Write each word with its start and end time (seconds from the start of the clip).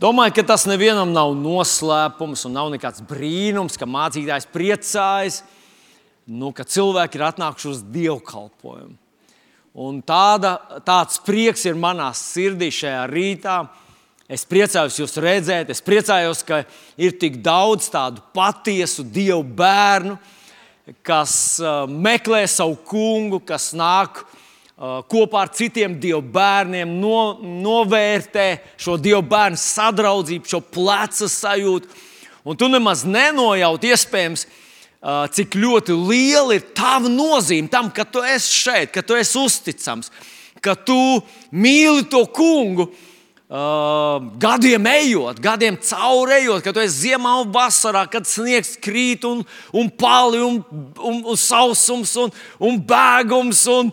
Domāju, 0.00 0.38
ka 0.38 0.42
tas 0.54 0.62
nevienam 0.64 1.10
nav 1.12 1.34
noslēpums 1.36 2.46
un 2.48 2.54
nav 2.56 2.70
nekāds 2.72 3.02
brīnums, 3.04 3.74
ka 3.76 3.84
mācītājs 3.84 4.46
priecājas, 4.48 5.42
nu, 6.24 6.54
ka 6.56 6.64
cilvēki 6.64 7.18
ir 7.18 7.24
atnākuši 7.26 7.68
uz 7.68 7.82
dievkalpojumu. 7.92 8.96
Un 9.84 9.98
tāda, 10.00 10.54
tāds 10.86 11.20
prieks 11.26 11.66
ir 11.68 11.76
manā 11.76 12.08
sirdī 12.16 12.70
šajā 12.72 13.02
rītā. 13.12 13.58
Es 14.24 14.46
priecājos 14.48 14.96
jūs 15.02 15.18
redzēt, 15.20 15.68
es 15.74 15.84
priecājos, 15.84 16.40
ka 16.48 16.62
ir 16.96 17.18
tik 17.20 17.36
daudz 17.44 17.90
tādu 17.92 18.24
patiesu 18.32 19.04
dievu 19.04 19.44
bērnu, 19.44 20.16
kas 21.04 21.34
uh, 21.60 21.84
meklē 21.84 22.46
savu 22.48 22.78
kungu, 22.88 23.42
kas 23.44 23.74
nāk 23.76 24.24
kopā 24.80 25.42
ar 25.44 25.50
citiem 25.52 25.98
dievu 26.00 26.22
bērniem, 26.32 26.94
no, 27.02 27.36
novērtē 27.42 28.46
šo 28.80 28.96
dievu 28.96 29.20
bērnu 29.28 29.60
sadraudzību, 29.60 30.48
šo 30.48 30.62
pleca 30.64 31.28
sajūtu. 31.28 31.90
Un 32.48 32.56
tu 32.56 32.70
nemaz 32.72 33.02
nenojaut, 33.04 33.84
iespējams, 33.84 34.46
uh, 34.46 35.26
cik 35.36 35.58
ļoti 35.60 35.96
liela 35.98 36.56
ir 36.56 36.64
tava 36.72 37.12
nozīme 37.12 37.68
tam, 37.68 37.90
ka 37.92 38.06
tu 38.08 38.24
esi 38.24 38.56
šeit, 38.62 38.94
ka 38.94 39.04
tu 39.04 39.18
esi 39.20 39.36
uzticams, 39.36 40.08
ka 40.64 40.72
tu 40.72 40.96
mīli 41.52 42.08
to 42.08 42.24
kungu. 42.32 42.88
Uh, 43.50 44.28
gadiem 44.38 44.84
ejot, 44.86 45.40
gadiem 45.42 45.74
caurējot, 45.82 46.62
kad 46.62 46.76
esi 46.84 47.08
ziemā 47.08 47.32
un 47.42 47.48
vasarā, 47.50 48.04
kad 48.06 48.28
sniegs 48.30 48.76
krīt 48.78 49.26
un, 49.26 49.40
un 49.74 49.90
pali 49.90 50.38
un, 50.38 50.60
un, 50.94 51.18
un 51.26 51.36
sausums 51.36 52.12
un, 52.22 52.30
un 52.62 52.78
bēgums 52.78 53.64
un, 53.74 53.90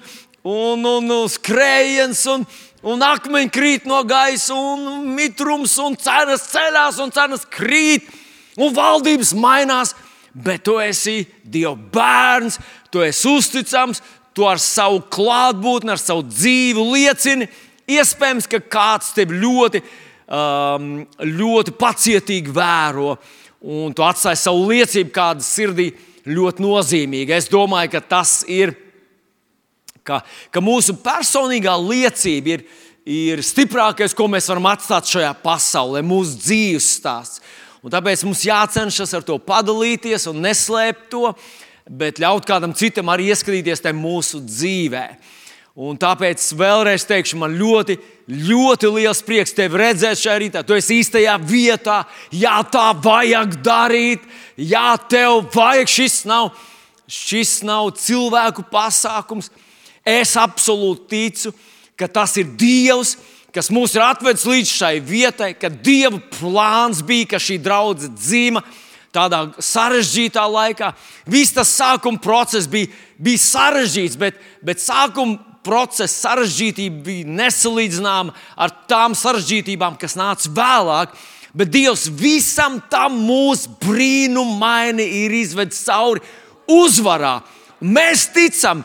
un, 0.48 0.86
un, 0.86 1.12
un 1.12 1.30
skrējiens 1.32 2.24
un, 2.32 2.46
un 2.88 3.04
akmeņi 3.04 3.52
krīt 3.52 3.88
no 3.90 4.00
gaisa 4.08 4.56
un 4.56 5.08
mitrums 5.18 5.76
un 5.84 5.98
cenas 6.00 6.48
ceļās 6.54 7.02
un 7.04 7.14
cenas 7.16 7.44
krīt 7.52 8.08
un 8.56 8.72
valdības 8.76 9.36
mainās. 9.38 9.96
Bet 10.38 10.68
tu 10.68 10.76
esi 10.78 11.24
Dieva 11.42 11.74
bērns, 11.76 12.60
tu 12.94 13.02
esi 13.02 13.26
uzticams, 13.32 14.04
tu 14.38 14.46
ar 14.46 14.60
savu 14.62 15.00
klātbūtni, 15.10 15.90
ar 15.96 16.02
savu 16.02 16.28
dzīvi 16.30 16.84
liecini, 16.94 17.48
Iespējams, 17.88 18.50
ka 18.52 18.60
kāds 18.60 19.14
tevi 19.16 19.38
ļoti, 19.40 19.80
um, 20.28 20.90
ļoti 21.24 21.72
pacietīgi 21.80 22.52
vēro, 22.52 23.14
un 23.64 23.94
tu 23.96 24.04
atstāji 24.04 24.42
savu 24.42 24.66
liecību 24.68 25.14
kāda 25.16 25.46
sirdī 25.46 25.94
ļoti 26.28 26.66
nozīmīga. 26.66 27.38
Es 27.40 27.48
domāju, 27.48 27.94
ka 27.96 28.02
tas 28.04 28.42
ir, 28.52 28.76
ka, 30.08 30.22
ka 30.54 30.64
mūsu 30.64 30.96
personīgā 31.04 31.76
liecība 31.82 32.56
ir, 32.56 32.66
ir 33.04 33.44
stiprākais, 33.46 34.16
ko 34.18 34.30
mēs 34.32 34.50
varam 34.52 34.72
atstāt 34.72 35.12
šajā 35.12 35.32
pasaulē, 35.44 36.04
mūsu 36.06 36.40
dzīves 36.42 36.92
stāsts. 36.98 37.44
Un 37.86 37.94
tāpēc 37.94 38.24
mums 38.26 38.42
jācenšas 38.48 39.14
ar 39.16 39.24
to 39.24 39.38
padalīties 39.40 40.26
un 40.32 40.42
neslēpt 40.44 41.10
to, 41.14 41.32
bet 41.88 42.20
ļaut 42.20 42.48
kādam 42.48 42.74
citam 42.76 43.12
arī 43.14 43.30
ieskatīties 43.32 43.84
tajā 43.84 43.96
mūsu 43.96 44.42
dzīvēm. 44.44 45.36
Un 45.78 45.94
tāpēc 46.02 46.42
vēlreiz 46.58 47.04
teikšu, 47.06 47.38
man 47.38 47.54
ļoti, 47.54 48.00
ļoti 48.34 48.90
liels 48.96 49.20
prieks 49.22 49.54
tevi 49.54 49.78
redzēt 49.78 50.18
šajā 50.18 50.38
rītā. 50.42 50.64
Tu 50.66 50.74
esi 50.74 50.98
īstajā 51.04 51.36
vietā, 51.38 52.00
jā, 52.34 52.56
tā 52.74 52.88
vajag 52.98 53.60
darīt, 53.62 54.24
jā, 54.58 54.96
tev 55.06 55.46
vajag. 55.54 55.92
Šis 55.94 56.24
nav, 56.26 56.50
šis 57.06 57.60
nav 57.68 57.92
cilvēku 58.02 58.66
pasākums. 58.72 59.52
Es 60.08 60.38
absolūti 60.40 61.10
ticu, 61.12 61.52
ka 62.00 62.08
tas 62.08 62.38
ir 62.40 62.48
Dievs, 62.56 63.18
kas 63.52 63.72
mūs 63.74 63.96
ir 63.98 64.06
atvedis 64.06 64.46
līdz 64.48 64.72
šai 64.72 64.94
vietai, 65.04 65.52
ka 65.58 65.68
Dieva 65.68 66.22
plāns 66.38 67.02
bija, 67.04 67.34
ka 67.34 67.42
šī 67.42 67.58
draudzene 67.64 68.16
dzīva 68.16 68.64
tādā 69.18 69.42
sarežģītā 69.64 70.44
laikā. 70.52 70.94
Viss 71.28 71.56
tas 71.56 71.72
sākuma 71.74 72.22
process 72.22 72.70
bija, 72.70 72.92
bija 73.18 73.42
sarežģīts, 73.44 74.18
bet, 74.20 74.40
bet 74.64 74.84
sākuma 74.84 75.42
procesa 75.68 76.30
sarežģītība 76.30 77.04
bija 77.04 77.38
nesalīdzināma 77.42 78.36
ar 78.56 78.76
tām 78.88 79.16
sarežģītībām, 79.18 79.98
kas 80.00 80.16
nāca 80.20 80.52
vēlāk. 80.56 81.16
Bet 81.58 81.72
Dievs 81.74 82.06
visam 82.14 82.78
tam 82.92 83.18
mūsu 83.26 83.72
brīnumaini 83.82 85.06
ir 85.24 85.34
izvedis 85.40 85.82
cauri 85.88 86.22
uzvarā. 86.70 87.40
Mēs 87.82 88.28
ticam, 88.36 88.84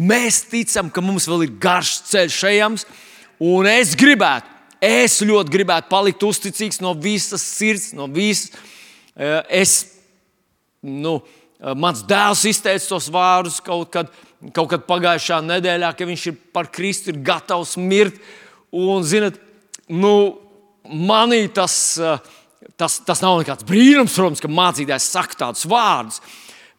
mēs 0.00 0.42
ticam, 0.50 0.88
ka 0.92 1.04
mums 1.04 1.28
vēl 1.28 1.46
ir 1.46 1.58
garš 1.60 1.98
ceļš 2.10 2.38
ejams, 2.50 2.86
un 3.44 3.68
es 3.70 3.92
gribētu, 3.98 4.48
es 4.80 5.18
ļoti 5.24 5.52
gribētu 5.52 5.92
palikt 5.92 6.24
uzticīgs 6.24 6.80
no 6.80 6.94
visas 6.96 7.44
sirds, 7.44 7.90
no 7.96 8.08
visas. 8.10 8.54
Eh, 9.14 9.60
es, 9.62 9.76
nu, 10.80 11.18
eh, 11.60 11.74
mans 11.76 12.02
dēls 12.08 12.46
izteica 12.48 12.94
tos 12.94 13.10
vārdus 13.12 13.60
kaut 13.64 13.90
kad 13.92 14.12
kaut 14.54 14.70
kad 14.72 14.86
pagājušā 14.88 15.40
nedēļā, 15.44 15.92
ka 15.96 16.08
viņš 16.08 16.26
ir 16.30 16.36
par 16.54 16.70
Kristu, 16.72 17.12
ir 17.12 17.20
gatavs 17.24 17.76
mirt. 17.80 18.16
Un, 18.72 19.02
zinat, 19.04 19.36
nu, 19.90 20.38
manī 20.86 21.44
tas, 21.52 21.98
eh, 21.98 22.30
tas, 22.80 23.00
tas 23.04 23.20
nav 23.20 23.40
nekāds 23.42 23.66
brīnums, 23.68 24.16
protams, 24.16 24.40
ka 24.40 24.48
mācītājs 24.48 25.10
saka 25.12 25.36
tādus 25.44 25.66
vārdus. 25.68 26.22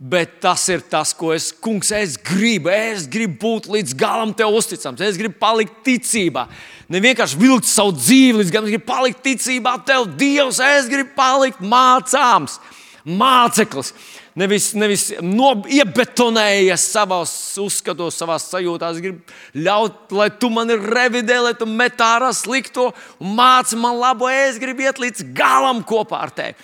Bet 0.01 0.39
tas 0.41 0.63
ir 0.73 0.81
tas, 0.89 1.12
ko 1.13 1.29
es, 1.29 1.51
kungs, 1.53 1.91
es 1.94 2.16
gribu. 2.17 2.72
Es 2.73 3.03
gribu 3.06 3.35
būt 3.44 3.67
līdz 3.69 3.94
galam 4.00 4.31
tev 4.34 4.56
uzticams. 4.57 5.03
Es 5.06 5.19
gribu 5.19 5.38
palikt 5.38 5.84
ticībā. 5.85 6.47
Ne 6.89 7.03
vienkārši 7.03 7.38
vilkt 7.38 7.69
savu 7.69 7.94
dzīvi 7.94 8.39
līdz 8.39 8.53
galam, 8.56 8.66
es 8.66 8.73
gribu 8.73 8.88
palikt 8.88 9.22
ticībā 9.28 9.75
tev, 9.85 10.07
Dievs. 10.17 10.57
Es 10.57 10.89
gribu 10.89 11.13
palikt 11.13 11.62
mācāms, 11.62 12.57
māceklis 13.06 13.94
nevis, 14.38 14.72
nevis 14.78 15.07
no, 15.23 15.51
iebetonējies 15.69 16.85
savā 16.94 17.22
uzskatos, 17.62 18.18
savā 18.19 18.38
sajūtās. 18.41 18.97
Es 18.97 19.03
gribu 19.03 19.63
ļaut, 19.66 20.13
lai 20.16 20.29
tu 20.39 20.51
mani 20.53 20.78
revidē, 20.79 21.41
lai 21.45 21.53
tu 21.57 21.68
met 21.69 22.00
ārā 22.01 22.31
slikto 22.35 22.89
un 23.19 23.35
māci 23.38 23.79
man 23.79 24.00
labo. 24.00 24.29
Es 24.31 24.59
gribu 24.62 24.85
iet 24.88 25.01
līdz 25.01 25.28
galam 25.38 25.83
kopā 25.88 26.23
ar 26.25 26.35
tevi. 26.35 26.56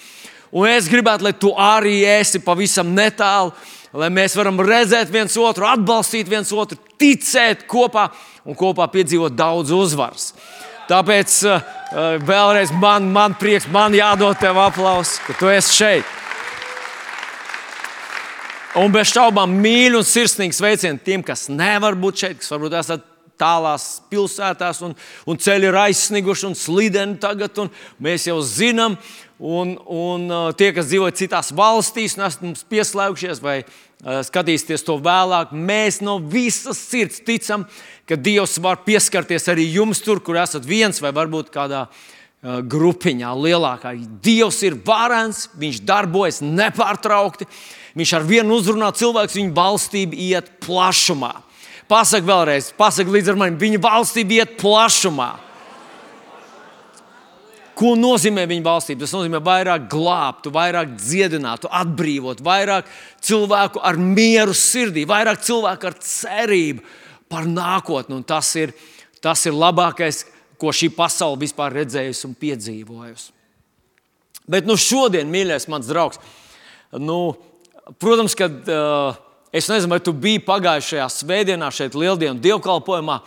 Un 0.52 0.69
es 0.72 0.88
gribētu, 0.88 1.28
lai 1.28 1.34
tu 1.35 1.52
arī 1.59 2.00
esi 2.08 2.40
pavisam 2.44 2.94
netālu, 2.96 3.52
lai 3.97 4.09
mēs 4.13 4.35
varam 4.38 4.59
redzēt 4.63 5.12
viens 5.12 5.35
otru, 5.40 5.68
atbalstīt 5.68 6.30
viens 6.31 6.52
otru, 6.56 6.80
ticēt 7.00 7.66
kopā 7.68 8.08
un 8.47 8.56
kopā 8.56 8.88
piedzīvot 8.94 9.36
daudz 9.36 9.74
uzvaras. 9.75 10.31
Tāpēc 10.88 11.34
uh, 11.50 11.74
vēlreiz 12.24 12.72
man, 12.80 13.09
man 13.12 13.36
prieks, 13.36 13.68
man 13.72 13.96
jādod 13.96 14.40
tev 14.40 14.59
aplausus, 14.63 15.19
ka 15.25 15.36
tu 15.36 15.52
esi 15.52 15.75
šeit. 15.75 16.16
Un 18.78 18.94
bez 18.94 19.09
šaubām 19.09 19.52
mīļu 19.57 20.00
un 20.00 20.06
sirsnīgu 20.06 20.56
sveicienu 20.56 21.02
tiem, 21.03 21.24
kas 21.25 21.47
nevar 21.50 21.97
būt 21.97 22.24
šeit, 22.24 22.40
kas 22.40 22.52
varbūt 22.53 22.75
esat 22.78 23.03
tālās 23.40 23.88
pilsētās, 24.12 24.81
un, 24.86 24.96
un 25.28 25.40
ceļi 25.42 25.70
ir 25.70 25.80
aizsniguši 25.86 26.50
un 26.50 26.58
slideni 26.58 27.18
tagad. 27.22 27.58
Un 27.62 27.72
mēs 28.03 28.28
jau 28.30 28.38
zinām, 28.46 28.98
un, 29.38 29.75
un 29.86 30.28
uh, 30.31 30.50
tie, 30.58 30.72
kas 30.75 30.90
dzīvo 30.90 31.09
citās 31.18 31.53
valstīs, 31.56 32.18
un 32.18 32.28
esat 32.28 32.44
mums 32.46 32.66
pieslēgušies 32.70 33.42
vai 33.44 33.59
uh, 33.62 34.20
skatīsieties 34.25 34.86
to 34.88 34.98
vēlāk, 35.03 35.53
mēs 35.53 36.02
no 36.06 36.18
visas 36.20 36.81
sirds 36.81 37.22
ticam, 37.25 37.68
ka 38.09 38.18
Dievs 38.18 38.58
var 38.64 38.81
pieskarties 38.88 39.50
arī 39.52 39.69
jums 39.78 40.02
tur, 40.04 40.22
kur 40.24 40.40
esat 40.42 40.66
viens 40.66 41.02
vai 41.04 41.14
varbūt 41.16 41.52
kādā 41.54 41.86
uh, 41.88 42.59
grupiņā 42.66 43.34
lielākā. 43.38 43.94
Dievs 44.24 44.62
ir 44.66 44.78
varens, 44.86 45.48
viņš 45.58 45.84
darbojas 45.86 46.42
nepārtraukti. 46.46 47.50
Viņš 47.98 48.14
ar 48.14 48.25
vienu 48.30 48.58
uzrunā 48.59 48.92
cilvēku, 48.94 49.40
viņa 49.40 49.54
valstība 49.58 50.18
iet 50.22 50.52
plašumā. 50.62 51.34
Pasaka 51.88 52.28
vēlreiz, 52.28 52.72
pasaka 52.75 53.12
līdz 53.14 53.31
ar 53.31 53.38
mani, 53.40 53.59
viņa 53.62 53.80
valstība 53.84 54.42
iet 54.42 54.58
plašumā. 54.59 55.30
Ko 57.78 57.94
nozīmē 57.96 58.48
viņa 58.50 58.66
valstība? 58.66 59.04
Tas 59.06 59.13
nozīmē 59.13 59.39
vairāk 59.45 59.86
glābt, 59.92 60.50
vairāk 60.51 60.95
dziedināt, 60.98 61.68
atbrīvot, 61.69 62.42
vairāk 62.44 62.89
cilvēku 63.24 63.84
ar 63.86 64.00
mieru 64.01 64.56
sirdī, 64.57 65.06
vairāk 65.07 65.44
cilvēku 65.45 65.92
ar 65.92 65.98
cerību 66.01 66.84
par 67.30 67.45
nākotni. 67.48 68.18
Un 68.18 68.25
tas 68.28 68.50
ir, 68.57 68.74
tas 69.22 69.45
ir 69.45 69.56
labākais, 69.56 70.25
ko 70.57 70.74
šī 70.74 70.89
pasaule 70.95 71.38
vispār 71.44 71.75
redzējusi 71.84 72.25
un 72.28 72.34
piedzīvojusi. 72.42 73.30
Bet 74.50 74.66
nu, 74.66 74.74
šodien, 74.80 75.30
mīļais, 75.30 75.68
mans 75.69 75.88
draugs, 75.92 76.19
nu, 76.98 77.36
Protams, 77.95 78.36
ka 78.36 78.50
uh, 78.51 79.19
es 79.52 79.70
nezinu, 79.72 79.96
vai 79.96 80.02
tu 80.04 80.14
biji 80.14 80.44
pagājušajā 80.46 81.08
svētdienā 81.12 81.70
šeit 81.74 81.96
lieldienu 81.98 82.42
dievkalpojumā. 82.44 83.22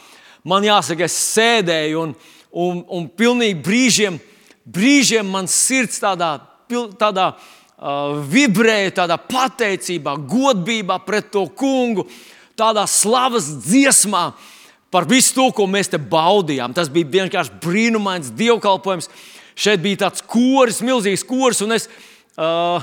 Man 0.49 0.65
jāsaka, 0.65 1.07
es 1.09 1.17
sēdēju 1.37 2.03
un, 2.05 2.13
un, 2.51 2.83
un 2.89 3.09
pilnīgi 3.09 3.59
brīžiem, 3.65 4.21
brīžiem 4.65 5.29
man 5.29 5.49
sirds 5.51 6.01
tādā, 6.03 6.35
tādā 7.01 7.33
uh, 7.35 8.21
vibrēja, 8.31 9.01
tādā 9.03 9.19
pateicībā, 9.21 10.17
godībā 10.31 11.01
pret 11.07 11.33
to 11.33 11.47
kungu, 11.57 12.07
tādā 12.59 12.87
slavas 12.89 13.49
dziesmā 13.65 14.31
par 14.91 15.07
visu 15.09 15.37
to, 15.37 15.49
ko 15.55 15.69
mēs 15.71 15.93
te 15.93 16.01
baudījām. 16.01 16.75
Tas 16.77 16.91
bija 16.93 17.21
vienkārši 17.21 17.61
brīnumains 17.63 18.33
dievkalpojums. 18.37 19.09
šeit 19.55 19.81
bija 19.81 20.09
tāds 20.09 20.23
koris, 20.23 20.81
milzīgs 20.81 21.25
koris, 21.25 21.61
un 21.61 21.73
es. 21.73 21.89
Uh, 22.37 22.81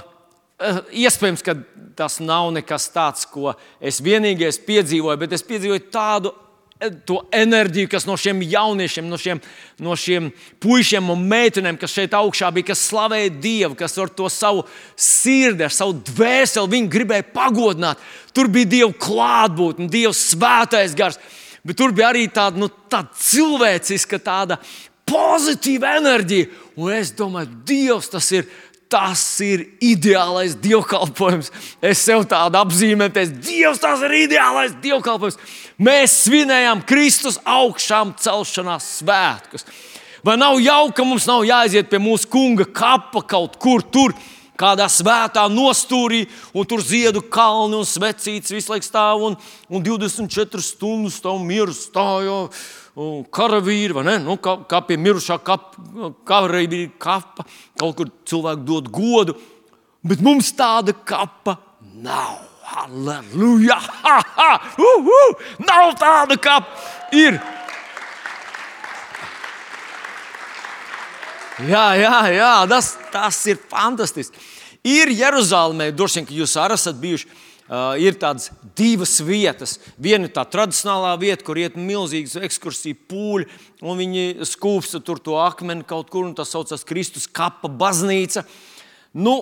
Iespējams, 0.57 1.43
ka 1.45 1.53
tas 1.97 2.17
nav 2.23 2.49
nekas 2.55 2.87
tāds, 2.89 3.27
ko 3.29 3.53
es 3.77 3.99
vienīgais 4.01 4.57
piedzīvoju, 4.65 5.19
bet 5.21 5.35
es 5.37 5.45
piedzīvoju 5.45 5.89
tādu 5.93 6.33
to 7.05 7.19
enerģiju, 7.33 7.89
kas 7.89 8.05
no 8.05 8.13
šiem 8.19 8.43
jauniešiem, 8.45 9.05
no 9.09 9.17
šiem, 9.21 9.39
no 9.81 9.95
šiem 9.97 10.29
puišiem 10.61 11.09
un 11.09 11.23
meitenēm, 11.29 11.77
kas 11.81 11.93
šeit 11.93 12.13
augšā 12.17 12.51
bija, 12.53 12.69
kas 12.71 12.83
slavēja 12.89 13.31
Dievu, 13.41 13.77
kas 13.77 13.97
ar 14.01 14.11
to 14.13 14.29
savu 14.33 14.63
sirdi, 14.93 15.65
ar 15.65 15.73
savu 15.73 15.97
dvēseli, 16.09 16.73
viņi 16.73 16.91
gribēja 16.93 17.25
pagodināt. 17.33 18.01
Tur 18.33 18.49
bija 18.53 18.69
Dieva 18.73 18.91
klātbūtne, 18.93 19.89
Dieva 19.93 20.13
svētais 20.17 20.93
gars, 20.97 21.17
bet 21.65 21.77
tur 21.81 21.95
bija 21.97 22.11
arī 22.11 22.27
tāda, 22.33 22.61
nu, 22.61 22.69
tāda 22.89 23.25
cilvēciska, 23.25 24.21
tāda 24.21 24.61
pozitīva 25.07 25.97
enerģija. 25.97 26.51
Un 26.77 26.93
es 26.93 27.13
domāju, 27.17 27.49
Dievs 27.65 28.11
tas 28.13 28.29
ir 28.35 28.45
Tas 28.87 29.21
ir 29.43 29.65
ideālais 29.83 30.53
dievkalpojums. 30.63 31.49
Es 31.83 31.99
sev 32.07 32.23
tādu 32.29 32.55
apzīmēju, 32.61 33.25
Dievs, 33.43 33.81
tas 33.83 34.03
ir 34.07 34.15
ideālais 34.21 34.77
dievkalpojums. 34.83 35.35
Mēs 35.83 36.15
svinējām 36.23 36.85
Kristus 36.87 37.35
augšām 37.43 38.15
celšanās 38.23 38.87
svētkus. 39.01 39.67
Vai 40.23 40.37
nav 40.39 40.61
jauka, 40.63 41.01
ka 41.01 41.07
mums 41.07 41.27
nav 41.27 41.43
jāiziet 41.47 41.91
pie 41.91 41.99
mūsu 42.01 42.31
kunga 42.31 42.65
kapa 42.65 43.21
kaut 43.27 43.59
kur 43.59 43.83
tur, 43.83 44.15
kādā 44.57 44.87
svētā 44.89 45.43
nostūrī, 45.51 46.23
un 46.55 46.65
tur 46.65 46.81
ziedu 46.81 47.21
kalni 47.21 47.77
un 47.77 47.85
svecīts 47.85 48.55
visu 48.55 48.71
laiku 48.71 48.87
stāv, 48.87 49.21
un, 49.27 49.37
un 49.69 49.83
24 49.85 50.63
stundas 50.63 51.19
stāv 51.19 51.43
mieru 51.43 51.75
stāvot 51.75 52.55
karavīri, 53.33 53.93
vai 53.93 54.03
ne? 54.07 54.15
Nu, 54.23 54.37
kā, 54.41 54.55
kā 54.69 54.81
pie 54.87 54.97
mirušā 54.97 55.37
karavīra 55.45 56.89
kapa, 57.01 57.45
kaut 57.77 57.97
kur 57.99 58.09
cilvēki 58.29 58.65
dod 58.65 58.89
godu, 58.93 59.37
bet 60.07 60.23
mums 60.25 60.49
tāda 60.57 60.95
kapa 61.05 61.59
nav. 62.01 62.43
Halleluja! 62.67 63.77
Ha, 63.79 64.17
ha! 64.35 64.47
Uh, 64.75 65.05
uh! 65.07 65.45
Nav 65.63 65.93
tāda 66.01 66.35
kapa! 66.35 66.67
Ir! 67.15 67.37
Jā, 71.63 71.85
jā, 71.97 72.17
jā 72.35 72.51
tas, 72.69 72.91
tas 73.13 73.39
ir 73.49 73.57
fantastiski. 73.71 74.41
Ir 74.87 75.09
Jeruzalemē, 75.15 75.89
droši 75.95 76.19
vien, 76.19 76.27
ka 76.27 76.35
jūs 76.37 76.57
arī 76.59 76.75
esat 76.77 76.99
bijuši 77.01 77.31
Uh, 77.67 77.97
ir 77.99 78.15
tādas 78.15 78.47
divas 78.79 79.17
vietas. 79.19 79.73
Viena 79.99 80.29
ir 80.29 80.31
tā 80.31 80.45
tradicionālā 80.47 81.09
vieta, 81.19 81.43
kur 81.43 81.59
iet 81.59 81.73
milzīgas 81.75 82.37
ekskursiju 82.47 82.95
pūļi, 83.11 83.47
un 83.83 83.99
viņi 83.99 84.45
skūpsta 84.47 85.01
tur 85.03 85.19
to 85.19 85.35
akmeni 85.43 85.83
kaut 85.87 86.07
kur, 86.13 86.23
un 86.23 86.31
tas 86.37 86.53
saucas 86.55 86.87
Kristus 86.87 87.25
kapa 87.27 87.67
baznīca. 87.67 88.45
Nu, 89.19 89.33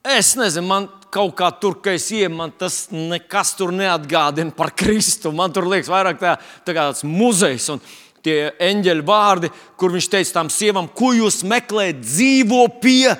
es 0.00 0.32
nezinu, 0.40 0.70
man 0.70 0.88
kaut 1.12 1.34
kā 1.36 1.50
tur, 1.60 1.76
kad 1.84 1.98
es 1.98 2.08
ieju, 2.16 2.30
man 2.32 2.54
tas 2.56 2.86
nekas 2.94 3.52
tur 3.58 3.74
neatgādina 3.76 4.56
par 4.56 4.72
Kristu. 4.72 5.34
Man 5.36 5.52
tur 5.52 5.68
liekas 5.68 5.92
vairāk 5.92 6.24
tā, 6.24 6.38
tā 6.64 6.72
kā 6.72 6.88
tāds 6.88 7.04
muzejs. 7.04 7.68
Un, 7.76 7.84
Tie 8.24 8.46
eņģeļa 8.56 9.02
vārdi, 9.04 9.50
kur 9.76 9.92
viņš 9.92 10.06
teica 10.08 10.38
tām 10.38 10.48
sievām, 10.48 10.86
ko 10.96 11.10
jūs 11.12 11.42
meklējat, 11.44 11.98
dzīvo 12.00 12.62
pie 12.80 13.10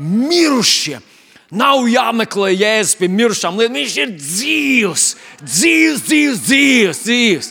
mirušiem. 0.00 1.04
Nav 1.48 1.86
jāmeklē 1.88 2.50
jēzus 2.52 2.98
pie 3.00 3.08
mirušām 3.08 3.56
lietām. 3.56 3.78
Viņš 3.78 3.94
ir 4.02 4.10
dzīves, 4.18 5.04
dzīves, 5.40 6.02
dzīves, 6.04 6.42
dzīves. 6.44 7.00
dzīves. 7.06 7.48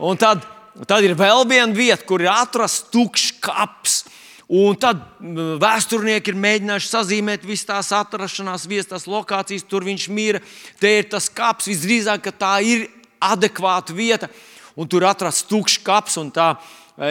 Un 0.00 0.16
tad, 0.16 0.46
tad 0.88 1.04
ir 1.04 1.12
vēl 1.18 1.44
viena 1.50 1.76
vieta, 1.76 2.00
kur 2.08 2.24
ir 2.24 2.32
atrasts 2.32 2.88
tukšs 2.88 3.34
kaps. 3.44 3.98
Un 4.50 4.74
tad 4.80 5.04
vēsturnieki 5.20 6.32
ir 6.32 6.40
mēģinājuši 6.40 6.88
sazīmēt 6.90 7.44
visas 7.46 7.68
tās 7.68 7.92
atrašanās 8.00 8.64
vietas, 8.66 9.04
lokācijas, 9.06 9.68
tur 9.68 9.84
viņš 9.86 10.08
mīra. 10.10 10.40
Te 10.80 10.96
ir 11.02 11.12
tas 11.12 11.28
kaps, 11.28 11.68
visdrīzāk, 11.70 12.24
ka 12.24 12.32
tā 12.34 12.56
ir 12.64 12.88
adekvāta 13.20 13.94
vieta. 13.94 14.32
Un 14.80 14.88
tur 14.88 15.04
atrasts 15.04 15.44
tukšs 15.46 15.78
kaps, 15.84 16.16
un 16.18 16.32
tā, 16.32 16.54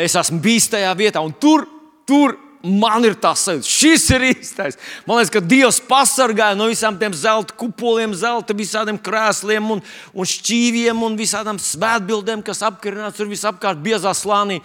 es 0.02 0.18
esmu 0.18 0.42
bijis 0.42 0.72
tajā 0.74 0.92
vietā. 0.98 1.22
Tur, 1.40 1.70
tur 2.10 2.36
man 2.64 3.06
ir 3.08 3.16
tas 3.20 3.46
sajūta, 3.48 3.68
šis 3.70 4.06
ir 4.16 4.26
īstais. 4.34 4.78
Man 5.08 5.20
liekas, 5.20 5.32
ka 5.34 5.42
Dievs 5.44 5.80
pasargāja 5.88 6.58
no 6.60 6.68
visām 6.70 6.98
tiem 7.00 7.16
zelta 7.16 7.56
kupoliem, 7.60 8.14
zelta 8.18 8.56
visādiem 8.58 9.00
krēsliem 9.00 9.72
un, 9.76 9.84
un 10.14 10.30
šķīviem 10.30 11.04
un 11.06 11.18
visādām 11.20 11.60
svētbildēm, 11.64 12.44
kas 12.46 12.64
apkarināts 12.68 13.20
tur 13.20 13.32
visapkārt 13.32 13.82
biezā 13.84 14.14
slānī. 14.18 14.60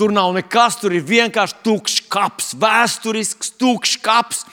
Tur 0.00 0.10
nav 0.10 0.32
nekas, 0.34 0.80
tur 0.80 0.94
ir 0.96 1.04
vienkārši 1.06 1.60
tukšs 1.62 2.00
kaps, 2.10 2.54
vēsturisks 2.58 3.52
tukšs 3.60 3.98
kaps. 4.02 4.46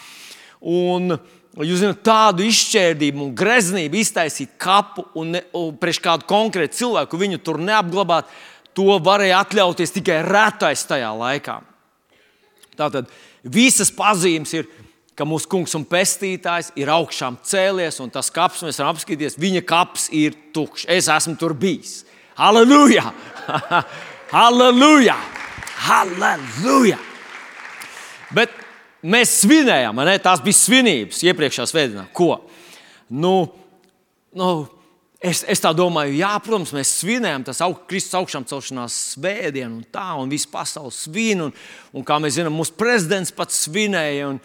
Un, 0.62 1.18
Jūs 1.52 1.82
zināt, 1.82 1.98
tādu 2.08 2.46
izšķērdību 2.48 3.26
un 3.26 3.34
greznību 3.36 3.98
iztaisīt 4.00 4.54
kapu 4.62 5.04
un, 5.20 5.34
ne, 5.36 5.42
un 5.58 5.74
priekš 5.76 6.00
kādu 6.06 6.28
konkrētu 6.30 6.78
cilvēku 6.80 7.20
viņu 7.20 7.42
tur 7.44 7.60
neapglabāt, 7.60 8.30
to 8.72 8.96
varēja 9.04 9.42
atļauties 9.44 9.92
tikai 9.98 10.22
retais 10.24 10.86
tajā 10.88 11.12
laikā. 11.12 11.58
Tātad 12.82 13.12
visas 13.44 13.92
pazīmes 13.94 14.54
ir, 14.58 14.70
ka 15.18 15.28
mūsu 15.28 15.50
kungs 15.52 15.76
un 15.78 15.86
pestītājs 15.86 16.72
ir 16.80 16.90
augšām 16.90 17.38
cēlies, 17.46 18.00
un 18.02 18.10
tas 18.14 18.32
kaps, 18.34 18.64
mēs 18.66 18.80
varam 18.82 18.96
apskatīties, 18.96 19.38
viņa 19.42 19.62
kaps 19.68 20.08
ir 20.16 20.38
tukšs. 20.56 20.88
Es 20.90 21.12
esmu 21.12 21.38
tur 21.40 21.54
bijis. 21.58 22.02
Halleluja! 22.40 23.12
Halleluja! 24.36 25.18
Halleluja! 25.82 26.98
Bet 28.32 28.54
mēs 29.04 29.42
svinējām, 29.42 30.00
ne? 30.08 30.16
tās 30.24 30.42
bija 30.44 30.58
svinības 30.58 31.22
iepriekšējā 31.28 31.68
svētdienā. 31.68 32.06
Ko? 32.16 32.38
Nu, 33.12 33.36
nu, 34.38 34.52
Es, 35.22 35.44
es 35.46 35.62
tā 35.62 35.70
domāju, 35.78 36.16
jā, 36.18 36.32
protams, 36.42 36.72
mēs 36.74 36.96
svinējam 36.98 37.44
tas 37.46 37.60
aug, 37.62 37.84
Kristus 37.86 38.16
augšām 38.18 38.46
celšanās 38.50 38.96
svētdienu, 39.12 39.76
un 39.78 39.84
tā, 39.94 40.08
un 40.18 40.32
viss 40.32 40.50
pasaules 40.50 41.04
svin, 41.06 41.44
un, 41.46 41.52
un 41.94 42.06
kā 42.06 42.18
mēs 42.18 42.40
zinām, 42.40 42.56
mūsu 42.58 42.74
prezidents 42.74 43.34
pats 43.38 43.60
svinēja, 43.68 44.32
un, 44.32 44.40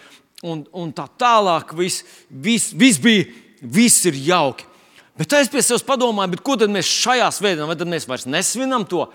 un, 0.44 0.60
un 0.76 0.92
tā 0.92 1.06
tālāk. 1.16 1.72
Viss 1.78 2.04
vis, 2.28 2.68
vis 2.76 3.00
bija, 3.00 3.24
viss 3.62 4.04
ir 4.10 4.20
jauki. 4.26 4.68
Bet 5.16 5.32
es 5.38 5.48
pie 5.48 5.62
sevis 5.64 5.86
padomāju, 5.86 6.42
ko 6.44 6.58
tad 6.60 6.68
mēs 6.72 6.92
šajā 6.92 7.30
svētdienā, 7.32 7.70
vai 7.70 7.78
tad 7.80 7.88
mēs 7.88 8.04
vairs 8.04 8.28
nesvinam 8.28 8.84
to? 8.84 9.06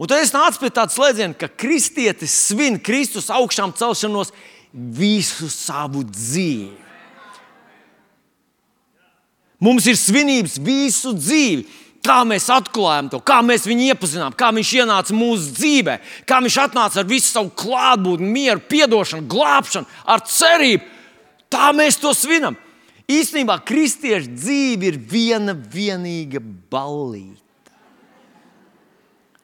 Un 0.00 0.08
tad 0.08 0.24
es 0.24 0.32
nācu 0.32 0.62
pie 0.62 0.72
tāda 0.72 0.96
slēdziena, 0.96 1.36
ka 1.36 1.50
kristietis 1.60 2.38
svin 2.48 2.80
Kristus 2.80 3.28
augšām 3.28 3.76
celšanos 3.76 4.32
visu 4.72 5.52
savu 5.52 6.06
dzīvi. 6.08 6.81
Mums 9.62 9.86
ir 9.86 9.98
svinības 9.98 10.58
visu 10.62 11.14
dzīvi. 11.16 11.80
Kā 12.02 12.24
mēs 12.26 12.48
atklājam 12.50 13.12
to, 13.12 13.20
kā 13.22 13.36
mēs 13.46 13.62
viņu 13.62 13.92
iepazinām, 13.92 14.34
kā 14.34 14.48
viņš 14.50 14.70
ienāca 14.80 15.14
mūsu 15.14 15.52
dzīvē, 15.54 15.94
kā 16.26 16.40
viņš 16.42 16.56
atnāca 16.64 16.98
ar 16.98 17.06
visu 17.06 17.28
savu 17.28 17.52
klātbūtni, 17.54 18.26
mieru, 18.26 18.58
atdošanu, 18.58 19.28
glābšanu, 19.30 19.86
ar 20.10 20.24
cerību. 20.26 20.88
Tā 21.52 21.70
mēs 21.78 22.00
to 22.02 22.10
svinam. 22.16 22.58
Īstenībā 23.06 23.60
kristiešu 23.62 24.34
dzīve 24.34 24.90
ir 24.90 24.98
viena 24.98 25.54
vienīga 25.54 26.42
ballīte. 26.42 27.38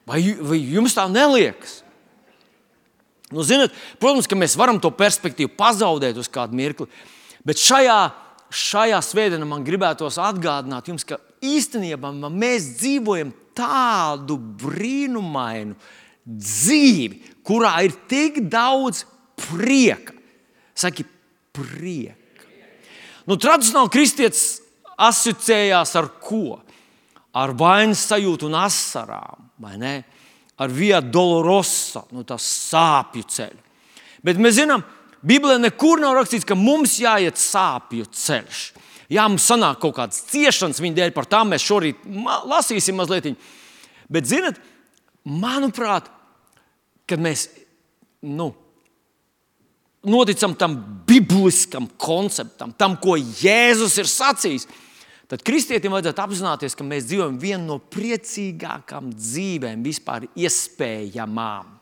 Vai, 0.09 0.19
vai 0.41 0.59
jums 0.59 0.95
tā 0.97 1.05
neliekas? 1.07 1.79
Nu, 3.29 3.43
zinat, 3.45 3.71
protams, 4.01 4.27
ka 4.27 4.35
mēs 4.35 4.57
varam 4.57 4.81
to 4.81 4.89
perspektīvu 4.91 5.53
pazaudēt 5.55 6.17
uz 6.17 6.27
kādu 6.33 6.57
mirkli, 6.57 6.89
bet 7.45 7.61
šajā 7.61 7.99
šajā 8.49 8.99
svētdienā 9.05 9.47
man 9.47 9.65
gribētos 9.65 10.17
atgādināt 10.21 10.89
jums, 10.89 11.05
ka 11.05 11.19
īstenībā 11.45 12.11
mēs 12.33 12.73
dzīvojam 12.79 13.31
tādu 13.57 14.37
brīnumainu 14.37 15.77
dzīvi, 16.25 17.21
kurā 17.45 17.73
ir 17.85 17.95
tik 18.09 18.41
daudz 18.51 19.05
prieka. 19.39 20.15
Saki, 20.77 21.05
prieka. 21.55 22.15
Nu, 23.27 23.37
tradicionāli 23.37 23.93
kristietis 23.93 24.59
asociējās 24.99 25.95
ar 25.99 26.09
ko? 26.21 26.59
Ar 27.37 27.53
vainas 27.53 28.07
sajūtu 28.09 28.47
un 28.47 28.57
asarām, 28.57 29.49
vai 29.61 29.75
ne? 29.77 29.95
Ar 30.59 30.71
via 30.73 30.97
dolorosa, 30.99 32.03
nu, 32.11 32.25
tā 32.27 32.39
sāpju 32.41 33.27
ceļu. 33.29 33.61
Bet 34.25 34.41
mēs 34.41 34.57
zinām, 34.57 34.81
ka 34.83 34.98
Bībelē 35.25 35.57
nekur 35.59 35.99
nav 35.99 36.15
rakstīts, 36.15 36.47
ka 36.47 36.55
mums 36.55 36.95
jāiet 37.01 37.39
sāpju 37.39 38.07
ceļš. 38.15 38.61
Jā, 39.09 39.25
mums 39.25 39.47
sanāk 39.49 39.79
kaut 39.81 39.95
kādas 39.97 40.21
ciešanas 40.29 40.79
viņa 40.83 40.99
dēļ, 40.99 41.13
par 41.15 41.25
tām 41.29 41.49
mēs 41.51 41.65
šorīt 41.65 42.03
lasīsim 42.47 42.97
mazliet. 42.99 43.31
Bet, 44.09 44.27
zinot, 44.29 44.59
manuprāt, 45.25 46.11
kad 47.09 47.21
mēs 47.21 47.47
nu, 48.21 48.51
noticam 50.05 50.53
tam 50.55 50.77
bibliskam 51.09 51.89
konceptam, 51.97 52.71
tam, 52.77 52.95
ko 53.01 53.17
Jēzus 53.17 53.97
ir 53.99 54.07
sacījis, 54.09 54.67
tad 55.29 55.43
kristietim 55.45 55.93
vajadzētu 55.93 56.23
apzināties, 56.23 56.77
ka 56.77 56.85
mēs 56.85 57.09
dzīvojam 57.09 57.41
vienu 57.41 57.65
no 57.65 57.79
priecīgākām 57.91 59.11
dzīvēm 59.17 59.83
vispār 59.85 60.29
iespējamām. 60.37 61.78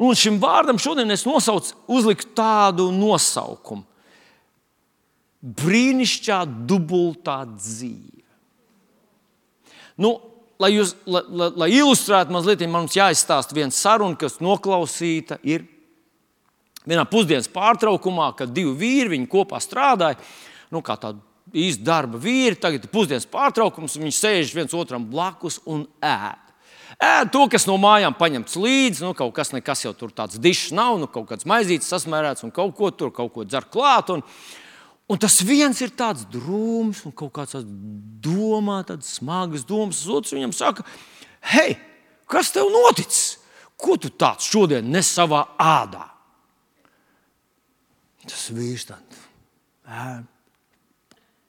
Un 0.00 0.16
šim 0.16 0.38
vārdam 0.40 0.78
šodien 0.80 1.12
es 1.12 1.26
nosaucu, 1.28 1.74
uzliku 1.92 2.30
tādu 2.36 2.88
nosaukumu- 2.94 3.84
brīnišķīgā 5.60 6.40
dubultā 6.68 7.44
dzīve. 7.44 8.24
Nu, 10.00 10.14
lai, 10.60 10.72
jūs, 10.72 10.94
lai, 11.04 11.22
lai, 11.28 11.50
lai 11.56 11.70
ilustrētu 11.76 12.32
mazliet, 12.32 12.64
mums 12.68 12.96
jāizstāsta 12.96 13.56
viena 13.56 13.70
saruna, 13.70 14.16
kas 14.16 14.38
noklausīta 14.40 15.38
ir 15.42 15.66
vienā 16.88 17.04
pusdienas 17.08 17.48
pārtraukumā, 17.52 18.30
kad 18.36 18.54
divi 18.54 18.72
vīri 18.80 19.26
kopā 19.28 19.60
strādāja. 19.60 20.16
Nu, 20.70 20.80
kā 20.80 20.96
tāda 20.96 21.20
īsta 21.52 21.84
darba 21.84 22.18
vīri, 22.18 22.58
tagad 22.60 22.84
ir 22.84 22.92
pusdienas 22.92 23.28
pārtraukums, 23.28 23.98
viņi 23.98 24.16
sēž 24.16 24.54
viens 24.54 24.76
otram 24.76 25.04
blakus 25.10 25.58
un 25.66 25.86
ēd. 26.00 26.49
Ēd 27.00 27.30
to, 27.32 27.46
kas 27.48 27.64
no 27.68 27.78
mājām 27.80 28.12
paņemts 28.18 28.58
līdzi, 28.60 29.04
nu, 29.06 29.14
kaut 29.16 29.32
kas, 29.36 29.54
nekas 29.56 29.86
jau 29.86 29.94
tur 29.96 30.12
tāds 30.12 30.36
dišs 30.42 30.74
nav, 30.76 30.98
nu, 31.00 31.08
kaut 31.08 31.30
kāds 31.30 31.48
maizītis 31.48 31.88
sasmērēts 31.88 32.44
un 32.44 32.52
kaut 32.52 32.74
ko 32.76 32.90
tur, 32.92 33.12
kaut 33.16 33.32
ko 33.32 33.46
dzer 33.48 33.64
klāt. 33.72 34.12
Un, 34.12 34.20
un 35.08 35.20
tas 35.20 35.38
viens 35.46 35.80
ir 35.80 35.94
tāds 35.96 36.26
drūms 36.28 37.00
un 37.08 37.16
kaut 37.16 37.32
kāds 37.38 37.64
domā, 38.20 38.82
tādas 38.88 39.16
smagas 39.16 39.64
domas. 39.68 40.02
Otrs 40.04 40.36
viņam 40.36 40.52
saka, 40.56 40.84
hei, 41.54 41.78
kas 42.28 42.52
tev 42.52 42.68
noticis? 42.74 43.38
Ko 43.80 43.96
tu 43.96 44.12
tāds 44.12 44.44
šodien 44.44 44.92
nes 44.92 45.08
savā 45.08 45.46
ādā? 45.56 46.04
Tas 48.28 48.50
vīrs 48.52 48.84
tāds 48.90 49.24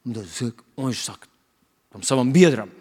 un 0.07 0.87
viņš 0.87 1.03
saka 1.03 1.29
tam 1.91 2.05
savam 2.07 2.31
biedram, 2.33 2.71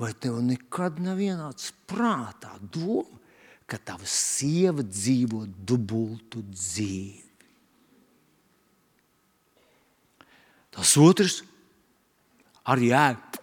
vai 0.00 0.12
tev 0.20 0.40
nekad 0.44 1.00
nav 1.02 1.20
ienācis 1.22 1.72
prātā 1.88 2.52
doma, 2.60 3.20
ka 3.66 3.78
tava 3.82 4.06
sieva 4.06 4.84
dzīvo 4.84 5.46
dubultu 5.66 6.44
dzīvi? 6.52 7.24
Tas 10.76 10.92
otrs 11.00 11.40
arī 12.68 12.92
ēd. 12.92 13.40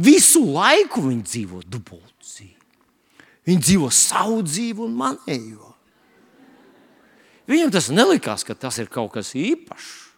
Visu 0.00 0.44
laiku 0.52 1.06
viņi 1.08 1.24
dzīvo 1.26 1.62
dubultu 1.64 2.26
dzīvi. 2.26 2.56
Viņi 3.48 3.64
dzīvo 3.64 3.88
savu 3.94 4.42
dzīvi 4.44 4.84
un 4.84 4.94
manējo. 5.00 5.72
Viņam 7.50 7.72
tas 7.74 7.88
nelikās, 7.90 8.44
ka 8.46 8.54
tas 8.54 8.78
ir 8.78 8.92
kaut 8.92 9.16
kas 9.16 9.32
īpašs. 9.34 10.09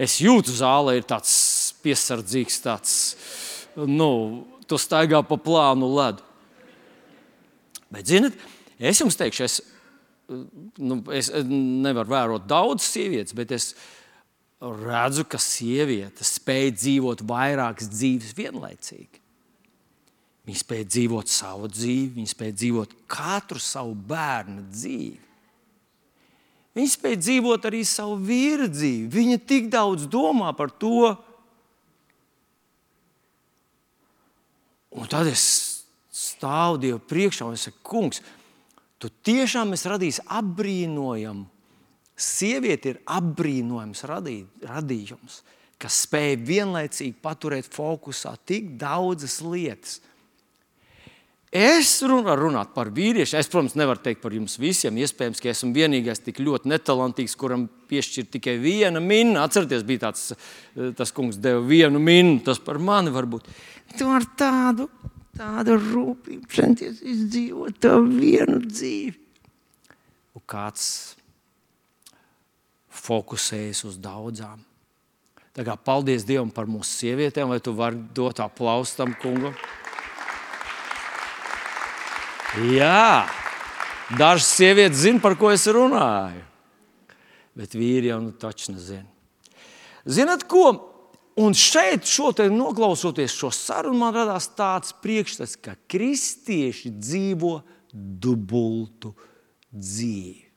Es 0.00 0.18
jūtu, 0.22 0.54
zālē 0.56 0.96
ir 0.98 1.06
tāds 1.08 1.32
piesardzīgs, 1.84 2.60
tāds, 2.64 2.94
nu, 3.76 4.10
tu 4.68 4.78
staigā 4.80 5.20
pa 5.26 5.36
plānu 5.36 5.90
ledu. 5.92 6.24
Bet, 7.92 8.08
zinot, 8.08 8.36
es 8.80 9.02
jums 9.02 9.18
teikšu, 9.20 9.44
es, 9.44 9.58
nu, 10.80 11.02
es 11.12 11.28
nevaru 11.44 12.14
vērot 12.14 12.46
daudz 12.48 12.86
sievietes, 12.86 13.36
bet 13.36 13.52
es 13.52 13.72
redzu, 14.62 15.26
ka 15.28 15.40
sieviete 15.42 16.24
spēj 16.24 16.70
dzīvot 16.78 17.24
vairākas 17.28 17.90
dzīves 17.92 18.32
vienlaicīgi. 18.38 19.20
Viņi 20.42 20.58
spēja 20.58 20.86
dzīvot 20.90 21.30
savu 21.30 21.68
dzīvi, 21.70 22.16
viņi 22.16 22.32
spēja 22.32 22.56
dzīvot 22.56 22.94
katru 23.10 23.60
savu 23.62 23.94
bērnu 23.94 24.64
dzīvi. 24.72 25.31
Viņi 26.72 26.88
spēja 26.88 27.20
dzīvot 27.20 27.66
arī 27.68 27.82
savu 27.84 28.16
vīru 28.24 28.68
dzīvi. 28.72 29.08
Viņa 29.12 29.40
tik 29.48 29.68
daudz 29.72 30.06
domā 30.10 30.54
par 30.56 30.72
to. 30.72 31.10
Un 34.92 35.08
tad 35.08 35.28
es 35.28 35.44
stāvu 36.12 36.80
Dievu 36.80 37.00
priekšā 37.08 37.48
un 37.48 37.58
saku, 37.60 37.80
Kungs, 37.84 38.22
tu 39.00 39.10
tiešām 39.24 39.72
esi 39.76 39.90
radījis 39.92 40.22
apbrīnojamu. 40.32 41.48
Sieviete 42.22 42.92
ir 42.92 42.98
apbrīnojams 43.08 44.04
radījums, 44.04 45.38
kas 45.80 46.02
spēj 46.06 46.36
vienlaicīgi 46.46 47.16
paturēt 47.24 47.68
fokusā 47.72 48.34
tik 48.46 48.76
daudzas 48.80 49.40
lietas 49.42 49.98
Es 51.52 51.98
varu 52.00 52.46
runāt 52.46 52.70
par 52.72 52.88
vīriešu. 52.96 53.36
Es, 53.36 53.48
protams, 53.52 53.74
nevaru 53.76 54.00
teikt 54.00 54.22
par 54.22 54.32
jums 54.32 54.54
visiem. 54.56 54.96
Iespējams, 54.96 55.40
ka 55.42 55.50
esmu 55.50 55.74
vienīgais 55.76 56.22
tik 56.24 56.38
ļoti 56.40 56.70
netalantīgs, 56.72 57.34
kuram 57.36 57.66
piešķir 57.92 58.30
tikai 58.32 58.54
viena 58.62 59.02
minūte. 59.04 59.42
Atcerieties, 59.42 59.84
bija 59.84 60.06
tāds, 60.06 60.22
eh, 60.32 60.94
tas 60.96 61.12
kungs 61.12 61.36
deva 61.36 61.60
vienu 61.60 62.00
minūti. 62.00 62.46
Tas 62.46 62.58
par 62.58 62.80
mani 62.80 63.12
var 63.12 63.28
būt. 63.28 63.52
Tu 63.98 64.08
ar 64.08 64.24
tādu, 64.32 64.88
tādu 65.36 65.76
rūpību 65.76 66.48
centies 66.48 67.04
izdzīvot 67.04 67.78
to 67.84 68.00
vienu 68.00 68.56
dzīvi. 68.64 69.14
Un 70.32 70.46
kāds 70.48 71.16
fokusējas 72.88 73.84
uz 73.84 74.00
daudzām. 74.00 74.64
Tā 75.52 75.66
kā 75.68 75.76
paldies 75.76 76.24
Dievam 76.24 76.48
par 76.48 76.64
mūsu 76.64 76.88
sievietēm, 76.96 77.52
vai 77.52 77.60
tu 77.60 77.76
vari 77.76 78.00
dot 78.16 78.40
aplausu 78.40 78.96
tam 78.96 79.12
kungam? 79.20 79.52
Jā, 82.52 83.24
dažas 84.18 84.50
sievietes 84.58 85.06
zina, 85.06 85.22
par 85.24 85.38
ko 85.40 85.48
es 85.54 85.64
runāju. 85.72 86.42
Bet 87.56 87.72
vīri 87.76 88.10
jau 88.10 88.20
nu 88.20 88.32
taču 88.36 88.74
nezina. 88.74 89.08
Zinat, 90.04 90.44
ko? 90.48 90.88
Un 91.40 91.56
šeit, 91.56 92.04
noklausoties 92.52 93.32
šo 93.32 93.48
sarunu, 93.56 93.96
man 94.02 94.12
radās 94.12 94.50
tāds 94.52 94.92
priekšstats, 95.00 95.56
ka 95.56 95.78
kristieši 95.88 96.92
dzīvo 96.92 97.54
dubultu 97.92 99.14
dzīvi. 99.72 100.50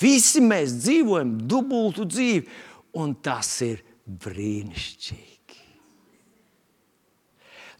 Visi 0.00 0.40
mēs 0.40 0.78
dzīvojam 0.80 1.34
dubultu 1.44 2.06
dzīvi, 2.08 2.46
un 2.96 3.14
tas 3.20 3.50
ir 3.66 3.82
brīnišķīgi. 4.06 5.58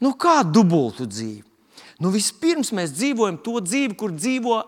Nu, 0.05 0.13
kā 0.21 0.43
dubultu 0.45 1.09
dzīve? 1.09 1.50
Nu, 2.01 2.13
vispirms 2.15 2.73
mēs 2.77 2.95
dzīvojam 2.97 3.39
to 3.45 3.59
dzīvi, 3.61 3.97
kur 3.99 4.15
dzīvo 4.17 4.63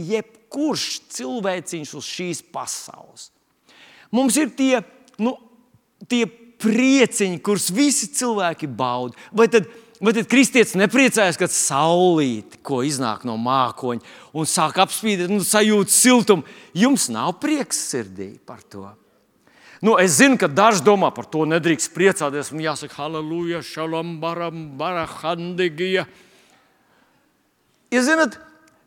jebkurš 0.00 0.86
cilvēciņš 1.12 1.92
uz 1.98 2.08
šīs 2.08 2.42
pasaules. 2.54 3.28
Mums 4.14 4.38
ir 4.40 4.50
tie, 4.56 4.80
nu, 5.20 5.36
tie 6.08 6.24
prieciņi, 6.60 7.40
kurus 7.44 7.70
visi 7.74 8.10
cilvēki 8.16 8.68
bauda. 8.68 9.16
Vai 9.36 9.46
tad, 9.52 9.68
vai 10.00 10.14
tad 10.16 10.28
kristietis 10.30 10.76
nepriecājas, 10.78 11.38
kad 11.40 11.52
saulīte, 11.54 12.60
ko 12.66 12.82
iznāk 12.86 13.26
no 13.28 13.36
mākoņa, 13.40 14.16
un 14.36 14.48
sāk 14.48 14.80
apspīdēt, 14.82 15.30
nu, 15.32 15.44
sajūt 15.46 15.92
siltumu? 15.92 16.48
Jums 16.76 17.08
nav 17.12 17.36
prieks 17.42 17.84
sirdī 17.92 18.32
par 18.46 18.64
to. 18.64 18.88
Nu, 19.80 19.94
es 19.96 20.18
zinu, 20.18 20.36
ka 20.36 20.48
daži 20.48 20.84
domā 20.84 21.08
par 21.16 21.24
to, 21.32 21.46
nedrīkst 21.48 21.94
priecāties. 21.94 22.50
Man 22.52 22.66
jāsaka, 22.66 22.98
halleluja, 22.98 23.62
šalam, 23.64 24.18
baram, 24.20 24.66
barahandigija. 24.80 26.04
Ja 27.90 28.02
zinat, 28.06 28.36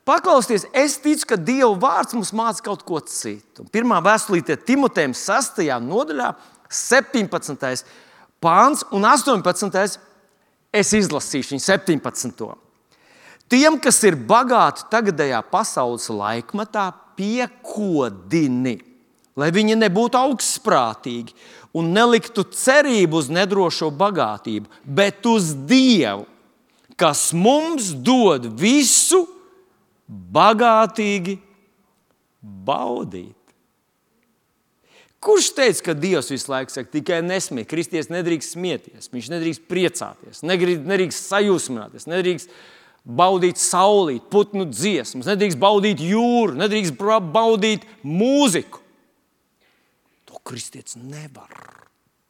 paklausieties, 0.07 0.65
es 0.71 0.95
ticu, 1.03 1.27
ka 1.27 1.37
Dieva 1.39 1.73
vārds 1.79 2.15
mums 2.15 2.31
māca 2.35 2.63
kaut 2.63 2.85
ko 2.87 3.01
citu. 3.03 3.65
Pirmā 3.73 3.99
vēstulīte 4.03 4.55
Timotejam 4.63 5.15
6. 5.17 5.59
nodaļā, 5.83 6.31
17. 6.73 7.83
pāns 8.43 8.85
un 8.95 9.05
18. 9.05 9.99
es 10.73 10.93
izlasīšu 10.95 11.53
viņu 11.53 11.65
17. 11.67 12.47
Tiem, 13.51 13.77
kas 13.77 13.99
ir 14.07 14.15
bagāti 14.17 14.87
tagadējā 14.89 15.43
pasaules 15.51 16.07
laikmatā, 16.09 16.87
piekodini, 17.19 18.79
lai 19.37 19.49
viņi 19.53 19.75
nebūtu 19.83 20.17
augstprātīgi 20.17 21.35
un 21.77 21.91
neliktu 21.93 22.47
cerību 22.49 23.19
uz 23.19 23.29
nedrošo 23.33 23.91
bagātību, 23.93 24.71
bet 24.85 25.27
uz 25.29 25.51
Dievu 25.69 26.25
kas 26.99 27.31
mums 27.35 27.91
dod 28.05 28.49
visu 28.59 29.23
bagātīgi 30.07 31.37
baudīt. 32.43 33.37
Kurš 35.23 35.53
teica, 35.55 35.85
ka 35.85 35.93
Dievs 35.95 36.27
visu 36.33 36.51
laiku 36.51 36.73
saka, 36.73 36.91
tikai 36.97 37.21
nesmieties, 37.23 37.69
kristies 37.71 38.09
nedrīkst 38.11 38.57
smieties, 38.57 39.07
viņš 39.13 39.29
nedrīkst 39.31 39.67
priecāties, 39.71 40.41
nedrīkst 40.43 41.29
sajūsmināties, 41.29 42.09
nedrīkst 42.11 42.51
baudīt 43.03 43.59
saulīt, 43.59 44.27
putnu 44.31 44.67
dziesmas, 44.67 45.29
nedrīkst 45.31 45.59
baudīt 45.61 46.03
jūru, 46.03 46.57
nedrīkst 46.59 46.99
baudīt 47.31 47.87
mūziku. 48.03 48.83
To 50.27 50.43
kristietis 50.43 50.99
nevar. 50.99 51.55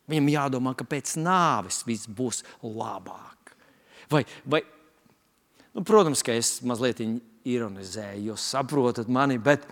Viņam 0.09 0.29
jādomā, 0.35 0.75
ka 0.77 0.85
pēc 0.85 1.15
nāves 1.17 1.81
viss 1.87 2.05
būs 2.05 2.43
labāk. 2.61 3.32
Vai, 4.13 4.23
vai, 4.45 4.61
nu, 5.73 5.83
protams, 5.87 6.21
ka 6.25 6.35
es 6.37 6.59
mazliet 6.65 7.01
ironizēju, 7.01 8.29
jūs 8.29 8.51
saprotat 8.53 9.09
mani, 9.11 9.39
bet 9.41 9.65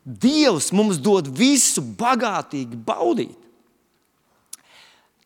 Dievs 0.00 0.70
mums 0.72 0.96
dod 0.96 1.28
visu 1.28 1.82
bagātīgi 1.84 2.78
baudīt. 2.86 3.36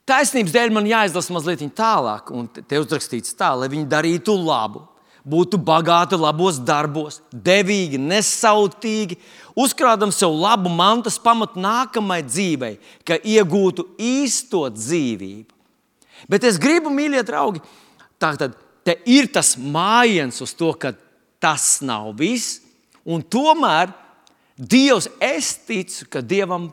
Taisnības 0.04 0.52
dēļ 0.52 0.72
man 0.74 0.88
jāizlasa 0.88 1.32
mazliet 1.32 1.62
tālāk, 1.78 2.28
un 2.34 2.48
te 2.52 2.80
uzrakstīts 2.82 3.36
tā, 3.38 3.54
lai 3.56 3.70
viņi 3.72 3.86
darītu 3.88 4.34
labu, 4.36 4.82
būtu 5.24 5.56
bagāti 5.56 6.18
labos 6.20 6.58
darbos, 6.60 7.22
devīgi, 7.32 7.96
nesautīgi, 7.96 9.16
uzkrādam 9.56 10.12
sev 10.12 10.34
labu 10.36 10.68
mantas 10.68 11.16
pamatu 11.22 11.62
nākamajai 11.64 12.26
dzīvei, 12.28 12.74
ka 13.06 13.16
iegūtu 13.16 13.86
īsto 13.96 14.66
dzīvību. 14.74 15.48
Bet 16.28 16.44
es 16.44 16.60
gribu, 16.60 16.92
mīļie 16.92 17.24
draugi, 17.24 17.62
tātad 18.24 18.56
te 18.84 18.96
ir 19.08 19.28
tas 19.32 19.54
mājiens 19.60 20.40
uz 20.44 20.54
to, 20.56 20.72
ka 20.76 20.94
tas 21.42 21.78
nav 21.84 22.14
viss, 22.18 22.62
un 23.04 23.22
tomēr 23.22 23.92
Dievs, 24.54 25.08
es 25.18 25.48
ticu, 25.66 26.06
ka 26.06 26.20
Dievam 26.22 26.68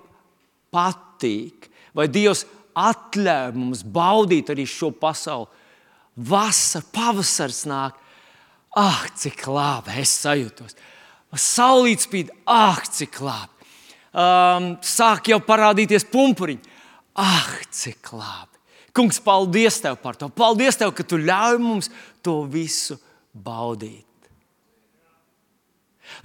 patīk, 0.70 1.65
vai 1.98 2.05
Dievs 2.12 2.43
atļauj 2.77 3.55
mums 3.58 3.81
baudīt 3.81 4.51
arī 4.53 4.67
šo 4.70 4.91
pasauli. 4.93 5.50
Vasara, 6.29 6.86
pavasars 6.93 7.63
nāk, 7.65 7.98
ah, 8.77 9.01
cik 9.17 9.48
labi 9.50 9.98
es 10.03 10.13
sajūtos. 10.22 10.77
Saulīt 11.31 12.05
spīd, 12.05 12.29
ah, 12.46 12.77
cik 12.86 13.17
labi. 13.24 13.70
Um, 14.12 14.74
sāk 14.84 15.31
jau 15.31 15.39
parādīties 15.41 16.05
pumpuriņi, 16.12 16.77
ah, 17.24 17.51
cik 17.72 18.13
labi. 18.13 18.50
Kungs, 18.95 19.21
paldies 19.24 19.79
tev 19.83 19.95
par 20.01 20.17
to. 20.19 20.27
Paldies 20.27 20.77
tev, 20.79 20.91
ka 20.95 21.05
tu 21.07 21.19
ļauj 21.21 21.60
mums 21.63 21.91
to 22.24 22.41
visu 22.51 22.98
baudīt. 23.31 24.07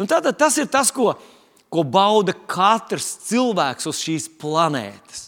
Un 0.02 0.10
tātad 0.10 0.34
tas 0.34 0.56
ir 0.58 0.66
tas, 0.66 0.90
ko, 0.90 1.12
ko 1.70 1.86
bauda 1.86 2.34
katrs 2.50 3.12
cilvēks 3.28 3.86
uz 3.86 4.02
šīs 4.02 4.26
planētas 4.40 5.26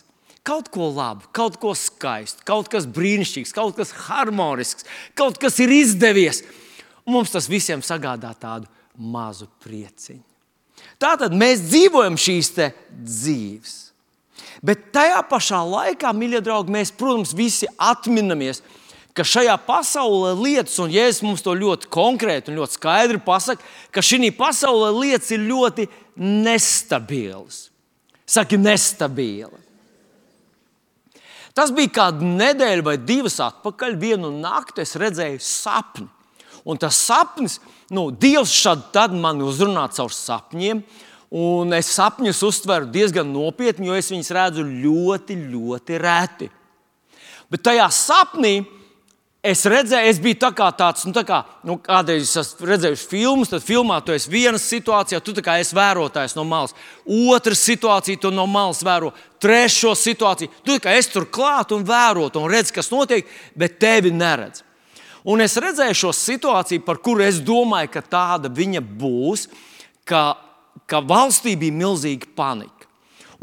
kaut 0.49 0.71
ko 0.73 0.89
labu, 0.89 1.29
kaut 1.37 1.59
ko 1.61 1.75
skaistu, 1.77 2.45
kaut 2.49 2.71
kas 2.73 2.89
brīnišķīgs, 2.89 3.53
kaut 3.57 3.77
kas 3.77 3.93
harmonisks, 4.07 4.87
kaut 5.19 5.37
kas 5.41 5.59
ir 5.61 5.73
izdevies. 5.75 6.43
Un 7.05 7.19
mums 7.19 7.33
tas 7.35 7.49
visiem 7.51 7.85
sagādā 7.85 8.33
tādu 8.39 8.69
mazu 8.97 9.49
prieciņu. 9.65 10.25
Tātad 11.01 11.35
mēs 11.37 11.63
dzīvojam 11.69 12.17
šīs 12.19 12.53
dzīves. 12.91 13.77
Bet 14.65 14.91
tajā 14.95 15.21
pašā 15.31 15.61
laikā, 15.67 16.13
mīļie 16.15 16.43
draugi, 16.45 16.75
mēs, 16.75 16.93
protams, 16.95 17.35
visi 17.37 17.69
atminamies, 17.79 18.63
ka 19.17 19.27
šajā 19.27 19.55
pasaulē 19.67 20.35
lietas, 20.39 20.77
un 20.83 20.93
Jēzus 20.95 21.25
mums 21.27 21.43
to 21.43 21.55
ļoti 21.59 21.91
konkrēti 21.91 22.53
un 22.53 22.61
ļoti 22.61 22.79
skaidri 22.79 23.23
pasaka, 23.23 23.65
ka 23.95 24.05
šī 24.05 24.31
pasaulē 24.39 24.93
lietas 24.95 25.33
ir 25.35 25.47
ļoti 25.49 25.89
nestabilas. 26.19 27.69
Saki, 28.29 28.59
nestabila. 28.61 29.57
Tas 31.57 31.73
bija 31.75 31.91
kāda 31.97 32.23
nedēļa 32.23 32.85
vai 32.87 32.95
divas 33.03 33.41
atpakaļ. 33.43 33.97
Vienu 33.99 34.31
nakti 34.31 34.85
es 34.85 34.95
redzēju 35.01 35.41
sapni. 35.43 36.07
Un 36.69 36.79
tas 36.79 36.99
sapnis, 37.09 37.57
nu, 37.91 38.11
Dievs 38.13 38.53
šad 38.53 39.17
man 39.17 39.41
uzrunā 39.43 39.89
caur 39.97 40.13
sapņiem. 40.15 40.85
Un 41.29 41.75
es 41.77 41.91
sapņus 41.93 42.41
uztveru 42.47 42.89
diezgan 42.89 43.29
nopietni, 43.29 43.91
jo 43.91 43.97
es 43.99 44.09
viņus 44.09 44.33
redzu 44.33 44.65
ļoti, 44.65 45.37
ļoti 45.53 46.01
reti. 46.01 46.49
Bet 47.53 47.67
tajā 47.69 47.89
sapnī 47.93 48.55
Es 49.39 49.61
redzēju, 49.71 50.11
es 50.11 50.19
biju 50.19 50.35
tā 50.43 50.49
kā 50.51 50.67
tāds, 50.75 51.05
nu, 51.07 51.13
tā 51.15 51.23
kā, 51.23 51.37
nu, 51.63 51.77
kādreiz 51.79 52.33
esmu 52.41 52.67
redzējis 52.67 53.05
filmas, 53.07 53.53
tad 53.53 53.63
filmā 53.63 54.01
tu 54.03 54.11
esi 54.11 54.33
vienā 54.33 54.59
situācijā, 54.59 55.21
tu 55.23 55.35
kā 55.47 55.61
esi 55.63 55.77
vērotājs 55.79 56.35
no 56.35 56.43
malas. 56.43 56.75
Otra 57.07 57.55
situācija, 57.55 58.19
tu 58.19 58.33
no 58.35 58.49
malas 58.51 58.83
vēro. 58.83 59.13
Trešo 59.39 59.95
situāciju, 59.95 60.51
tu 60.67 60.75
kā 60.83 60.97
esi 60.99 61.15
tur 61.15 61.29
klāt 61.31 61.71
un 61.77 61.87
vērot 61.87 62.35
un 62.41 62.49
redz, 62.51 62.75
kas 62.75 62.91
notiek, 62.91 63.31
bet 63.55 63.79
tevi 63.79 64.11
neredz. 64.11 64.65
Un 65.29 65.45
es 65.45 65.55
redzēju 65.55 66.01
šo 66.03 66.13
situāciju, 66.19 66.83
par 66.83 66.99
kuru 67.05 67.23
es 67.23 67.39
domāju, 67.39 67.93
ka 67.95 68.03
tāda 68.03 68.51
viņa 68.51 68.83
būs, 68.83 69.47
ka, 70.09 70.33
ka 70.89 71.03
valstī 71.05 71.55
bija 71.59 71.77
milzīga 71.77 72.31
panika. 72.37 72.89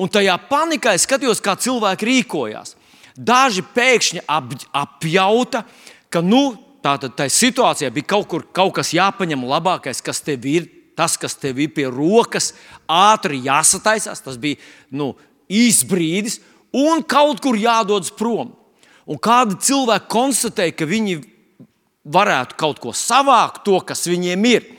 Un 0.01 0.11
tajā 0.11 0.35
panikā 0.49 0.95
es 0.97 1.05
skatījos, 1.07 1.39
kā 1.43 1.55
cilvēki 1.59 2.07
rīkojās. 2.09 2.75
Daži 3.15 3.63
pēkšņi 3.75 4.25
ap, 4.27 4.49
apjauta, 4.75 5.63
ka 6.11 6.19
nu, 6.25 6.57
tātad 6.83 7.15
tajā 7.15 7.31
situācijā 7.31 7.91
bija 7.95 8.09
kaut, 8.15 8.27
kur, 8.31 8.43
kaut 8.51 8.75
kas 8.75 8.91
jāpaņem 8.95 9.45
labākais, 9.47 10.03
kas 10.03 10.19
tev 10.25 10.43
ir, 10.51 10.67
tas, 10.99 11.15
kas 11.19 11.37
tev 11.39 11.61
ir 11.63 11.71
pie 11.75 11.87
rokas, 11.91 12.51
ātri 12.91 13.39
jāsataisās. 13.45 14.23
Tas 14.25 14.41
bija 14.41 14.59
nu, 14.91 15.13
īsts 15.47 15.87
brīdis, 15.87 16.41
un 16.75 17.05
kaut 17.07 17.39
kur 17.43 17.55
jādodas 17.59 18.11
prom. 18.11 18.51
Un 19.05 19.21
kādi 19.21 19.55
cilvēki 19.61 20.11
konstatēja, 20.11 20.75
ka 20.75 20.89
viņi 20.89 21.21
varētu 22.05 22.57
kaut 22.59 22.81
ko 22.83 22.91
savākt, 22.91 23.63
to, 23.63 23.79
kas 23.85 24.03
viņiem 24.09 24.49
ir 24.49 24.71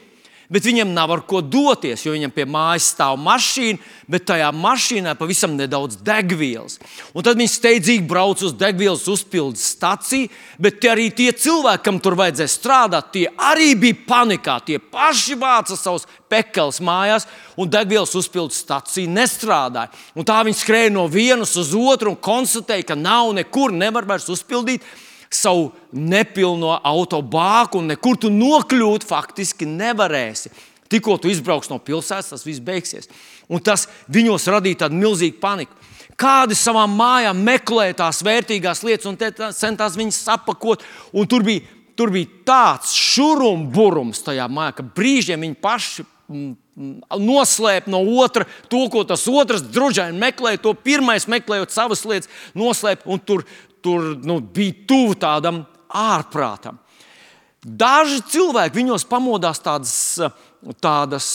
bet 0.53 0.67
viņam 0.67 0.93
nav 0.95 1.13
ar 1.15 1.23
ko 1.29 1.41
doties, 1.43 2.05
jo 2.07 2.15
viņam 2.15 2.33
pie 2.35 2.47
mājas 2.49 2.91
stāv 2.95 3.17
mašīna, 3.23 3.81
bet 4.11 4.27
tajā 4.29 4.51
mašīnā 4.55 5.17
pavisam 5.19 5.57
nedaudz 5.59 5.99
degvielas. 6.07 6.79
Un 7.15 7.27
tad 7.27 7.41
viņi 7.41 7.53
steidzīgi 7.53 8.07
brauc 8.09 8.43
uz 8.47 8.55
degvielas 8.59 9.07
uzpildes 9.11 9.65
staciju, 9.75 10.31
bet 10.63 10.85
arī 10.87 11.09
tie 11.15 11.33
cilvēki, 11.33 11.85
kam 11.87 12.01
tur 12.03 12.19
vajadzēja 12.19 12.53
strādāt, 12.53 13.11
tie 13.15 13.27
arī 13.35 13.73
bija 13.79 14.01
panikā. 14.09 14.59
Tie 14.67 14.79
paši 14.79 15.39
vāca 15.41 15.79
savus 15.79 16.07
pekels 16.31 16.81
mājās, 16.85 17.27
un 17.57 17.71
degvielas 17.71 18.15
uzpildes 18.19 18.61
stacija 18.65 19.11
nestrādāja. 19.11 19.93
Un 20.17 20.27
tā 20.27 20.39
viņi 20.47 20.61
skrēja 20.61 20.95
no 20.95 21.07
vienas 21.11 21.57
uz 21.59 21.75
otru 21.77 22.15
un 22.15 22.21
konstatēja, 22.21 22.91
ka 22.93 22.99
nav 22.99 23.33
nekur, 23.37 23.75
nevar 23.75 24.07
vairs 24.09 24.31
uzpildīt 24.33 24.85
savu 25.33 25.71
nepilno 25.93 26.77
autobāku, 26.85 27.81
un 27.81 27.93
nekur 27.93 28.19
tu 28.21 28.31
nokļūt 28.33 29.07
faktiski 29.07 29.69
nevarēsi. 29.69 30.53
Tikko 30.93 31.17
tu 31.19 31.31
izbrauks 31.31 31.71
no 31.71 31.81
pilsētas, 31.83 32.31
tas 32.31 32.47
viss 32.47 32.63
beigsies. 32.63 33.11
Un 33.51 33.63
tas 33.63 33.87
viņos 34.13 34.47
radīja 34.51 34.85
tādu 34.85 34.99
milzīgu 35.01 35.41
paniku. 35.43 35.75
Kādi 36.17 36.57
savām 36.57 36.95
mājām 36.97 37.43
meklēja 37.45 37.99
tās 37.99 38.23
vērtīgās 38.25 38.81
lietas 38.87 39.09
un 39.11 39.19
centās 39.19 39.99
viņas 39.99 40.23
sapakot. 40.25 40.85
Tur 41.29 41.45
bija, 41.45 41.65
tur 41.99 42.13
bija 42.15 42.31
tāds 42.49 42.95
šurumburums 42.97 44.23
tajā 44.25 44.47
mājā, 44.49 44.79
ka 44.79 44.87
brīžiem 44.97 45.45
viņi 45.45 45.59
paši 45.61 46.07
mm, 46.07 46.55
mm, 46.79 46.95
noslēpt 47.21 47.91
no 47.93 48.01
otra 48.23 48.47
to, 48.71 48.87
ko 48.93 49.05
tas 49.05 49.27
otrs 49.29 49.67
druģaini 49.75 50.17
meklēja. 50.23 50.63
To 50.65 50.73
pirmais 50.73 51.29
meklējot 51.29 51.75
savas 51.75 52.07
lietas, 52.09 52.33
noslēpt 52.57 53.05
un 53.05 53.21
tur 53.21 53.45
tur 53.87 54.11
nu, 54.27 54.41
bija 54.41 54.75
tuvu 54.91 55.15
tādam 55.23 55.63
ārprātam. 55.87 56.81
Daži 57.67 58.21
cilvēki 58.31 58.81
viņos 58.81 59.07
pamodās 59.11 59.63
tādas, 59.63 59.95
tādas 60.83 61.29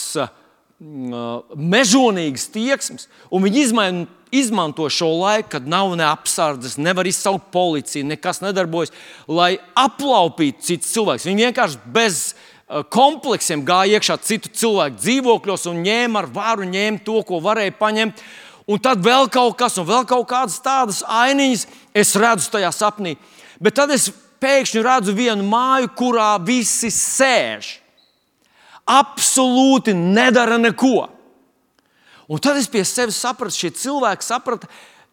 mežonīgas 0.81 2.47
tieksmes, 2.51 3.07
un 3.31 3.43
viņi 3.45 3.63
izmaina, 3.67 4.05
izmanto 4.31 4.87
šo 4.89 5.09
laiku, 5.19 5.49
kad 5.57 5.67
nav 5.67 5.91
ne 5.99 6.05
apsardzes, 6.07 6.77
nevar 6.79 7.07
izsaukt 7.07 7.49
policiju, 7.51 8.07
nekas 8.07 8.39
nedarbojas, 8.43 8.93
lai 9.27 9.57
aplaupītu 9.75 10.63
citus 10.71 10.93
cilvēkus. 10.95 11.27
Viņi 11.27 11.49
vienkārši 11.49 11.91
bez 11.91 12.21
kompleksiem 12.95 13.65
gāja 13.67 13.99
iekšā 13.99 14.15
citu 14.23 14.51
cilvēku 14.55 15.01
dzīvokļos 15.01 15.67
un 15.71 15.83
ņēma 15.83 16.23
ar 16.23 16.29
varu, 16.31 16.69
ņēma 16.71 17.03
to, 17.03 17.19
ko 17.27 17.41
varēja 17.43 17.75
paņemt 17.75 18.23
un 18.71 18.79
tad 18.79 19.03
vēl 19.03 19.27
kaut 19.31 19.57
kas, 19.59 19.75
un 19.81 19.87
vēl 19.89 20.05
kaut 20.07 20.29
kādas 20.29 20.59
tādas 20.63 21.01
ainiņas 21.03 21.67
es 21.97 22.15
redzu 22.19 22.51
tajā 22.53 22.71
sapnī. 22.75 23.17
Bet 23.61 23.75
tad 23.77 23.91
es 23.93 24.09
pēkšņi 24.41 24.83
redzu 24.85 25.15
vienu 25.17 25.45
māju, 25.47 25.91
kurā 25.97 26.33
visi 26.41 26.89
sēž. 26.93 27.75
Absolūti 28.89 29.93
nedara 29.95 30.57
neko. 30.59 31.09
Un 32.31 32.39
tad 32.39 32.57
es 32.57 32.69
pie 32.71 32.83
sevis 32.87 33.19
sapratu, 33.19 33.57
šie 33.57 33.73
cilvēki 33.75 34.25
saprata, 34.25 34.69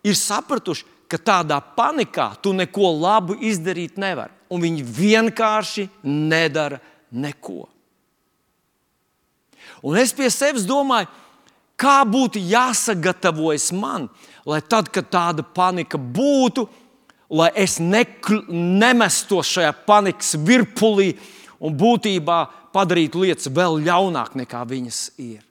ir 0.06 0.16
sapratuši, 0.16 0.86
ka 1.08 1.18
tādā 1.18 1.58
panikā 1.76 2.30
tu 2.44 2.52
neko 2.54 2.92
labu 3.00 3.36
izdarīt 3.48 3.98
nevari. 4.00 4.32
Un 4.52 4.62
viņi 4.62 4.84
vienkārši 4.84 5.88
nedara 6.04 6.78
neko. 7.10 7.66
Un 9.84 9.96
es 10.00 10.12
pie 10.16 10.28
sevis 10.32 10.66
domāju, 10.68 11.08
Kā 11.78 12.02
būtu 12.02 12.40
jāsagatavojas 12.42 13.70
man, 13.76 14.08
lai 14.48 14.58
tad, 14.66 14.90
kad 14.90 15.10
tāda 15.12 15.44
panika 15.46 15.98
būtu, 15.98 16.66
lai 17.30 17.50
es 17.54 17.76
nemestos 17.78 19.52
šajā 19.52 19.74
panikas 19.86 20.34
virpulī 20.42 21.12
un 21.62 21.76
būtībā 21.78 22.38
padarītu 22.74 23.22
lietas 23.22 23.50
vēl 23.54 23.78
ļaunāk 23.86 24.34
nekā 24.42 24.64
viņas 24.66 25.02
ir. 25.22 25.44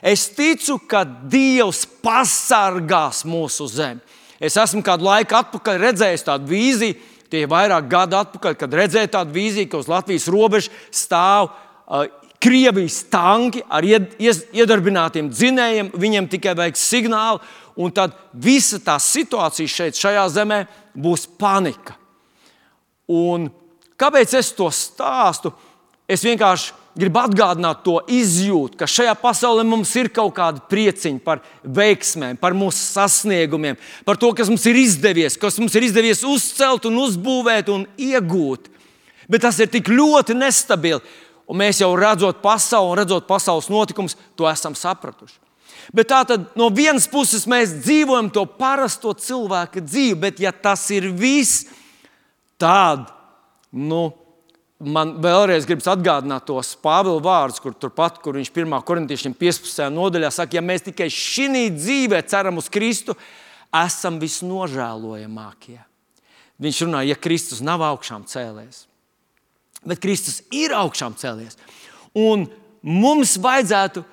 Es 0.00 0.28
ticu, 0.32 0.78
ka 0.88 1.04
Dievs 1.04 1.84
pasargās 2.04 3.24
mūsu 3.28 3.68
zemi. 3.68 4.00
Es 4.40 4.56
esmu 4.56 4.80
kādu 4.84 5.04
laiku 5.04 5.36
atpakaļ 5.36 5.80
redzējis 5.82 6.24
tādu 6.24 6.48
vīziju, 6.48 6.96
tie 7.30 7.44
ir 7.44 7.50
vairāk 7.52 7.88
gadu 7.90 8.16
atpakaļ, 8.16 8.56
kad 8.56 8.76
redzēju 8.80 9.12
tādu 9.12 9.36
vīziju, 9.36 9.68
ka 9.68 9.80
uz 9.82 9.90
Latvijas 9.92 10.28
robežas 10.32 10.70
stāv 10.96 11.50
uh, 11.50 12.08
Krievijas 12.40 13.02
tanki 13.12 13.60
ar 13.68 13.84
iedarbinātiem 13.84 15.28
dzinējiem, 15.28 15.90
viņiem 15.92 16.28
tikai 16.32 16.54
vajag 16.56 16.78
signālu, 16.80 17.42
un 17.76 17.92
tad 17.92 18.14
visa 18.32 18.80
tā 18.80 18.96
situācija 19.00 19.68
šeit, 19.68 19.98
šajā 20.00 20.24
zemē, 20.32 20.60
būs 20.96 21.26
panika. 21.40 21.98
Un 23.10 23.50
kāpēc 24.00 24.32
es 24.40 24.54
to 24.56 24.70
stāstu? 24.72 25.52
Es 26.10 26.24
vienkārši 26.26 26.72
gribu 26.98 27.20
atgādināt 27.22 27.84
to 27.84 27.98
izjūtu, 28.10 28.78
ka 28.80 28.88
šajā 28.90 29.14
pasaulē 29.20 29.62
mums 29.66 29.92
ir 30.00 30.10
kaut 30.12 30.34
kāda 30.36 30.62
prieciņa 30.70 31.22
par 31.22 31.42
veiksmēm, 31.62 32.38
par 32.40 32.56
mūsu 32.56 32.80
sasniegumiem, 32.82 33.78
par 34.06 34.18
to, 34.20 34.32
kas 34.36 34.50
mums 34.50 34.66
ir 34.66 34.80
izdevies, 34.80 35.38
kas 35.38 35.60
mums 35.62 35.76
ir 35.78 35.86
izdevies 35.86 36.24
uzcelt, 36.26 36.88
un 36.90 36.98
uzbūvēt 37.04 37.70
un 37.72 37.86
iegūt. 38.00 38.66
Bet 39.30 39.44
tas 39.46 39.60
ir 39.62 39.70
tik 39.70 39.92
ļoti 39.92 40.34
nestabili. 40.34 40.98
Un 41.50 41.58
mēs 41.58 41.80
jau 41.82 41.90
redzot 41.98 42.38
pasauli, 42.44 43.00
redzot 43.00 43.26
pasaules 43.26 43.70
notikumus, 43.72 44.14
to 44.38 44.46
esam 44.46 44.76
sapratuši. 44.78 45.40
Bet 45.94 46.10
tā 46.12 46.20
tad 46.28 46.52
no 46.58 46.68
vienas 46.70 47.08
puses 47.10 47.48
mēs 47.50 47.72
dzīvojam 47.82 48.28
to 48.30 48.44
parasto 48.46 49.10
cilvēka 49.16 49.82
dzīvi, 49.82 50.18
bet 50.22 50.42
ja 50.42 50.52
tas 50.54 50.84
ir 50.94 51.08
viss, 51.16 51.64
tad 52.60 53.08
nu, 53.74 54.10
man 54.78 55.16
vēlreiz 55.22 55.66
gribas 55.66 55.88
atgādināt 55.90 56.46
tos 56.46 56.72
Pāvila 56.78 57.22
vārdus, 57.24 57.60
kur 57.62 57.74
turpat, 57.74 58.20
kur 58.22 58.38
viņš 58.38 58.52
1. 58.52 58.76
korintiešiem 58.86 59.34
15. 59.40 59.88
nodaļā 59.94 60.30
saka, 60.34 60.58
ja 60.58 60.64
mēs 60.64 60.86
tikai 60.86 61.08
šī 61.10 61.66
dzīvē 61.74 62.22
ceram 62.30 62.60
uz 62.60 62.70
Kristu, 62.72 63.16
esam 63.74 64.20
visnožēlojamākie. 64.22 65.80
Viņš 66.60 66.84
runā, 66.84 67.02
ja 67.08 67.16
Kristus 67.16 67.62
nav 67.64 67.82
augšām 67.86 68.26
cēlēs, 68.28 68.84
bet 69.86 70.00
Kristus 70.02 70.40
ir 70.54 70.74
augšām 70.76 71.16
cēlies. 71.18 71.58
Un 72.16 72.46
mums 72.82 73.36
vajadzētu 73.40 74.04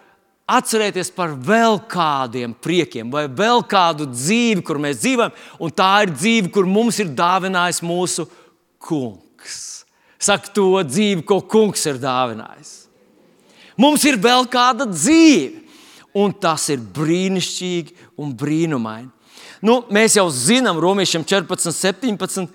atcerēties 0.48 1.12
par 1.12 1.34
vēl 1.44 1.82
kādiem 1.92 2.54
priekiem, 2.64 3.12
vai 3.12 3.26
vēl 3.28 3.66
kādu 3.68 4.08
dzīvi, 4.14 4.64
kur 4.64 4.80
mēs 4.80 5.02
dzīvojam, 5.02 5.36
un 5.60 5.74
tā 5.76 5.92
ir 6.06 6.14
dzīve, 6.16 6.52
kur 6.56 6.70
mums 6.70 7.02
ir 7.04 7.12
dāvinājis 7.18 7.84
mūsu 7.84 8.28
kungs. 8.80 9.58
Saka 10.18 10.54
to 10.56 10.70
dzīvi, 10.88 11.26
ko 11.28 11.42
kungs 11.46 11.84
ir 11.90 12.00
dāvinājis. 12.02 12.74
Mums 13.78 14.06
ir 14.10 14.18
vēl 14.18 14.48
kāda 14.50 14.88
dzīve, 14.90 15.68
un 16.18 16.32
tas 16.34 16.64
ir 16.74 16.82
brīnišķīgi 16.96 18.08
un 18.24 18.32
brīnumaini. 18.34 19.12
Nu, 19.62 19.82
mēs 19.94 20.16
jau 20.18 20.28
zinām, 20.34 20.80
Romiešiem 20.82 21.26
14, 21.28 21.74
17, 21.74 22.48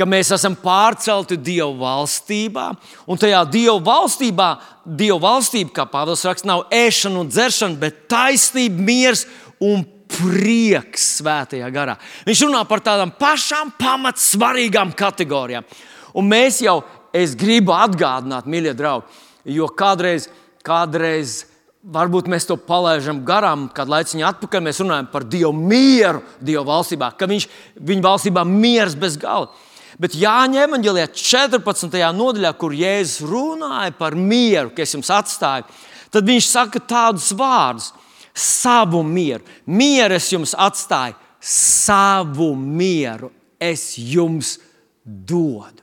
ka 0.00 0.06
mēs 0.08 0.32
esam 0.32 0.54
pārcelti 0.56 1.36
Dieva 1.36 1.68
valstībā, 1.76 2.70
un 3.04 3.20
tajā 3.20 3.42
Dieva 3.52 3.76
valstībā, 3.84 4.48
Dieva 4.84 5.20
valstība, 5.26 5.74
kā 5.76 5.84
Pāvils 5.92 6.24
raksta, 6.24 6.48
nav 6.48 6.64
ēšana 6.72 7.20
un 7.20 7.28
dzeršana, 7.28 7.76
bet 7.82 8.06
taisnība, 8.08 8.80
miers 8.86 9.26
un 9.60 9.84
prieks 10.10 11.04
svētajā 11.20 11.68
garā. 11.74 11.98
Viņš 12.26 12.46
runā 12.48 12.64
par 12.68 12.82
tādām 12.86 13.12
pašām 13.20 13.74
pamatsvarīgām 13.78 14.96
kategorijām. 14.96 15.68
Un 16.16 16.32
mēs 16.32 16.62
jau, 16.64 16.80
es 17.12 17.36
gribu 17.38 17.76
atgādināt, 17.76 18.48
mīļie 18.50 18.74
draugi, 18.78 19.22
jo 19.52 19.68
kādreiz, 19.68 20.30
kādreiz 20.66 21.42
varbūt 21.80 22.28
mēs 22.28 22.48
to 22.48 22.56
palaidām 22.56 23.20
garām, 23.28 23.68
kad 23.72 23.88
laiciņā 23.92 24.32
atpakaļ 24.32 24.64
mēs 24.64 24.80
runājam 24.82 25.12
par 25.12 25.28
Dievu 25.28 25.52
mieru, 25.56 26.24
Dieva 26.40 26.64
valstībā, 26.72 27.12
ka 27.20 27.28
viņš, 27.28 27.46
viņa 27.76 28.06
valstībā 28.08 28.48
miers 28.48 28.96
bez 28.98 29.20
gala. 29.20 29.52
Bet 30.00 30.16
Jāņa 30.16 30.64
evanģēlijā 30.64 31.10
14. 31.12 31.98
nodaļā, 32.16 32.54
kur 32.56 32.72
Jēzus 32.72 33.26
runāja 33.28 33.92
par 33.98 34.16
mieru, 34.16 34.72
kas 34.76 34.94
jums 34.96 35.10
atstāja, 35.12 35.66
tad 36.08 36.24
viņš 36.28 36.48
saka 36.48 36.80
tādus 36.80 37.28
vārdus: 37.36 37.90
savu 38.32 39.02
mieru. 39.04 39.44
Mieru 39.66 40.16
es 40.16 40.30
jums 40.32 40.56
atstāju, 40.56 41.18
savu 41.40 42.54
mieru 42.56 43.28
es 43.60 43.92
jums 44.00 44.56
dodu 45.04 45.80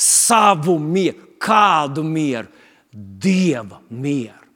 savu 0.00 0.78
mieru. 0.78 1.36
Kādu 1.40 2.04
mieru? 2.04 2.48
Dieva 2.90 3.80
mieru. 3.88 4.48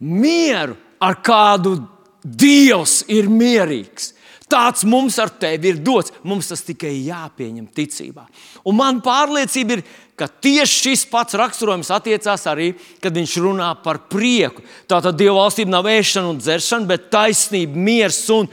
Mieru, 0.00 0.76
ar 1.00 1.18
kādu 1.24 1.78
Dievs 2.20 3.00
ir 3.08 3.30
mierīgs. 3.32 4.12
Tāds 4.50 4.82
mums 4.88 5.14
ar 5.22 5.30
tevi 5.30 5.70
ir 5.70 5.78
dots. 5.84 6.10
Mums 6.26 6.48
tas 6.50 6.64
tikai 6.66 6.92
jāpieņem 7.06 7.68
ticībā. 7.76 8.24
Un 8.66 8.78
man 8.80 8.98
pārliecība 9.04 9.76
ir, 9.76 9.84
ka 10.18 10.26
tieši 10.26 10.80
šis 10.88 11.04
pats 11.10 11.38
raksturojums 11.38 11.92
attiecās 11.94 12.48
arī, 12.50 12.72
kad 13.02 13.14
viņš 13.14 13.36
runā 13.44 13.70
par 13.84 14.02
prieku. 14.10 14.64
Tātad 14.90 15.16
Dieva 15.18 15.38
valstība 15.44 15.76
nav 15.76 15.88
ēšana 15.90 16.32
un 16.32 16.42
dzeršana, 16.42 16.88
bet 16.90 17.08
taisnība, 17.14 17.78
miers 17.78 18.24
un 18.34 18.50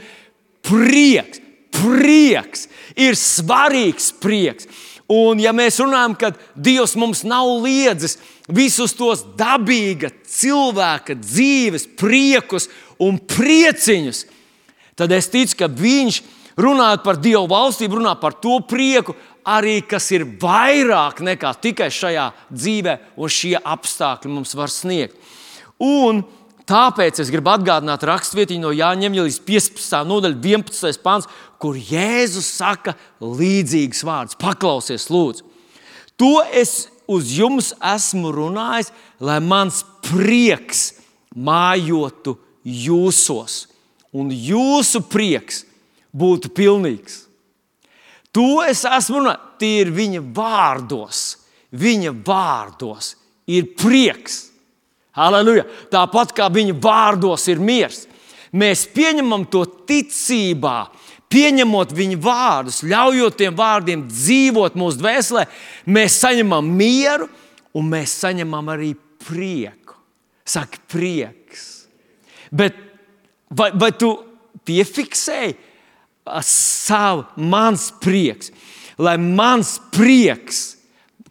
prieks. 0.64 1.44
Prieks 1.78 2.64
ir 2.98 3.14
svarīgs 3.18 4.08
prieks. 4.22 4.66
Un, 5.08 5.38
ja 5.40 5.54
mēs 5.56 5.78
runājam, 5.80 6.14
ka 6.20 6.32
Dievs 6.56 6.94
mums 7.00 7.22
nav 7.24 7.48
liedzis 7.64 8.18
visus 8.48 8.92
tos 8.96 9.22
dabīga 9.38 10.10
cilvēka 10.28 11.16
dzīves, 11.20 11.86
priekus 12.00 12.68
un 13.00 13.20
prieciņus, 13.20 14.24
tad 14.24 14.37
es 15.14 15.30
ticu, 15.30 15.54
ka 15.60 15.68
Viņš 15.70 16.22
runājot 16.58 17.04
par 17.04 17.20
Dievu 17.22 17.46
valstību, 17.50 18.00
runā 18.00 18.16
par 18.18 18.34
to 18.42 18.58
prieku, 18.66 19.14
arī 19.46 19.78
kas 19.86 20.10
ir 20.12 20.26
vairāk 20.40 21.22
nekā 21.24 21.54
tikai 21.62 21.86
šajā 21.94 22.26
dzīvē, 22.50 22.96
un 23.16 23.30
šie 23.30 23.54
apstākļi 23.62 24.32
mums 24.32 24.56
var 24.58 24.72
sniegt. 24.72 25.14
Un 25.78 26.24
Tāpēc 26.68 27.22
es 27.22 27.30
gribu 27.32 27.48
atgādināt 27.48 28.02
raksturvietiņu 28.04 28.60
no 28.60 28.70
Jāņem 28.76 29.14
līdz 29.16 29.38
15. 29.46 30.02
nodaļa, 30.04 30.36
11. 30.36 30.98
pāns, 31.00 31.24
kur 31.56 31.78
Jēzus 31.80 32.50
saka 32.58 32.92
līdzīgus 33.24 34.02
vārdus. 34.04 34.36
Paklausies, 34.36 35.06
lūdzu. 35.08 35.46
To 36.20 36.42
es 36.52 36.90
uz 37.08 37.30
jums 37.32 37.70
esmu 37.80 38.34
runājis, 38.36 38.92
lai 39.24 39.38
mans 39.40 39.80
prieks 40.04 40.90
mājotu 41.32 42.36
jūsos, 42.68 43.62
un 44.16 44.30
jūsu 44.32 45.02
prieks 45.10 45.64
būtu 46.14 46.52
pilnīgs. 46.54 47.24
To 48.32 48.62
es 48.64 48.84
esmu 48.86 49.22
runājis, 49.22 49.44
tie 49.58 49.72
ir 49.82 49.92
viņa 49.94 50.22
vārdos. 50.34 51.22
Viņa 51.74 52.12
vārdos 52.24 53.14
ir 53.50 53.72
prieks. 53.76 54.46
Halleluja! 55.16 55.66
Tāpat 55.92 56.32
kā 56.36 56.46
viņa 56.52 56.76
vārdos 56.80 57.48
ir 57.50 57.60
miers. 57.60 58.06
Mēs 58.54 58.86
pieņemam 58.94 59.44
to 59.52 59.64
ticībā, 59.88 60.86
pieņemot 61.28 61.92
viņa 61.92 62.20
vārdus, 62.24 62.80
ļaujot 62.88 63.36
tiem 63.36 63.56
vārdiem 63.58 64.06
dzīvot 64.08 64.78
mūsu 64.78 65.02
dvēselē, 65.02 65.44
mēs 65.92 66.16
saņemam 66.22 66.70
mieru 66.78 67.28
un 67.76 67.90
mēs 67.92 68.14
saņemam 68.22 68.72
arī 68.72 68.94
prieku. 69.26 69.98
Saka, 70.48 70.80
prieks. 70.88 71.66
Bet 72.48 72.87
vai, 73.50 73.70
vai 73.74 73.90
tu 73.96 74.12
piefiksēji 74.68 75.56
savu, 76.44 77.24
mans 77.40 77.88
prieks, 78.02 78.52
lai 79.00 79.16
mans 79.20 79.78
prieks, 79.94 80.76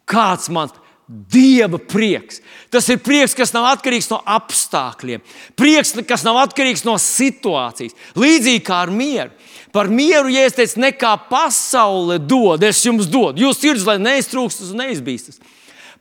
kāds 0.08 0.50
mans 0.50 0.74
Dieva 1.08 1.78
prieks. 1.80 2.42
Tas 2.68 2.84
ir 2.92 2.98
prieks, 3.00 3.32
kas 3.32 3.54
nav 3.54 3.64
atkarīgs 3.70 4.10
no 4.10 4.18
apstākļiem, 4.28 5.22
prieks, 5.56 5.94
kas 6.04 6.20
nav 6.26 6.36
atkarīgs 6.42 6.84
no 6.84 6.98
situācijas. 7.00 7.96
Līdzīgi 8.12 8.60
kā 8.66 8.82
ar 8.84 8.92
mieru. 8.92 9.32
Par 9.72 9.88
mieru, 9.88 10.28
ja 10.28 10.44
es 10.44 10.56
teicu, 10.56 10.82
nekā 10.84 11.14
pasaule 11.30 12.18
dod, 12.20 12.60
es 12.68 12.82
jums 12.84 13.08
dodu. 13.08 13.40
Jūs 13.40 13.62
sirds, 13.62 13.86
lai 13.88 13.96
neiztrūkstas 14.02 14.74
un 14.74 14.82
neizbīstas. 14.84 15.40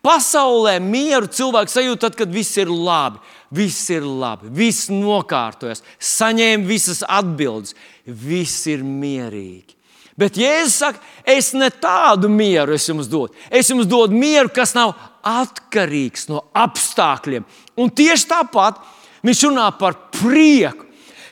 Pasaulē 0.08 0.78
mieru 0.80 1.28
cilvēks 1.28 1.76
sajūt 1.76 2.06
tad, 2.06 2.16
kad 2.16 2.32
viss 2.32 2.56
ir 2.62 2.72
labi. 2.72 3.20
Viss 3.52 3.90
ir 3.92 4.04
labi, 4.04 4.50
viss 4.52 4.90
nokārtojas, 4.92 5.80
saņēma 6.04 6.68
visas 6.68 7.00
atbildes, 7.08 7.76
viss 8.04 8.66
ir 8.68 8.84
mierīgi. 8.84 9.78
Bet 10.18 10.40
Jēzus 10.40 10.80
saka, 10.82 11.00
es 11.24 11.52
ne 11.54 11.70
tādu 11.70 12.28
mieru 12.32 12.74
es 12.76 12.88
jums 12.90 13.08
dodu. 13.08 13.36
Es 13.54 13.70
jums 13.70 13.88
dodu 13.88 14.18
mieru, 14.18 14.50
kas 14.52 14.74
nav 14.76 14.96
atkarīgs 15.28 16.26
no 16.32 16.42
apstākļiem. 16.58 17.46
Un 17.78 17.94
tieši 17.94 18.28
tāpat 18.32 18.82
viņš 19.28 19.44
runā 19.46 19.70
par 19.78 19.96
prieku, 20.18 20.88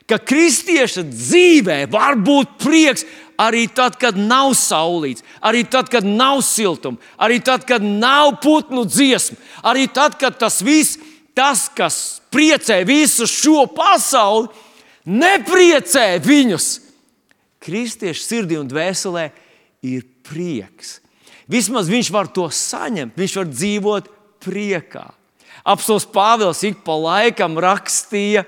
ka 0.06 0.20
kristieša 0.22 1.02
dzīvē 1.10 1.80
var 1.90 2.20
būt 2.22 2.60
prieks 2.62 3.08
arī 3.38 3.66
tad, 3.72 3.98
kad 4.00 4.18
nav 4.18 4.54
saulīts, 4.58 5.24
arī 5.44 5.64
tad, 5.70 5.90
kad 5.92 6.06
nav 6.08 6.42
siltuma, 6.46 7.02
arī 7.20 7.42
tad, 7.44 7.66
kad 7.68 7.84
nav 7.84 8.38
putnu 8.44 8.86
dziesmu, 8.88 9.38
arī 9.64 9.88
tad, 9.92 10.18
kad 10.20 10.38
tas 10.40 10.62
viss, 10.66 11.00
tas, 11.36 11.68
kas 11.76 12.22
priecē 12.34 12.82
visu 12.88 13.28
šo 13.30 13.66
pasauli, 13.76 14.50
nepriecē 15.06 16.16
viņus 16.24 16.70
kristiešu 17.66 18.24
sirdī 18.24 18.60
un 18.60 18.70
dvēselē 18.70 19.30
ir 19.86 20.06
prieks. 20.26 21.00
Vismaz 21.50 21.90
viņš 21.92 22.10
var 22.14 22.30
to 22.34 22.48
saņemt, 22.50 23.18
viņš 23.18 23.36
var 23.40 23.52
dzīvot 23.52 24.10
priekā. 24.46 25.06
Apsolus 25.66 26.06
Pāvils 26.10 26.62
ik 26.66 26.82
pa 26.86 26.94
laikam 26.98 27.58
rakstīja, 27.62 28.46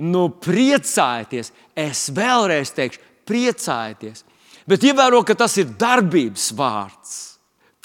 nu, 0.00 0.28
priecājieties. 0.32 1.52
Es 1.76 2.08
vēlreiz 2.12 2.72
teikšu, 2.76 3.00
priecājieties. 3.30 4.24
Bet 4.68 4.84
ievēro, 4.86 5.22
ka 5.26 5.38
tas 5.38 5.56
ir 5.62 5.70
darbības 5.78 6.50
vārds. 6.58 7.14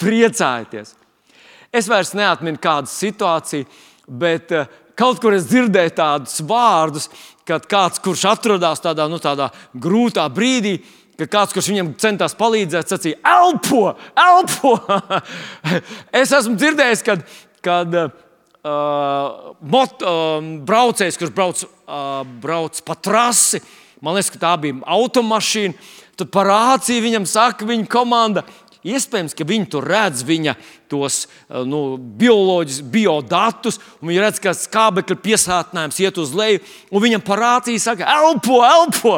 Priecājieties. 0.02 0.92
Es 1.74 1.88
vairs 1.90 2.12
neatminu 2.16 2.60
kādu 2.62 2.90
situāciju, 2.90 3.66
bet 4.06 4.52
uh, 4.54 4.68
kaut 4.96 5.20
kur 5.22 5.34
es 5.36 5.48
dzirdēju 5.50 5.94
tādus 5.96 6.38
vārdus, 6.46 7.08
kad 7.46 7.66
kāds, 7.70 8.00
kurš 8.02 8.26
atrodas 8.30 8.82
tādā, 8.84 9.06
nu, 9.10 9.18
tādā 9.22 9.50
grūtā 9.82 10.24
brīdī, 10.32 10.76
ka 11.20 11.28
kāds, 11.32 11.54
kurš 11.56 11.70
viņam 11.72 11.94
centās 12.00 12.36
palīdzēt, 12.38 12.92
sacīja, 12.92 13.20
elpo, 13.24 13.94
elpo. 14.20 14.76
es 16.22 16.32
esmu 16.36 16.56
dzirdējis, 16.60 17.04
kad, 17.06 17.24
kad 17.64 17.98
uh, 18.02 19.54
mot, 19.60 20.04
uh, 20.04 20.38
braucējs, 20.68 21.18
kurš 21.20 21.34
brauc, 21.36 21.64
uh, 21.64 22.20
brauc 22.42 22.80
pa 22.86 22.98
trasi, 23.00 23.62
man 24.04 24.16
liekas, 24.16 24.32
ka 24.34 24.42
tā 24.42 24.52
bija 24.60 24.80
automašīna, 24.96 25.74
tad 26.16 26.30
parācīja 26.32 27.04
viņam, 27.04 27.28
saka, 27.28 27.68
viņa 27.68 27.90
komanda, 27.92 28.46
Iespējams, 28.86 29.34
ka 29.34 29.44
viņi 29.46 29.66
tur 29.70 29.86
redz 29.88 30.22
viņa 30.26 30.54
tos 30.90 31.24
eh, 31.26 31.62
nu, 31.66 31.96
bioloģiskus, 31.98 32.84
biodatus, 32.92 33.80
un 33.98 34.12
viņi 34.12 34.22
redz, 34.22 34.38
ka 34.42 34.52
skābekļa 34.54 35.16
piesātinājums 35.24 35.98
iet 36.04 36.20
uz 36.22 36.34
leju, 36.36 36.62
un 36.92 37.02
viņam 37.02 37.24
parādīja, 37.26 37.82
saka, 37.88 38.06
elpo, 38.06 38.60
elpo, 38.66 39.16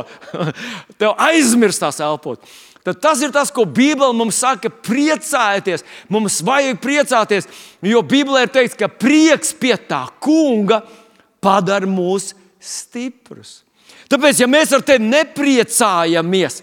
tev 1.00 1.12
aizmirstās 1.28 2.00
elpot. 2.04 2.40
Tad 2.86 3.02
tas 3.04 3.20
ir 3.20 3.34
tas, 3.34 3.52
ko 3.52 3.66
Bībele 3.68 4.14
mums 4.16 4.38
saka, 4.40 4.70
priecājieties. 4.72 5.84
Mums 6.08 6.38
vajag 6.46 6.78
priecāties, 6.80 7.50
jo 7.84 8.00
Bībelē 8.00 8.46
ir 8.46 8.54
teikts, 8.54 8.78
ka 8.78 8.88
prieks 8.88 9.52
pie 9.52 9.74
tā 9.90 10.06
kunga 10.24 10.80
padara 11.44 11.90
mūs 11.90 12.30
stiprus. 12.56 13.58
Tāpēc, 14.08 14.40
ja 14.40 14.48
mēs 14.48 14.72
ar 14.72 14.84
tevi 14.86 15.04
nepriecājamies, 15.08 16.62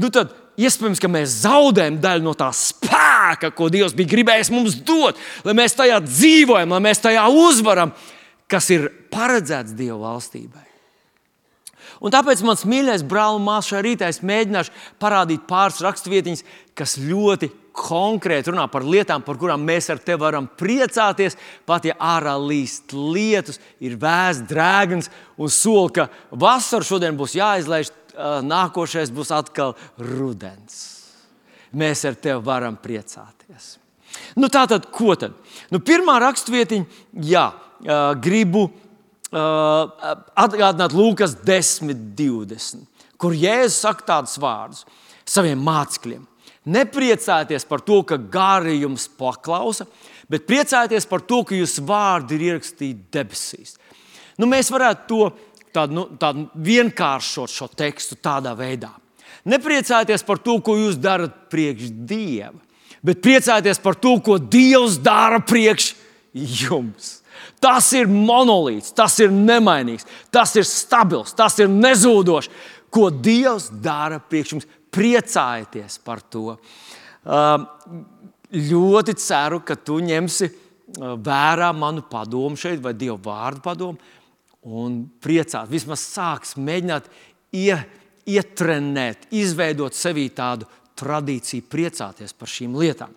nu 0.00 0.10
tad 0.12 0.32
iespējams, 0.56 1.00
ka 1.02 1.10
mēs 1.12 1.40
zaudējam 1.44 1.98
daļu 2.00 2.24
no 2.24 2.32
tā 2.38 2.48
spēka, 2.56 3.52
ko 3.56 3.68
Dievs 3.72 3.96
bija 3.96 4.14
gribējis 4.14 4.52
mums 4.54 4.78
dot, 4.86 5.18
lai 5.44 5.56
mēs 5.56 5.76
tajā 5.76 6.00
dzīvojam, 6.04 6.72
lai 6.72 6.84
mēs 6.88 7.02
tajā 7.04 7.26
uzvaram, 7.28 7.92
kas 8.48 8.70
ir 8.72 8.88
paredzēts 9.12 9.76
Dieva 9.76 9.98
valstībai. 10.06 10.64
Un 12.04 12.12
tāpēc 12.12 12.42
mans 12.44 12.64
mīļais 12.68 13.04
brāl 13.08 13.38
māsas 13.40 13.72
šajā 13.72 13.84
rītā 13.84 14.08
es 14.12 14.20
mēģināšu 14.24 14.72
parādīt 15.00 15.46
pāris 15.48 15.80
raksturvietiņas, 15.84 16.44
kas 16.76 16.98
ļoti 17.00 17.48
konkrēti 17.76 18.52
runā 18.52 18.64
par 18.72 18.84
lietām, 18.86 19.22
par 19.24 19.38
kurām 19.40 19.64
mēs 19.66 19.90
ar 19.92 20.00
tevi 20.02 20.22
varam 20.24 20.48
priecāties. 20.48 21.36
Pat 21.68 21.84
ja 21.88 21.96
ārā 22.00 22.34
līst 22.40 22.94
lietus, 22.96 23.60
ir 23.84 23.98
vēsts, 24.00 24.46
drēgns 24.48 25.10
un 25.36 25.52
soli, 25.52 25.92
ka 25.98 26.08
vasara 26.32 26.86
šodien 26.86 27.18
būs 27.18 27.36
jāizlaiž 27.36 27.92
nākošais 28.46 29.12
būs 29.12 29.32
atkal 29.36 29.74
rudens. 30.00 30.78
Mēs 31.76 32.06
ar 32.08 32.16
tevi 32.16 32.40
varam 32.46 32.78
priecāties. 32.80 33.74
Nu, 34.40 34.48
tā 34.48 34.64
tad, 34.70 34.88
ko 34.94 35.12
tad? 35.18 35.34
Nu, 35.68 35.82
pirmā 35.84 36.16
raksturvietiņa, 36.22 36.86
jā, 37.28 37.46
gribu 38.24 38.70
atgādināt 39.36 40.94
Lūkas 40.96 41.34
10, 41.44 41.92
20, 42.16 42.86
kur 43.20 43.36
Jēzus 43.36 43.82
saka 43.84 44.06
tādus 44.14 44.38
vārdus 44.40 44.86
saviem 45.28 45.60
mācekļiem. 45.66 46.24
Nepriecājieties 46.66 47.66
par 47.68 47.82
to, 47.86 48.00
ka 48.02 48.18
gari 48.18 48.80
jums 48.80 49.06
paklausa, 49.18 49.86
bet 50.30 50.48
priecājieties 50.48 51.06
par 51.06 51.22
to, 51.22 51.44
ka 51.46 51.54
jūsu 51.54 51.84
vārdi 51.86 52.34
ir 52.34 52.46
ierakstīti 52.50 53.06
debesīs. 53.14 53.76
Nu, 54.36 54.48
mēs 54.50 54.72
varētu 54.74 55.06
to 55.08 55.28
tādu, 55.76 55.94
nu, 55.94 56.06
tādu 56.20 56.48
vienkāršot 56.66 57.52
šo 57.52 57.68
tekstu 57.70 58.18
tādā 58.18 58.56
veidā. 58.58 58.90
Nepriecājieties 59.46 60.24
par 60.26 60.40
to, 60.42 60.58
ko 60.64 60.74
jūs 60.78 60.98
darat 60.98 61.46
priekš 61.52 61.92
Dieva, 62.08 62.56
bet 63.06 63.22
priecājieties 63.22 63.78
par 63.82 63.98
to, 64.02 64.16
ko 64.24 64.40
Dievs 64.42 64.98
dara 65.02 65.38
priekš 65.38 65.92
jums. 66.34 67.20
Tas 67.62 67.88
ir 67.96 68.10
monolīts, 68.10 68.90
tas 68.96 69.14
ir 69.22 69.30
nemainīgs, 69.32 70.06
tas 70.34 70.54
ir 70.58 70.66
stabils, 70.66 71.34
tas 71.36 71.56
ir 71.62 71.70
nezūdošs. 71.70 72.50
Ko 72.90 73.08
Dievs 73.10 73.68
dara 73.82 74.18
priekš 74.18 74.52
jums, 74.54 74.66
priecājieties 74.96 76.00
par 76.04 76.24
to. 76.32 76.56
Ļoti 78.56 79.14
ceru, 79.20 79.60
ka 79.66 79.76
tu 79.76 80.00
ņemsi 80.00 80.50
vērā 80.96 81.72
manu 81.76 82.04
padomu 82.08 82.56
šeit, 82.58 82.80
vai 82.82 82.94
Dieva 82.96 83.18
vārdu 83.20 83.62
padomu, 83.64 84.14
un 84.66 85.02
priecāt. 85.22 85.68
Vismaz 85.70 86.02
sāks 86.06 86.56
mēģināt 86.58 87.10
ie, 87.54 87.74
ietrenēt, 88.26 89.28
izveidot 89.34 89.94
sevī 89.94 90.28
tādu 90.34 90.66
tradīciju, 90.96 91.66
priecāties 91.70 92.32
par 92.34 92.50
šīm 92.50 92.78
lietām. 92.78 93.12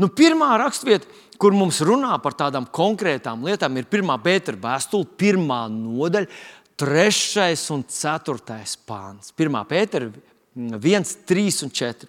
Nu, 0.00 0.08
pirmā 0.08 0.54
raksturvieta, 0.58 1.06
kur 1.40 1.54
mums 1.56 1.80
runā 1.84 2.14
par 2.22 2.34
tādām 2.38 2.66
konkrētām 2.72 3.44
lietām, 3.46 3.76
ir 3.76 3.86
1. 3.86 4.14
pētera 4.24 4.58
vēstule, 4.60 5.06
1. 5.18 5.44
nodaļa, 5.76 6.40
3. 6.80 7.46
un 7.74 7.84
4. 7.84 8.58
pāns. 8.88 9.34
1. 9.36 9.60
pētera 9.68 10.08
1, 10.56 11.16
3 11.28 11.62
un 11.66 11.72
4. 11.72 12.08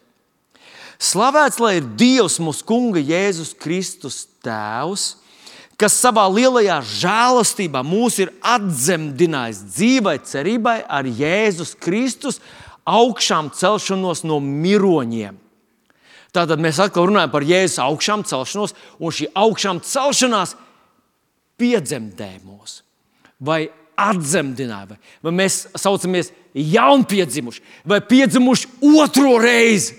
Slavēts 1.01 1.59
lai 1.61 1.75
ir 1.79 1.89
Dievs, 1.97 2.37
mūsu 2.41 2.65
Kunga 2.67 3.01
Jēzus 3.01 3.55
Kristus, 3.57 4.23
Tēvs 4.45 5.21
kas 5.81 5.97
savā 5.97 6.27
lielajā 6.29 6.77
žēlastībā 6.85 7.81
mūs 7.85 8.19
ir 8.21 8.31
atzemdinājis 8.45 9.63
dzīvai 9.73 10.17
cerībai 10.29 10.77
ar 10.85 11.07
Jēzus 11.09 11.73
Kristus 11.81 12.37
augšām 12.85 13.49
celšanos 13.57 14.21
no 14.27 14.37
miroņiem. 14.43 15.39
Tātad 16.31 16.61
mēs 16.63 16.79
atkal 16.79 17.09
runājam 17.09 17.33
par 17.33 17.45
Jēzus 17.47 17.81
augšām 17.83 18.23
celšanos, 18.29 18.75
un 19.01 19.15
šī 19.15 19.31
augšām 19.35 19.81
celšanās 19.83 20.53
piedzemdēja 21.59 22.39
mūs. 22.45 22.81
Vai 23.41 23.65
atzemdināja, 23.99 24.93
vai, 24.93 24.99
vai 25.23 25.33
mēs 25.43 25.65
saucamies 25.79 26.31
jaunpiedzimuši, 26.53 27.63
vai 27.87 28.01
piedzimuši 28.05 28.69
otro 29.01 29.35
reizi. 29.41 29.97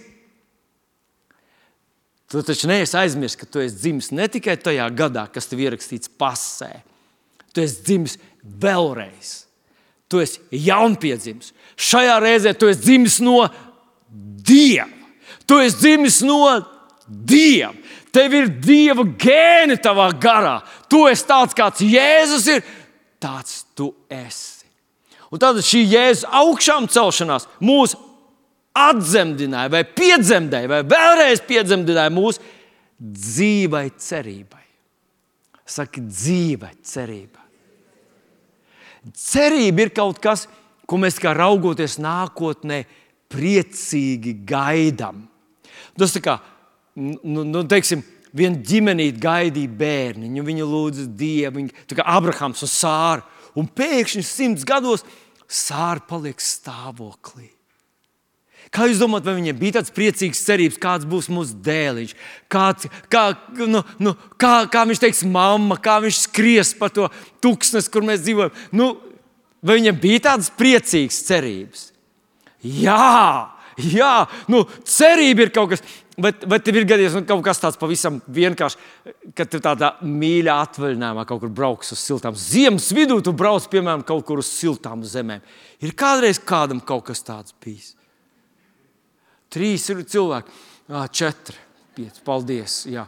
Tu 2.32 2.40
taču 2.48 2.68
neesi 2.70 2.96
aizmirsis, 2.96 3.36
ka 3.36 3.44
tu 3.44 3.60
esi 3.60 3.76
dzimis 3.76 4.08
ne 4.16 4.24
tikai 4.32 4.56
tajā 4.56 4.86
gadā, 4.96 5.26
kas 5.28 5.50
tev 5.50 5.60
ierakstīts 5.66 6.08
pasē. 6.16 6.70
Tu 7.52 7.60
esi 7.60 7.82
dzimis 7.84 8.16
vēlreiz. 8.40 9.32
Tu 10.08 10.22
esi 10.24 10.40
jaunpiedzimis. 10.64 11.52
Šajā 11.76 12.16
reizē 12.24 12.54
tu 12.56 12.70
esi 12.72 12.86
dzimis 12.86 13.18
no 13.24 13.44
Dieva. 14.08 14.88
Tu 15.44 15.60
esi 15.60 15.76
dzimis 15.82 16.22
no 16.24 16.40
Dieva. 17.04 17.74
Tev 18.12 18.34
ir 18.36 18.48
Dieva 18.64 19.04
gēni 19.04 19.76
tavā 19.80 20.08
garā. 20.20 20.58
Tu 20.88 21.00
esi 21.08 21.28
tāds, 21.28 21.56
kāds 21.56 21.84
Jēzus 21.84 22.48
ir. 22.52 22.64
Tāds 23.22 23.62
tu 23.78 23.92
esi. 24.10 24.66
Un 25.32 25.40
tad 25.40 25.60
šī 25.64 25.84
Jēzus 25.86 26.26
augšām 26.28 26.88
celšanās 26.92 27.46
mūs 27.64 27.94
atzemdināja, 28.76 29.70
vai 29.72 29.82
piedzemdēja, 29.88 30.68
vai 30.68 30.80
vēlreiz 30.88 31.42
piedzemdināja 31.48 32.12
mūsu 32.12 32.42
dzīvai 33.00 33.86
cerībai. 34.00 34.60
Saka, 35.72 36.02
dzīvai 36.04 36.72
cerībai. 36.84 37.46
Cerība 39.18 39.86
ir 39.86 39.92
kaut 39.96 40.20
kas, 40.22 40.46
ko 40.86 40.98
mēs 41.00 41.16
kā 41.22 41.32
raugoties 41.36 41.96
nākotnē, 42.02 42.82
priecīgi 43.32 44.36
gaidām. 44.46 45.24
Tas 45.98 46.14
kā, 46.24 46.36
nu, 46.96 47.44
nu, 47.48 47.64
teiksim, 47.68 48.04
viena 48.36 48.60
ģimenīte 48.68 49.20
gaidīja 49.22 49.78
bērniņu, 49.80 50.44
viņa 50.46 50.68
lūdza 50.68 51.08
Dievu, 51.08 51.58
viņa, 51.60 51.86
kā 51.96 52.06
Abrahams 52.16 52.64
un 52.64 52.72
Sāra. 52.72 53.26
Un 53.58 53.68
pēkšņi 53.68 54.24
simts 54.24 54.68
gados 54.68 55.04
Sāra 55.52 56.00
paliek 56.08 56.40
stāvoklī. 56.40 57.50
Kā 58.72 58.86
jūs 58.88 59.02
domājat, 59.02 59.26
vai 59.28 59.34
viņiem 59.36 59.56
bija 59.60 59.74
tāds 59.76 59.92
priecīgs 59.92 60.40
cerības, 60.46 60.78
kāds 60.80 61.04
būs 61.08 61.26
mūsu 61.28 61.58
dēliņš, 61.60 62.14
kāds, 62.52 62.88
kā, 63.12 63.26
nu, 63.68 63.82
nu, 64.00 64.14
kā, 64.40 64.62
kā 64.72 64.86
viņš 64.88 65.02
teiks, 65.02 65.20
mamma, 65.28 65.76
kā 65.76 65.98
viņš 66.00 66.22
skries 66.22 66.70
pa 66.78 66.88
to 66.88 67.10
tūkstnes, 67.44 67.90
kur 67.92 68.06
mēs 68.08 68.22
dzīvojam? 68.24 68.54
Nu, 68.72 68.94
vai 69.60 69.76
viņiem 69.76 69.98
bija 70.00 70.22
tādas 70.30 70.48
priecīgas 70.56 71.20
cerības? 71.28 71.84
Jā, 72.64 73.52
jā 73.82 74.14
nu, 74.52 74.64
cerība 74.88 75.46
ir 75.46 75.52
kaut 75.54 75.74
kas. 75.74 75.84
Bet, 76.12 76.42
bet 76.44 76.60
tev 76.66 76.76
ir 76.76 76.84
gadījies 76.84 77.14
nu, 77.16 77.22
kaut 77.24 77.40
kas 77.46 77.62
tāds 77.62 77.78
pavisam 77.80 78.18
vienkāršs, 78.28 78.76
kad 79.38 79.48
tu 79.48 79.62
tādā 79.64 79.94
mīļā 80.04 80.58
atvaļinājumā 80.66 81.24
kaut 81.28 81.40
kur 81.40 81.52
brauks 81.56 81.94
uz 81.94 82.02
siltām. 82.04 82.36
Ziemas 82.36 82.90
vidū 82.92 83.16
tu 83.24 83.32
brauc, 83.32 83.64
piemēram, 83.72 84.04
kaut 84.04 84.26
kur 84.28 84.42
uz 84.42 84.50
siltām 84.52 85.06
zemēm. 85.08 85.40
Ir 85.80 85.96
kādreiz 85.96 86.36
kādam 86.36 86.82
kaut 86.84 87.06
kas 87.08 87.24
tāds 87.24 87.56
bijis. 87.64 87.94
Trīs 89.52 89.88
cilvēki, 89.88 90.62
četri. 91.12 91.60
Pieci, 91.92 92.22
paldies. 92.24 92.74
Jā. 92.88 93.02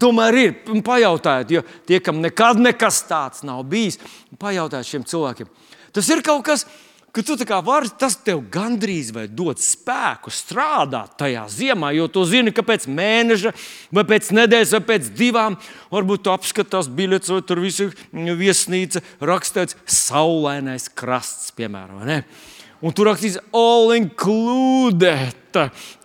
Tomēr 0.00 0.36
ir 0.40 0.52
pajautājiet, 0.84 1.50
jo 1.52 1.60
tie, 1.84 1.98
kam 2.00 2.22
nekad 2.24 2.56
nekas 2.56 3.02
tāds 3.04 3.42
nav 3.44 3.66
bijis, 3.68 3.98
pajautājiet 4.40 4.88
šiem 4.88 5.04
cilvēkiem. 5.10 5.50
Tas 5.92 6.08
ir 6.08 6.22
kaut 6.24 6.46
kas, 6.46 6.64
ka 7.12 7.22
tu 7.26 7.36
vari, 7.66 7.90
tas 7.98 8.16
tev 8.24 8.42
gandrīz 8.52 9.10
vai 9.14 9.26
dod 9.26 9.58
spēku 9.58 10.30
strādāt 10.30 11.16
tajā 11.18 11.46
ziemā, 11.50 11.90
jo 11.96 12.06
tu 12.08 12.24
zini, 12.24 12.52
ka 12.54 12.62
pēc 12.66 12.86
mēneša, 12.86 13.52
vai 13.92 14.04
pēc 14.06 14.30
nedēļas, 14.36 14.76
vai 14.78 14.82
pēc 14.92 15.10
divām, 15.18 15.58
varbūt 15.90 16.24
tu 16.24 16.32
apskatās 16.34 16.88
biļetes, 16.88 17.32
vai 17.34 17.42
tur 17.42 17.62
viss 17.64 17.82
ir 17.82 17.92
viesnīca, 18.14 19.02
rakstīts 19.20 19.78
saulainais 19.86 20.88
krasts, 20.94 21.50
piemēram. 21.58 22.04
Ne? 22.06 22.22
Un 22.80 22.94
tur 22.96 23.10
rakstīts, 23.10 23.40
all 23.52 23.92
included. 23.92 25.58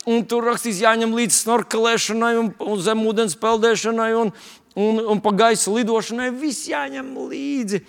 Un 0.10 0.26
tur 0.28 0.44
rakstīts, 0.50 0.82
jāņem 0.84 1.14
līdzi 1.16 1.38
snorkelēšanai, 1.46 2.34
un, 2.42 2.52
un 2.60 2.82
zemūdens 2.84 3.38
peldēšanai, 3.40 4.10
un, 4.20 4.34
un, 4.76 5.00
un 5.14 5.22
pa 5.24 5.32
gaisa 5.38 5.72
lidošanai. 5.72 6.34
Viss 6.36 6.68
jāņem 6.68 7.14
līdzi. 7.30 7.82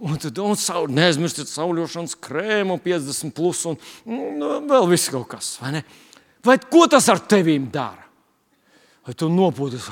Un 0.00 0.16
tad 0.16 0.38
un 0.40 0.56
saul, 0.56 0.88
neaizmirstiet 0.96 1.50
sauļošanas 1.50 2.16
krēmu, 2.24 2.78
50 2.80 3.34
plus, 3.36 3.66
un 3.68 3.76
nu, 4.08 4.54
vēl 4.68 4.88
viss 4.88 5.10
kaut 5.12 5.28
kas. 5.34 5.52
Vai, 5.60 5.74
ne? 5.76 5.82
vai 6.46 6.56
ko 6.62 6.86
tas 6.88 7.08
ar 7.12 7.20
tevīm 7.28 7.66
dara? 7.72 8.06
Vai 9.04 9.16
tu 9.16 9.28
nopūties, 9.32 9.90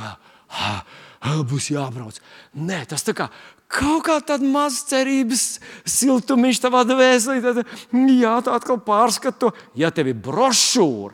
vēl 1.26 1.44
būs 1.50 1.68
jābrauc? 1.74 2.20
Nē, 2.56 2.82
tas 2.88 3.04
tā 3.04 3.12
kā 3.16 3.28
kaut 3.68 4.06
kā 4.06 4.16
tāda 4.24 4.48
maza 4.48 4.86
cerības 4.94 5.58
siltumiņš 5.84 6.62
tavā 6.64 6.86
dvēselī. 6.88 7.42
Tad, 7.44 7.60
jā, 7.92 8.34
tā 8.44 8.56
atkal 8.56 8.80
pārskat 8.84 9.36
to. 9.40 9.52
Ja 9.76 9.92
tev 9.92 10.08
ir 10.12 10.16
brošūra, 10.24 11.12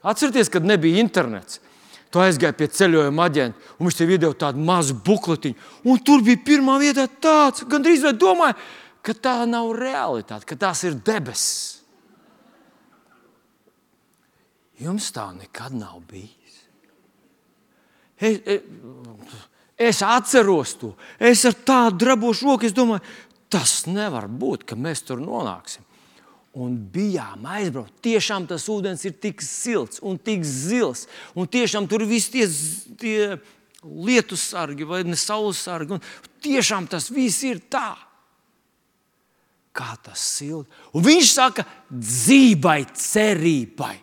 atcerieties, 0.00 0.52
kad 0.52 0.64
nebija 0.64 1.04
internets. 1.04 1.60
Tu 2.14 2.20
aizgāji 2.22 2.54
pie 2.54 2.68
ceļojuma 2.70 3.24
aģenta, 3.26 3.72
un 3.74 3.88
viņš 3.88 3.96
tev 3.98 4.10
iedeva 4.14 4.36
tādu 4.38 4.62
mazu 4.62 4.94
bukletiņu. 5.02 5.56
Un 5.90 6.02
tur 6.06 6.22
bija 6.22 6.38
pirmā 6.46 6.76
vietā 6.78 7.08
tāds, 7.08 7.64
gandrīz 7.66 8.04
vai 8.06 8.12
domāja, 8.14 8.54
ka 9.02 9.16
tā 9.18 9.32
nav 9.50 9.72
realitāte, 9.74 10.46
ka 10.46 10.58
tās 10.60 10.84
ir 10.86 10.94
debesis. 10.94 11.80
Jums 14.78 15.10
tā 15.14 15.26
nekad 15.34 15.74
nav 15.74 15.98
bijis. 16.06 16.62
Es, 18.22 18.38
es, 18.46 18.62
Es 19.74 20.02
atceros 20.06 20.76
to. 20.78 20.92
Es 21.18 21.42
ar 21.48 21.56
tādu 21.66 22.04
drabošu 22.04 22.46
roku 22.46 22.70
domāju, 22.70 23.02
tas 23.50 23.84
nevar 23.90 24.28
būt, 24.30 24.68
ka 24.70 24.78
mēs 24.78 25.02
tur 25.06 25.18
nonāksim. 25.22 25.83
Un 26.54 26.76
bijām 26.94 27.42
aizbraukt. 27.50 27.96
Tiešām 28.04 28.46
tas 28.46 28.68
ūdens 28.70 29.02
ir 29.08 29.16
tik 29.18 29.42
silts 29.42 29.98
un 30.06 30.20
tik 30.22 30.44
zils. 30.46 31.08
Un 31.34 31.48
tiešām 31.50 31.88
tur 31.90 32.04
viss 32.06 32.30
tie, 32.30 32.46
tie 33.00 33.34
lietu 33.82 34.38
sargi 34.38 34.86
vai 34.86 35.02
ne 35.02 35.18
saules 35.18 35.58
sargi. 35.66 35.96
Un 35.96 36.04
tiešām 36.44 36.86
tas 36.90 37.10
viss 37.10 37.42
ir 37.46 37.58
tā. 37.66 37.96
Kā 39.74 39.96
tas 39.98 40.22
silti. 40.22 40.70
Un 40.94 41.02
viņš 41.02 41.32
saka, 41.34 41.66
dzīvai, 41.90 42.84
cerībai. 43.02 43.96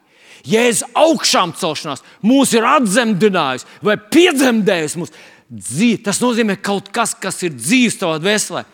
Jēzus 0.48 0.84
augšām 0.98 1.54
celšanās 1.56 2.02
mūs 2.26 2.52
ir 2.58 2.66
atzemdinājusi 2.66 3.68
vai 3.86 3.96
piedzemdējusi 4.12 5.00
mūs 5.00 5.16
dzīve. 5.48 6.04
Tas 6.04 6.20
nozīmē 6.20 6.58
kaut 6.60 6.90
kas, 6.92 7.14
kas 7.16 7.40
ir 7.46 7.56
dzīves 7.56 8.00
tavā 8.02 8.20
dvēselē. 8.20 8.66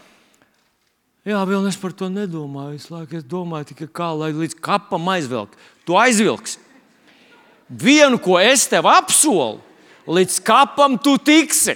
Jā, 1.27 1.41
vēl 1.43 1.65
es 1.67 1.75
par 1.75 1.91
to 1.91 2.07
nedomāju. 2.07 2.77
Es, 2.77 2.85
laiku, 2.87 3.17
es 3.19 3.25
domāju 3.27 3.73
tikai 3.73 3.89
kā, 3.99 4.13
lai 4.15 4.29
līdz 4.31 4.55
kapam 4.63 5.09
aizvilkt. 5.11 5.57
Tu 5.83 5.97
aizvilksi. 5.99 6.61
Vienu, 7.67 8.15
ko 8.23 8.37
es 8.39 8.63
tev 8.71 8.87
apsolu, 8.87 9.59
līdz 10.07 10.37
kapam 10.47 10.95
tu 10.95 11.17
tiksi. 11.19 11.75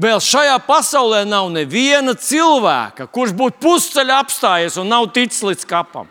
Vēl 0.00 0.22
šajā 0.24 0.54
pasaulē 0.64 1.26
nav 1.28 1.50
neviena 1.52 2.14
cilvēka, 2.16 3.04
kurš 3.12 3.34
būtu 3.36 3.60
pusceļā 3.60 4.20
apstājies 4.22 4.78
un 4.80 4.88
nav 4.88 5.10
ticis 5.12 5.42
līdz 5.44 5.66
kapam. 5.68 6.08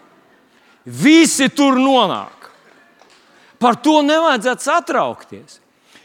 Visi 0.85 1.49
tur 1.49 1.79
nonāk. 1.81 2.51
Par 3.57 3.79
to 3.81 4.03
nevajadzētu 4.05 4.67
satraukties. 4.67 5.57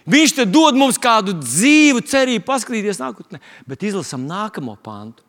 Viņš 0.04 0.34
te 0.36 0.44
dod 0.44 0.76
mums 0.76 0.98
kādu 1.00 1.32
dzīvu 1.38 2.02
cerību, 2.04 2.44
paskatīties 2.44 3.00
nākotnē, 3.00 3.40
bet 3.68 3.86
izlasām 3.88 4.26
nākamo 4.28 4.76
pantu. 4.84 5.24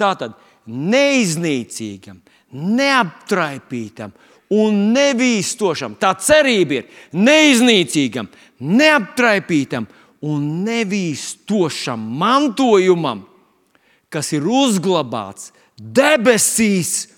Tā 0.00 0.14
tad 0.18 0.38
neiznīcīgam, 0.64 2.22
neaptraipītam 2.54 4.14
un 4.54 4.80
nevīstošam. 4.94 5.98
Tā 6.00 6.14
cerība 6.24 6.80
ir 6.80 6.88
neiznīcīgam, 7.12 8.30
neaptraipītam 8.64 9.86
un 10.24 10.48
nevīstošam 10.64 12.08
mantojumam, 12.22 13.26
kas 14.08 14.32
ir 14.32 14.48
uzglabāts 14.48 15.52
debesīs 15.76 17.10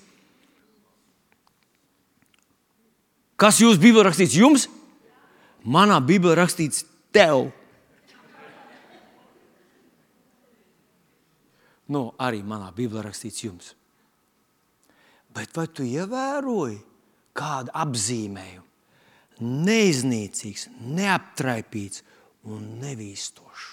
Kas 3.37 3.61
jūsu 3.61 3.81
Bībelē 3.81 4.07
rakstīts 4.09 4.37
jums? 4.39 4.65
Manā 5.69 5.99
Bībelē 6.01 6.39
rakstīts 6.39 6.87
tev. 7.17 7.49
Nu, 11.87 12.11
arī 12.19 12.43
manā 12.43 12.73
Bībelē 12.75 13.07
rakstīts 13.07 13.45
jums. 13.45 13.73
Bet 15.37 15.53
vai 15.55 15.69
tu 15.71 15.85
ievēroji 15.87 16.81
kādu 17.37 17.73
apzīmējumu? 17.77 18.65
Neiznīcīgs, 19.47 20.71
neaptraipīts 20.97 22.03
un 22.49 22.63
nevīstošs. 22.81 23.73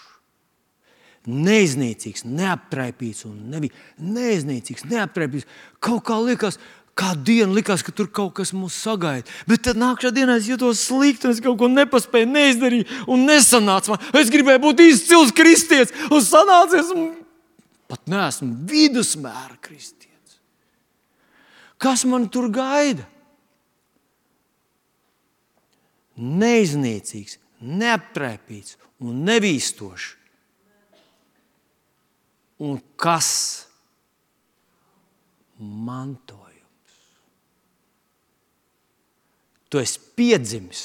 Neiznīcīgs, 1.24 2.26
neaptraipīts 2.28 3.24
un 3.30 3.38
nevi... 3.54 3.70
neiznīcīgs, 4.04 4.84
neaptraipīts. 4.92 5.48
Kaut 5.80 6.04
kā 6.10 6.18
liekas, 6.20 6.60
Kādu 6.94 7.26
dienu 7.26 7.56
likās, 7.58 7.82
ka 7.82 7.90
tur 7.96 8.06
kaut 8.14 8.36
kas 8.38 8.52
mūs 8.54 8.76
sagaida. 8.78 9.26
Bet 9.50 9.64
tad 9.66 9.80
nākamā 9.82 10.14
dienā 10.14 10.36
es 10.38 10.46
jutos 10.46 10.84
slikti, 10.86 11.26
un 11.26 11.34
es 11.34 11.42
kaut 11.42 11.58
ko 11.58 11.70
nepaspēju, 11.72 12.30
neizdarīju, 12.30 12.86
un 13.10 13.24
nesanāca 13.26 13.96
man. 13.96 14.04
Es 14.20 14.30
gribēju 14.34 14.62
būt 14.62 14.84
izcils 14.86 15.34
kristietis, 15.34 15.96
un 16.14 16.22
sanācies, 16.22 16.92
un 16.94 17.08
pat 17.90 18.06
neesmu 18.14 18.52
vidusmēra 18.70 19.58
kristietis. 19.66 20.38
Kas 21.82 22.06
man 22.06 22.28
tur 22.30 22.52
gaida? 22.54 23.08
Neiznīcīgs, 26.22 27.40
neaptrēpīts 27.58 28.78
un 29.02 29.26
nevīstošs. 29.26 30.12
Un 32.64 32.78
kas 33.02 33.34
manto? 35.58 36.43
Tu 39.74 39.82
esi 39.82 39.98
piedzimis. 40.14 40.82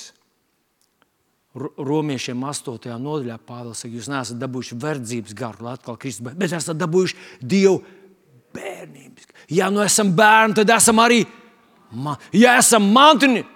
Romiešiem 1.59 2.41
8. 2.45 2.95
nodaļā 3.03 3.37
Pāvils 3.45 3.83
saka, 3.83 3.93
jūs 3.93 4.09
neesat 4.09 4.39
dabūjuši 4.41 4.77
verdzības 4.79 5.35
garu, 5.37 5.67
lai 5.67 5.75
atkal 5.77 5.99
Kristus, 6.01 6.25
bet 6.25 6.53
esat 6.55 6.79
dabūjuši 6.79 7.17
Dievu 7.43 7.81
bērnības. 8.57 9.27
Ja 9.53 9.69
nu 9.73 9.83
esam 9.85 10.13
bērni, 10.17 10.57
tad 10.61 10.71
esam 10.73 11.01
arī, 11.03 11.25
ja 12.37 12.55
esam 12.61 12.87
mantinieki, 12.95 13.49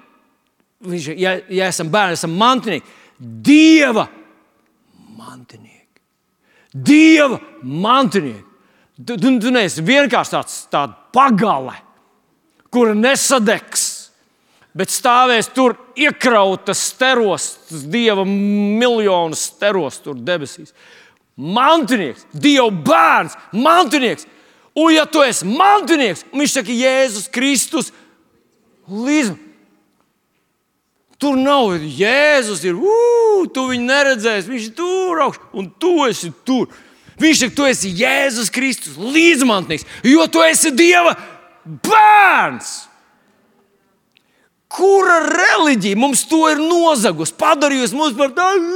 ja, 1.21 1.37
ja 1.49 1.71
esam 1.71 1.93
bērni, 1.93 2.19
esam 2.19 2.35
mantinieki, 2.41 2.99
Dieva 3.23 4.09
mantinieki. 5.15 6.03
Dieva 6.75 7.39
mantinieki. 7.63 8.49
Tu, 8.99 9.15
tu, 9.15 9.37
tu 9.41 9.53
neesi 9.55 9.85
vienkārši 9.87 10.35
tāds, 10.35 10.59
tāds 10.73 10.99
pagale, 11.15 11.77
kura 12.73 12.97
nesadegs 12.99 13.92
bet 14.77 14.93
stāvēs 14.93 15.51
tur 15.53 15.77
iekrautas 15.99 16.81
steros, 16.93 17.53
dieva 17.93 18.25
miljonus 18.27 19.49
steros 19.53 20.01
tur 20.03 20.17
debesīs. 20.17 20.73
Mantinieks, 21.37 22.27
Dieva 22.33 22.69
bērns, 22.71 23.37
mantinieks. 23.57 24.27
Un, 24.77 24.93
ja 24.93 25.07
tu 25.09 25.23
esi 25.25 25.49
mantinieks, 25.49 26.27
viņš 26.33 26.59
saka, 26.59 26.77
Jēzus 26.77 27.29
Kristus, 27.33 27.91
līdz. 28.89 29.33
Tur 31.23 31.37
nav 31.39 31.77
Jēzus, 31.79 32.65
ir, 32.67 32.77
uu, 32.77 33.45
tu 33.53 33.69
viņu 33.71 33.89
neredzēsi, 33.89 34.51
viņš 34.51 34.69
ir 34.69 34.77
tur 34.77 35.21
augšā, 35.25 35.45
un 35.57 35.69
tu 35.81 35.93
esi 36.09 36.33
tur. 36.45 36.69
Viņš 37.21 37.45
saka, 37.45 37.57
tu 37.57 37.69
esi 37.69 37.93
Jēzus 38.01 38.53
Kristus, 38.53 38.97
līdzmantnieks, 38.99 39.87
jo 40.09 40.27
tu 40.33 40.43
esi 40.45 40.73
Dieva 40.77 41.15
bērns. 41.65 42.75
Kura 44.73 45.19
reliģija 45.27 45.99
mums 46.01 46.23
to 46.31 46.47
ir 46.49 46.61
nozagusi, 46.63 47.35
padarījusi 47.37 47.97
mums 47.99 48.17
par 48.17 48.33
tādu 48.33 48.71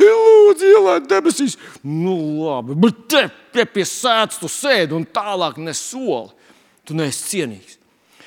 lūdzu, 0.00 0.68
ielaidiet 0.74 1.08
debesīs. 1.08 1.56
Nu, 1.80 2.16
labi, 2.44 2.76
bet 2.84 3.00
te, 3.08 3.22
te 3.54 3.64
pie 3.64 3.86
sēdes 3.88 4.40
tu 4.42 4.50
sēdi 4.50 4.96
un 4.96 5.08
tālāk 5.08 5.56
nesoli. 5.62 6.34
Tu 6.84 6.96
neesi 6.98 7.26
cienīgs. 7.30 7.78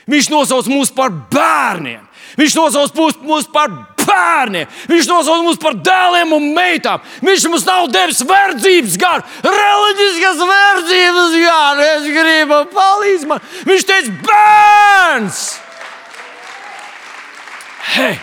Viņš 0.09 0.29
nosauc 0.33 0.67
mūs 0.71 0.91
par 0.95 1.13
bērniem. 1.31 2.03
Viņš 2.39 2.55
nosauc 2.57 3.21
mūs 3.23 3.47
par 3.53 3.71
bērniem. 4.07 4.69
Viņš 4.91 5.09
nosauc 5.09 5.43
mūs 5.45 5.59
par 5.61 5.77
dēliem 5.79 6.35
un 6.35 6.49
meitām. 6.55 7.03
Viņš 7.25 7.47
mums 7.51 7.67
nav 7.67 7.89
devis 7.93 8.23
verdzības 8.27 8.99
garu, 9.01 9.25
reliģiskas 9.47 10.43
verdzības 10.51 11.39
garu. 11.43 11.87
Es 11.93 12.07
gribu 12.17 12.61
palīdzēt 12.73 13.29
man. 13.31 13.43
Viņš 13.69 13.87
teica, 13.89 14.15
bērns! 14.27 15.43
Hei! 17.93 18.15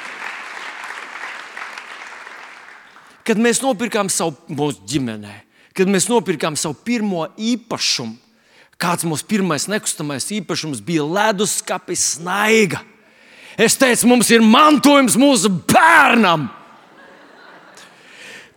Kad 3.31 3.39
mēs 3.39 3.61
nopirkām 3.63 4.09
savu 4.11 4.35
mūsu 4.51 4.81
ģimenē, 4.91 5.37
kad 5.77 5.91
mēs 5.93 6.09
nopirkām 6.11 6.57
savu 6.59 6.75
pirmo 6.83 7.29
īpašumu, 7.39 8.17
kāds 8.81 9.05
mūsu 9.07 9.27
pirmais 9.29 9.69
nekustamais 9.71 10.27
īpašums 10.35 10.81
bija 10.83 11.05
leduskapis 11.07 12.17
snaiga. 12.17 12.81
Es 13.61 13.77
teicu, 13.77 14.09
mums 14.09 14.31
ir 14.33 14.41
mantojums 14.41 15.19
mūsu 15.21 15.51
bērnam. 15.69 16.49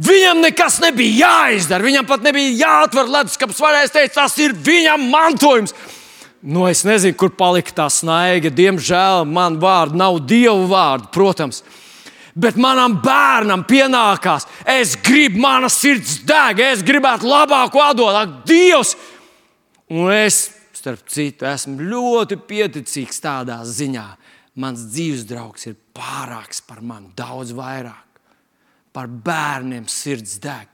Viņam 0.04 0.40
nekas 0.42 0.80
nebija 0.82 1.28
jāizdara, 1.28 1.86
viņam 1.86 2.08
pat 2.08 2.24
nebija 2.26 2.56
jāatver 2.64 3.12
leduskapis. 3.12 3.60
Es 3.84 3.94
teicu, 3.94 4.16
tas 4.16 4.38
ir 4.42 4.56
viņam 4.56 5.06
mantojums. 5.12 5.76
Nu, 6.44 6.66
es 6.68 6.82
nezinu, 6.84 7.16
kur 7.16 7.32
palika 7.36 7.72
tā 7.84 7.86
snaiga. 7.92 8.52
Diemžēl 8.52 9.24
man 9.30 9.60
vārdu 9.62 10.00
nav 10.00 10.18
dievu 10.28 10.66
vārdu, 10.72 11.12
protams. 11.14 11.62
Bet 12.34 12.58
manam 12.58 12.96
bērnam 13.04 13.62
pienākās, 13.70 14.48
es 14.66 14.96
gribu, 15.06 15.38
mana 15.44 15.70
sirds 15.70 16.18
deg, 16.26 16.64
es 16.74 16.82
gribētu 16.82 17.30
labāko 17.30 17.84
atdot. 17.84 18.16
Ak, 18.18 18.40
Dievs! 18.50 18.96
Un 19.94 20.10
es, 20.16 20.48
starp 20.74 21.06
citu, 21.14 21.46
esmu 21.46 21.78
ļoti 21.92 22.40
pieticīgs 22.50 23.22
tādā 23.22 23.60
ziņā, 23.68 24.08
mans 24.60 24.86
dzīves 24.94 25.26
draugs 25.30 25.66
ir 25.70 25.78
pārāks 25.96 26.62
par 26.66 26.82
mani, 26.86 27.12
daudz 27.18 27.54
vairāk. 27.58 28.22
Par 28.94 29.10
bērniem 29.10 29.88
sirds 29.90 30.38
deg. 30.42 30.70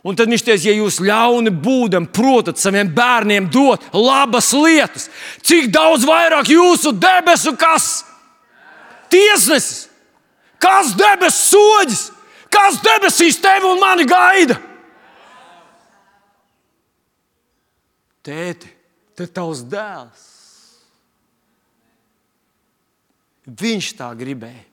Un 0.00 0.16
tad 0.16 0.30
viņš 0.32 0.42
teica, 0.46 0.64
ja 0.64 0.78
jūs 0.78 0.96
ļauni 1.04 1.52
būdam, 1.60 2.06
protat 2.08 2.58
saviem 2.58 2.88
bērniem 2.96 3.50
dot 3.52 3.84
labas 3.92 4.48
lietas, 4.56 5.10
cik 5.44 5.68
daudz 5.74 6.06
vairāk 6.08 6.48
jūsu 6.48 6.94
debesu 6.96 7.52
kas? 7.60 7.90
Tiesnesis, 9.12 9.90
kas 10.62 10.94
debesu 10.96 11.52
soģis, 11.52 12.02
kas 12.48 12.80
debesīs 12.82 13.38
tevi 13.44 13.68
un 13.68 13.82
mani 13.82 14.08
gaida? 14.08 14.56
Tēti, 18.24 18.72
te 19.16 19.28
tavs 19.28 19.62
dēls. 19.68 20.29
Viņš 23.50 23.94
tā 23.98 24.10
gribēja. 24.18 24.66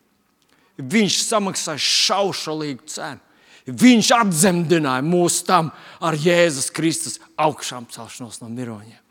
Viņš 0.78 1.22
samaksāja 1.26 1.82
šaušalīgu 1.82 2.86
cenu. 2.92 3.24
Viņš 3.68 4.12
atzemdināja 4.16 5.04
mūs 5.04 5.42
tam 5.48 5.74
ar 6.00 6.16
Jēzus 6.16 6.70
Kristus 6.72 7.18
augšām 7.36 7.90
celšanos 7.92 8.40
no 8.40 8.48
miroņiem. 8.48 9.02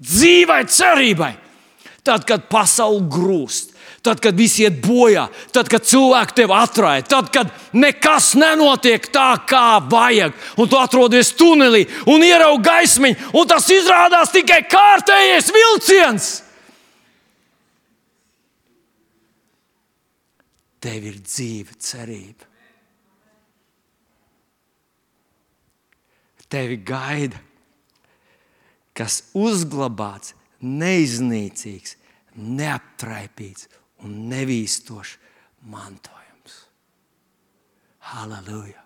Dzīvai 0.00 0.64
cerībai, 0.66 1.34
tad, 2.02 2.24
kad 2.26 2.48
pasaule 2.50 3.04
grūst, 3.12 3.76
tad, 4.02 4.18
kad 4.24 4.34
viss 4.34 4.58
iet 4.58 4.80
bojā, 4.82 5.28
tad, 5.54 5.68
kad 5.70 5.86
cilvēki 5.86 6.40
tevi 6.40 6.56
atraida, 6.56 7.06
tad, 7.12 7.30
kad 7.30 7.52
nekas 7.76 8.32
nenotiek 8.40 9.06
tā, 9.12 9.34
kā 9.46 9.78
vajag, 9.92 10.34
un 10.58 10.70
tu 10.72 10.80
atrodies 10.80 11.34
tunelī 11.36 11.84
un 12.10 12.24
ieraugi 12.24 12.66
gaismiņu, 12.66 13.32
un 13.36 13.50
tas 13.50 13.68
izrādās 13.70 14.32
tikai 14.34 14.64
kārtējais 14.72 15.52
vilciens. 15.54 16.30
Tev 20.80 21.06
ir 21.10 21.20
dzīve, 21.24 21.76
cerība. 21.80 22.48
Tevi 26.50 26.80
gaida, 26.82 27.38
kas 28.96 29.20
uzglabāts, 29.38 30.34
neiznīcīgs, 30.60 31.94
neaptraipīts 32.34 33.68
un 34.02 34.16
nevīstošs 34.32 35.14
mantojums. 35.70 36.56
Halleluja! 38.10 38.82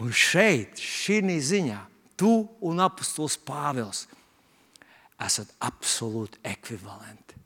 Un 0.00 0.10
šeit, 0.10 0.80
šī 0.80 1.20
ziņā, 1.52 1.78
tu 2.18 2.32
un 2.64 2.80
apustulis 2.82 3.36
Pāvils 3.44 4.06
esat 5.20 5.52
absolūti 5.62 6.40
ekvivalenti 6.48 7.43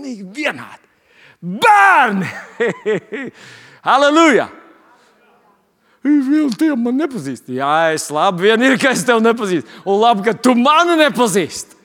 pilnīgi 0.00 0.24
vienādi. 0.34 0.88
Bērni! 1.40 2.28
Halleluja! 3.88 4.48
Vēl 6.00 6.48
tie 6.56 6.72
man 6.80 6.96
nepazīst. 6.96 7.50
Jā, 7.52 7.92
es 7.92 8.08
labi 8.12 8.48
vien 8.48 8.62
ir, 8.64 8.78
ka 8.80 8.94
es 8.94 9.04
tevi 9.04 9.20
nepazīstu. 9.24 9.68
Un 9.84 10.00
labi, 10.00 10.24
ka 10.24 10.32
tu 10.32 10.54
mani 10.56 10.96
nepazīsti. 11.00 11.76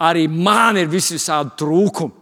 Arī 0.00 0.24
man 0.32 0.78
ir 0.80 0.88
visi 0.88 1.18
visādi 1.18 1.52
trūkumi. 1.60 2.16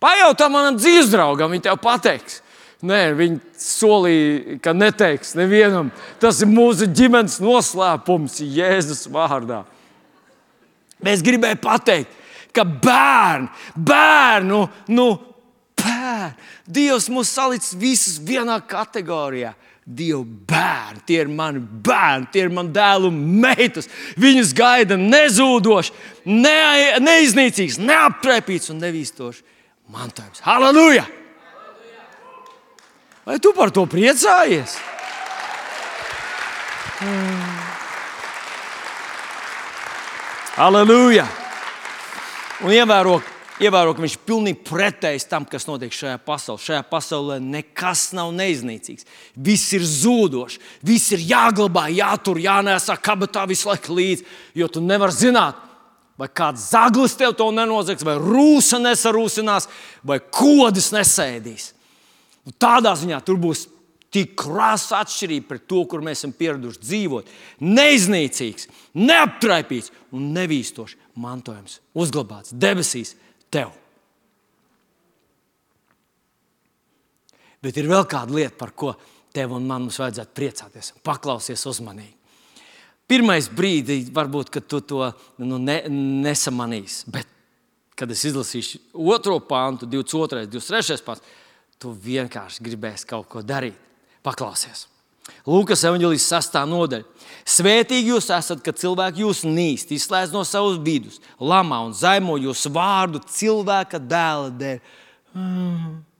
Pajautā 0.00 0.50
manam 0.52 0.76
dzīves 0.76 1.08
draugam, 1.14 1.54
viņš 1.54 1.64
tev 1.64 1.78
pateiks. 1.80 2.42
Nē, 2.84 3.14
viņi 3.16 3.38
solīja, 3.56 4.58
ka 4.60 4.74
neteiks 4.76 5.32
nevienam. 5.38 5.88
Tas 6.20 6.42
ir 6.44 6.50
mūsu 6.52 6.84
ģimenes 6.92 7.38
noslēpums 7.40 8.42
Jēzus 8.44 9.06
vārdā. 9.08 9.62
Mēs 11.04 11.24
gribējām 11.24 11.62
pateikt, 11.64 12.12
ka 12.54 12.64
bērni, 12.64 13.50
bērnu, 13.74 14.60
nu, 14.94 15.08
bērni. 15.80 16.50
Dievs 16.64 17.10
mūs 17.12 17.32
salicis 17.34 17.76
visus 17.76 18.18
vienā 18.24 18.56
kategorijā. 18.68 19.52
Dieva 19.84 20.22
bērni, 20.24 21.02
tie 21.04 21.18
ir 21.20 21.28
mani 21.28 21.60
bērni, 21.60 22.30
tie 22.32 22.46
ir 22.46 22.54
mani 22.56 22.72
dēli 22.72 23.10
un 23.10 23.18
meitas. 23.42 23.90
Viņus 24.16 24.54
gaida 24.56 24.96
nezūdošs, 24.96 25.92
ne, 26.24 26.94
neiznīcīgs, 27.04 27.76
neaptrepīts 27.84 28.72
un 28.72 28.80
nevīstošs 28.80 29.44
mantojums. 29.92 30.40
Halleluja! 30.46 31.04
Vai 33.24 33.38
tu 33.40 33.52
par 33.56 33.72
to 33.72 33.84
priecājies? 33.88 34.80
Halleluja! 40.56 41.28
Un 42.62 42.70
ievēro, 42.70 43.16
ievēro, 43.58 43.94
ka 43.96 44.02
viņš 44.04 44.14
ir 44.14 44.22
pilnīgi 44.28 44.60
pretējs 44.68 45.26
tam, 45.26 45.46
kas 45.48 45.66
notiek 45.66 45.94
šajā 45.94 46.20
pasaulē. 46.22 46.62
Šajā 46.62 46.82
pasaulē 46.86 47.40
nekas 47.42 48.12
nav 48.14 48.30
neiznīcīgs. 48.36 49.08
Viss 49.34 49.74
ir 49.74 49.82
zūdošs, 49.88 50.60
viss 50.86 51.10
ir 51.16 51.24
jāglabā, 51.32 51.88
jātur, 51.90 52.38
jānēsā 52.44 52.94
kabatā 53.02 53.42
visu 53.50 53.72
laiku 53.72 53.98
līdzi. 53.98 54.26
Jo 54.54 54.70
tu 54.70 54.84
nevari 54.84 55.16
zināt, 55.16 55.58
vai 56.20 56.30
kāds 56.30 56.70
zaglis 56.70 57.18
tev 57.18 57.34
to 57.34 57.50
nenozags, 57.50 58.06
vai 58.06 58.14
rūsa 58.22 58.78
nesarūsinās, 58.82 59.66
vai 60.06 60.20
kodis 60.22 60.92
nesēdīs. 60.94 61.72
Un 62.46 62.54
tādā 62.60 62.94
ziņā 63.00 63.18
tur 63.26 63.40
būs 63.42 63.66
tik 64.14 64.36
krāsa 64.38 65.00
atšķirība 65.02 65.48
pret 65.48 65.64
to, 65.66 65.80
kur 65.90 66.04
mēs 66.06 66.20
esam 66.20 66.34
pieraduši 66.38 66.84
dzīvot. 66.84 67.32
Neiznīcīgs, 67.66 68.68
neaptraipīts 68.94 69.90
un 70.14 70.30
nevīstošs 70.36 71.00
mantojums, 71.20 71.78
uzglabāts 71.94 72.54
debesīs 72.54 73.14
tev. 73.52 73.72
Bet 77.64 77.78
ir 77.80 77.88
vēl 77.88 78.04
kāda 78.10 78.34
lieta, 78.36 78.56
par 78.60 78.74
ko 78.76 78.92
tev 79.34 79.54
un 79.56 79.64
man 79.66 79.86
mums 79.86 79.98
vajadzētu 80.02 80.36
priecāties. 80.36 80.92
Paklausies 81.06 81.64
uzmanīgi. 81.70 82.12
Pirmais 83.08 83.50
brīdis, 83.52 84.08
varbūt, 84.16 84.50
kad 84.52 84.66
tu 84.68 84.80
to 84.80 85.06
nu, 85.44 85.58
ne, 85.60 85.82
nesamanīsi, 86.24 87.10
bet, 87.12 87.28
kad 87.98 88.10
es 88.10 88.24
izlasīšu 88.30 88.80
otro 89.12 89.36
pāntu, 89.44 89.88
22, 89.90 90.48
23 90.52 91.04
pāns, 91.04 91.24
tu 91.80 91.92
vienkārši 91.92 92.64
gribēsi 92.64 93.08
kaut 93.10 93.28
ko 93.32 93.44
darīt. 93.44 93.76
Paklausies! 94.24 94.86
Lūkas 95.48 95.84
evanģēlijas 95.88 96.26
sastā 96.28 96.64
nodaļa. 96.68 97.06
Svētīgi 97.48 98.12
jūs 98.12 98.30
esat, 98.32 98.60
kad 98.64 98.76
cilvēki 98.80 99.24
jūs 99.24 99.42
nīst, 99.44 99.92
izslēdz 99.92 100.32
no 100.32 100.44
savas 100.48 100.78
vidus, 100.84 101.20
lamā 101.40 101.82
un 101.84 101.92
zaimo 101.96 102.36
jūsu 102.40 102.72
vārdu 102.72 103.20
cilvēka 103.32 104.00
dēla 104.00 104.50
dēļ. 104.60 104.82
Mm. 105.36 105.94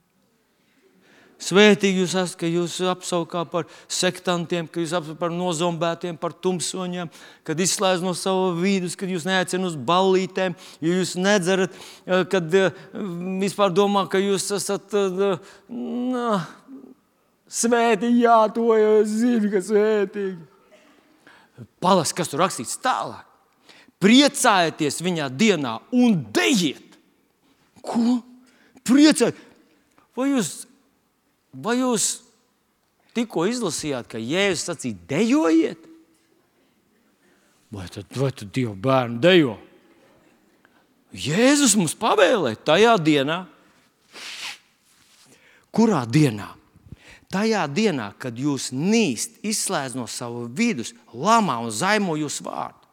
Svētīgi 1.45 1.99
jūs 1.99 2.13
esat, 2.15 2.37
ka 2.39 2.47
jūs 2.49 2.77
apsaukā 2.89 3.43
par 3.51 3.67
sektantiem, 3.91 4.69
ka 4.71 4.79
jūs 4.81 4.93
apsaukā 4.95 5.19
par 5.19 5.33
nozombētiem, 5.35 6.15
par 6.17 6.33
tumsoņiem, 6.41 7.11
kad 7.45 7.59
izslēdz 7.61 8.05
no 8.05 8.15
savas 8.17 8.55
vidus, 8.61 8.95
kad 8.97 9.11
jūs 9.11 9.27
neaicināt 9.27 9.73
uz 9.73 9.75
ballītēm, 9.89 10.55
jo 10.81 10.95
jūs 10.95 11.13
nedzerat, 11.19 11.75
eh, 12.07 12.23
kad 12.31 12.55
eh, 12.55 12.83
vispār 13.43 13.75
domā, 13.75 14.07
ka 14.09 14.21
jūs 14.23 14.47
esat. 14.55 14.95
Uh, 14.95 16.39
Svētīgi, 17.55 18.25
jā, 18.25 18.39
to 18.51 18.67
jau 18.75 18.95
zinu, 19.07 19.47
ka 19.53 19.61
svētīgi. 19.63 20.43
Palas, 21.79 22.11
kas 22.15 22.27
tur 22.31 22.43
rakstīts 22.43 22.75
tālāk. 22.83 23.23
priecājieties 24.03 24.99
viņā 25.01 25.29
dienā 25.31 25.77
un 25.95 26.17
dejiet. 26.35 26.97
Ko? 27.81 28.19
Priecājieties! 28.85 29.41
Vai 30.15 30.29
jūs, 30.29 30.49
vai 31.51 31.77
jūs 31.79 32.03
tikko 33.15 33.47
izlasījāt, 33.49 34.07
ka 34.11 34.19
Jēzus 34.21 34.67
sacīja, 34.69 34.99
dejojiet? 35.09 35.81
Vai 37.75 37.87
tad, 37.91 38.07
vai 38.15 38.29
tad 38.31 38.51
Dieva 38.55 38.75
bērni 38.75 39.19
dejo? 39.23 39.57
Jēzus 41.15 41.75
mums 41.79 41.95
pavēlēja 41.99 42.61
tajā 42.67 42.93
dienā, 43.03 43.41
kurā 45.75 46.03
dienā? 46.07 46.51
Tajā 47.33 47.65
dienā, 47.71 48.11
kad 48.21 48.37
jūs 48.37 48.69
nīst, 48.71 49.39
izslēdz 49.43 49.97
no 49.97 50.05
sava 50.07 50.45
vidus, 50.45 50.93
lamā 51.11 51.57
un 51.65 51.71
zaimo 51.73 52.15
jūsu 52.19 52.45
vārdu. 52.45 52.85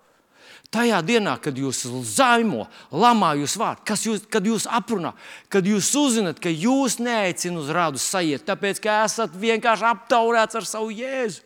Tajā 0.72 1.02
dienā, 1.04 1.34
kad 1.36 1.58
jūs 1.60 1.82
zaimo, 2.08 2.64
lamā 2.88 3.34
jūs 3.42 3.58
vārdu, 3.60 3.84
kas 3.84 4.06
jūs, 4.06 4.22
kad 4.32 4.46
jūs 4.48 4.64
aprunā, 4.64 5.12
kad 5.52 5.66
jūs 5.68 5.90
uzzināt, 6.00 6.40
ka 6.40 6.48
jūs 6.48 6.96
neaicināt 6.96 7.60
uz 7.60 7.72
rādu 7.76 8.00
sajiet, 8.00 8.46
tāpēc 8.48 8.80
ka 8.80 9.02
esat 9.04 9.36
vienkārši 9.36 9.88
aptaurēts 9.90 10.56
ar 10.56 10.68
savu 10.68 10.94
jēzu. 10.96 11.44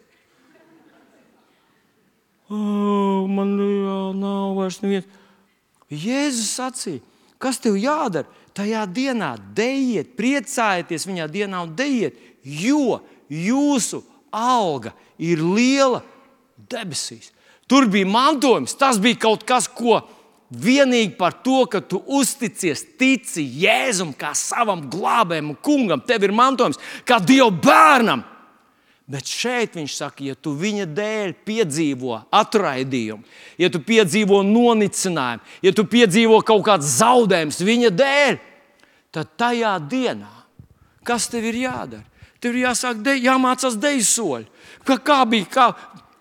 Oh, 2.46 3.26
man 3.26 3.56
jā, 3.58 3.98
nav 4.14 4.54
vairs 4.54 4.78
neviens. 4.84 5.10
Jēzus 5.90 6.52
sacīja, 6.54 7.02
kas 7.42 7.58
tev 7.62 7.74
jādara? 7.82 8.30
Tajā 8.56 8.86
dienā 8.88 9.34
dejiet, 9.58 10.14
priecājieties 10.16 11.04
viņā 11.10 11.26
dienā 11.28 11.66
un 11.66 11.74
dejiet, 11.76 12.14
jo 12.46 13.00
jūsu 13.28 14.02
alga 14.30 14.92
ir 15.18 15.42
liela 15.42 16.02
debesīs. 16.70 17.32
Tur 17.66 17.88
bija 17.90 18.06
mantojums, 18.06 18.76
tas 18.78 19.00
bija 19.02 19.18
kaut 19.26 19.42
kas, 19.46 19.66
ko 19.66 19.98
vienīgi 20.54 21.16
par 21.18 21.34
to, 21.42 21.64
ka 21.70 21.80
tu 21.82 21.98
uzticies, 22.06 22.84
tici 22.98 23.42
Jēzum 23.64 24.12
kā 24.14 24.30
savam 24.38 24.84
glābējam 24.90 25.50
un 25.50 25.58
kungam. 25.58 26.04
Tev 26.06 26.28
ir 26.28 26.34
mantojums 26.36 26.78
kā 27.06 27.18
Dieva 27.18 27.50
bērnam. 27.50 28.22
Bet 29.06 29.28
šeit 29.30 29.76
viņš 29.78 29.92
saka, 30.00 30.24
ja 30.26 30.34
tu 30.34 30.50
viņa 30.58 30.88
dēļ 30.90 31.32
piedzīvo 31.46 32.16
atraidījumu, 32.34 33.22
ja 33.54 33.68
tu 33.70 33.78
piedzīvo 33.86 34.40
nonicinājumu, 34.42 35.44
ja 35.62 35.72
tu 35.74 35.84
piedzīvo 35.86 36.40
kaut 36.42 36.64
kādas 36.66 36.96
zaudējumus 36.98 37.60
viņa 37.68 37.92
dēļ, 37.94 38.40
tad 39.14 39.30
tajā 39.38 39.76
dienā, 39.86 40.32
kas 41.06 41.30
tev 41.30 41.46
ir 41.46 41.60
jādara? 41.68 42.02
Tev 42.46 42.54
ir 42.54 42.62
jāsāk 42.62 43.02
de, 43.02 43.16
jāmācās 43.18 43.74
deju 43.82 44.06
soļi. 44.06 44.44
Kā, 44.86 45.00
kā 45.02 45.16
bija, 45.26 45.46
kā, 45.50 45.64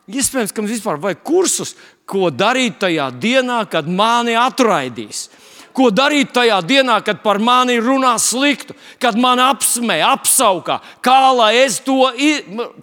iespējams, 0.09 0.49
ka 0.49 0.63
mums 0.63 0.73
vispār 0.73 0.97
vajag 1.03 1.19
kursus, 1.21 1.75
ko 2.09 2.31
darīt 2.33 2.79
tajā 2.81 3.11
dienā, 3.13 3.59
kad 3.69 3.85
mani 3.85 4.33
atraidīs 4.33 5.27
ko 5.75 5.89
darīt 5.91 6.31
tajā 6.35 6.61
dienā, 6.63 7.01
kad 7.03 7.19
par 7.23 7.35
mani 7.43 7.75
runā 7.83 8.13
sliktu, 8.21 8.75
kad 9.01 9.17
man 9.19 9.41
apsmē, 9.43 9.97
apsaukā, 10.07 10.79
kā 11.03 11.17
lai 11.35 11.51
es 11.65 11.81
to 11.83 12.07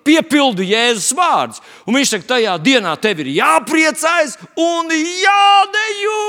piepildu 0.04 0.66
Jēzus 0.66 1.14
vārdus. 1.16 1.62
Un 1.86 1.96
viņš 1.96 2.12
saka, 2.12 2.28
tajā 2.34 2.58
dienā 2.60 2.92
tev 3.00 3.24
ir 3.24 3.32
jāpriecājas 3.38 4.36
un 4.60 4.92
jādejo. 4.92 6.20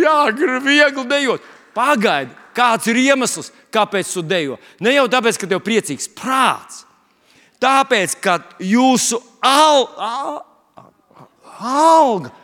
Jā, 0.00 0.16
viegli 0.64 1.06
dejot. 1.12 1.52
Pagaidi, 1.76 2.32
kāds 2.56 2.88
ir 2.88 2.96
iemesls, 3.04 3.52
kāpēc 3.76 4.10
tu 4.16 4.24
dejo? 4.24 4.56
Ne 4.80 4.96
jau 4.96 5.04
tāpēc, 5.12 5.38
ka 5.38 5.50
tev 5.50 5.60
ir 5.60 5.66
priecīgs 5.68 6.08
prāts, 6.16 6.82
tāpēc, 7.62 8.16
ka 8.24 8.40
jūsu 8.64 9.20
al, 9.44 9.86
al, 10.00 10.42
alga 11.60 12.34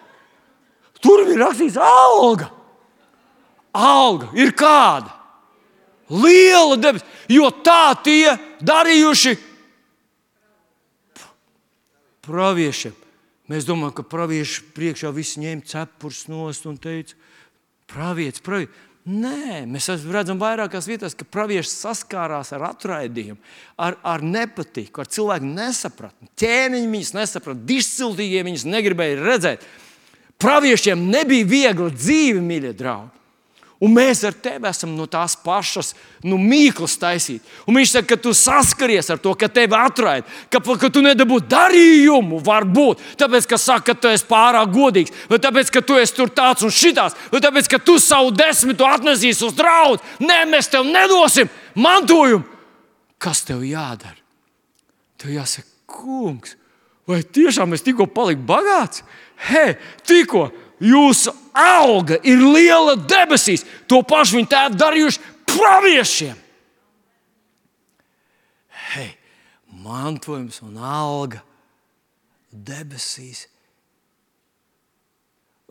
Tur 1.02 1.24
ir 1.26 1.40
rakstīts, 1.40 1.78
alga. 1.82 2.48
Alga 3.74 4.30
ir 4.38 4.52
kāda? 4.54 5.10
Liela 6.12 6.76
debesis, 6.76 7.08
jo 7.32 7.48
tā 7.64 7.94
tie 8.04 8.34
darījuši 8.60 9.32
praviešiem. 12.22 12.94
Mēs 13.50 13.66
domājam, 13.66 13.94
ka 13.96 14.04
pravieši 14.06 14.66
priekšā 14.76 15.10
visi 15.16 15.40
ņēma 15.42 15.66
cepures 15.72 16.26
nost 16.30 16.68
un 16.68 16.76
teica, 16.80 17.16
pravietis, 17.90 18.44
pravietis. 18.44 18.90
Nē, 19.02 19.64
mēs 19.66 19.88
redzam 20.14 20.38
vairākās 20.38 20.86
vietās, 20.86 21.16
ka 21.18 21.26
pravieši 21.26 21.72
saskārās 21.72 22.52
ar 22.54 22.68
atraidījumu, 22.68 23.40
ar, 23.82 23.96
ar 24.06 24.22
nepatiku, 24.22 25.02
ar 25.02 25.10
cilvēku 25.10 25.48
nesapratni. 25.48 26.30
Ķēniņi 26.38 26.90
viņus 26.92 27.10
nesaprata, 27.16 27.66
dišciltīgie 27.66 28.44
viņus 28.46 28.66
negribēja 28.70 29.18
redzēt. 29.18 29.66
Praviešiem 30.42 31.02
nebija 31.10 31.48
viegla 31.50 31.90
dzīve, 31.90 32.44
mīļie 32.46 32.72
draugi. 32.78 33.21
Un 33.82 33.90
mēs 33.90 34.20
ar 34.22 34.34
tevi 34.38 34.68
esam 34.70 34.92
no 34.94 35.08
tās 35.10 35.34
pašas 35.42 35.88
nu, 36.22 36.36
mīklas 36.38 36.94
taisīt. 37.02 37.42
Un 37.66 37.74
viņš 37.74 37.96
saka, 37.96 38.12
ka 38.12 38.18
tu 38.22 38.30
saskaries 38.36 39.10
ar 39.10 39.18
to, 39.18 39.32
ka 39.34 39.48
tevi 39.50 39.74
atraida, 39.74 40.28
ka, 40.52 40.60
ka 40.62 40.90
tu 40.92 41.02
nedabūji 41.02 41.48
darījumu, 41.50 42.38
varbūt 42.46 43.02
tāpēc, 43.18 43.48
ka 43.50 43.58
saka, 43.58 43.88
ka 43.90 43.96
tu 43.98 44.12
esi 44.12 44.28
pārāk 44.28 44.70
godīgs, 44.70 45.16
vai 45.26 45.40
tāpēc, 45.42 45.72
ka 45.74 45.82
tu 45.82 45.98
esi 45.98 46.14
tur 46.14 46.30
tāds 46.30 46.62
un 46.62 46.70
šitāds, 46.70 47.18
vai 47.32 47.42
tāpēc, 47.42 47.72
ka 47.74 47.82
tu 47.82 47.98
savu 47.98 48.30
desmitu 48.38 48.86
atnesīsi 48.86 49.48
uz 49.48 49.58
draugu. 49.58 49.98
Nē, 50.22 50.44
mēs 50.52 50.70
tev 50.70 50.86
nedosim 50.86 51.50
mantojumu. 51.74 52.46
Kas 53.18 53.42
tev 53.46 53.66
jādara? 53.66 54.18
Tev 55.18 55.34
jāsaka, 55.34 55.66
kungs, 55.90 56.54
vai 57.10 57.24
tiešām 57.26 57.74
es 57.74 57.82
tikko 57.82 58.06
paliku 58.14 58.46
bagāts? 58.46 59.02
Hei, 59.42 59.74
tikko 60.06 60.52
jūsu 60.82 61.32
alga 61.54 62.18
ir 62.26 62.42
liela 62.42 62.96
debesīs, 62.96 63.64
to 63.86 64.02
pašu 64.06 64.40
viņi 64.40 64.50
tēvi 64.50 64.80
darījuši 64.80 65.22
praviešiem. 65.52 66.38
Hei, 68.92 69.08
mantojums 69.84 70.60
un 70.66 70.76
alga 70.82 71.42
debesīs. 72.52 73.46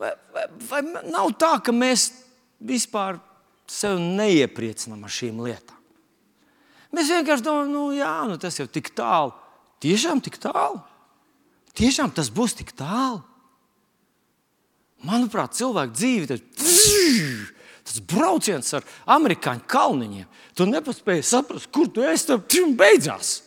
Vai, 0.01 0.15
vai, 0.33 0.47
vai 0.69 0.81
nav 1.13 1.35
tā, 1.37 1.53
ka 1.61 1.75
mēs 1.75 2.09
vispār 2.57 3.19
sevi 3.69 4.01
neiepriecinām 4.17 5.03
ar 5.05 5.13
šīm 5.13 5.43
lietām? 5.45 5.77
Mēs 6.91 7.11
vienkārši 7.13 7.45
domājam, 7.45 7.69
nu, 7.71 7.83
jā, 7.95 8.15
nu, 8.27 8.39
tas 8.41 8.57
jau 8.59 8.65
tik 8.67 8.89
tālu. 8.97 9.31
Tiešām 9.81 10.19
tik 10.23 10.39
tālu. 10.41 10.81
Tiešām 11.77 12.11
tas 12.13 12.27
būs 12.33 12.57
tik 12.57 12.73
tālu. 12.75 13.21
Manuprāt, 15.07 15.55
cilvēka 15.57 15.95
dzīve 15.97 16.37
ir 16.37 16.41
tas 17.81 18.01
brauciens 18.07 18.75
ar 18.77 18.85
amerikāņu 19.17 19.65
kalniņiem. 19.69 20.27
Tu 20.55 20.67
nepaspēji 20.69 21.25
saprast, 21.25 21.71
kur 21.73 21.89
tu 21.89 22.03
esi, 22.05 22.29
tad 22.29 22.45
beidzās. 22.77 23.39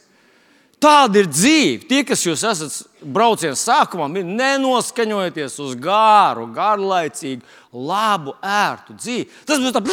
Tāda 0.84 1.22
ir 1.22 1.28
dzīve. 1.30 1.86
Tie, 1.88 2.02
kas 2.04 2.24
jūs 2.26 2.42
esat 2.44 2.74
brauciena 3.00 3.56
sākumā, 3.56 4.08
ir 4.20 4.26
nenoskaņojoties 4.28 5.56
uz 5.64 5.76
gāru, 5.80 6.48
garlaicīgu, 6.52 7.44
labu, 7.72 8.34
ērtu 8.44 8.96
dzīvi. 8.98 9.28
Tas 9.48 9.62
būs 9.62 9.72
tāds. 9.76 9.88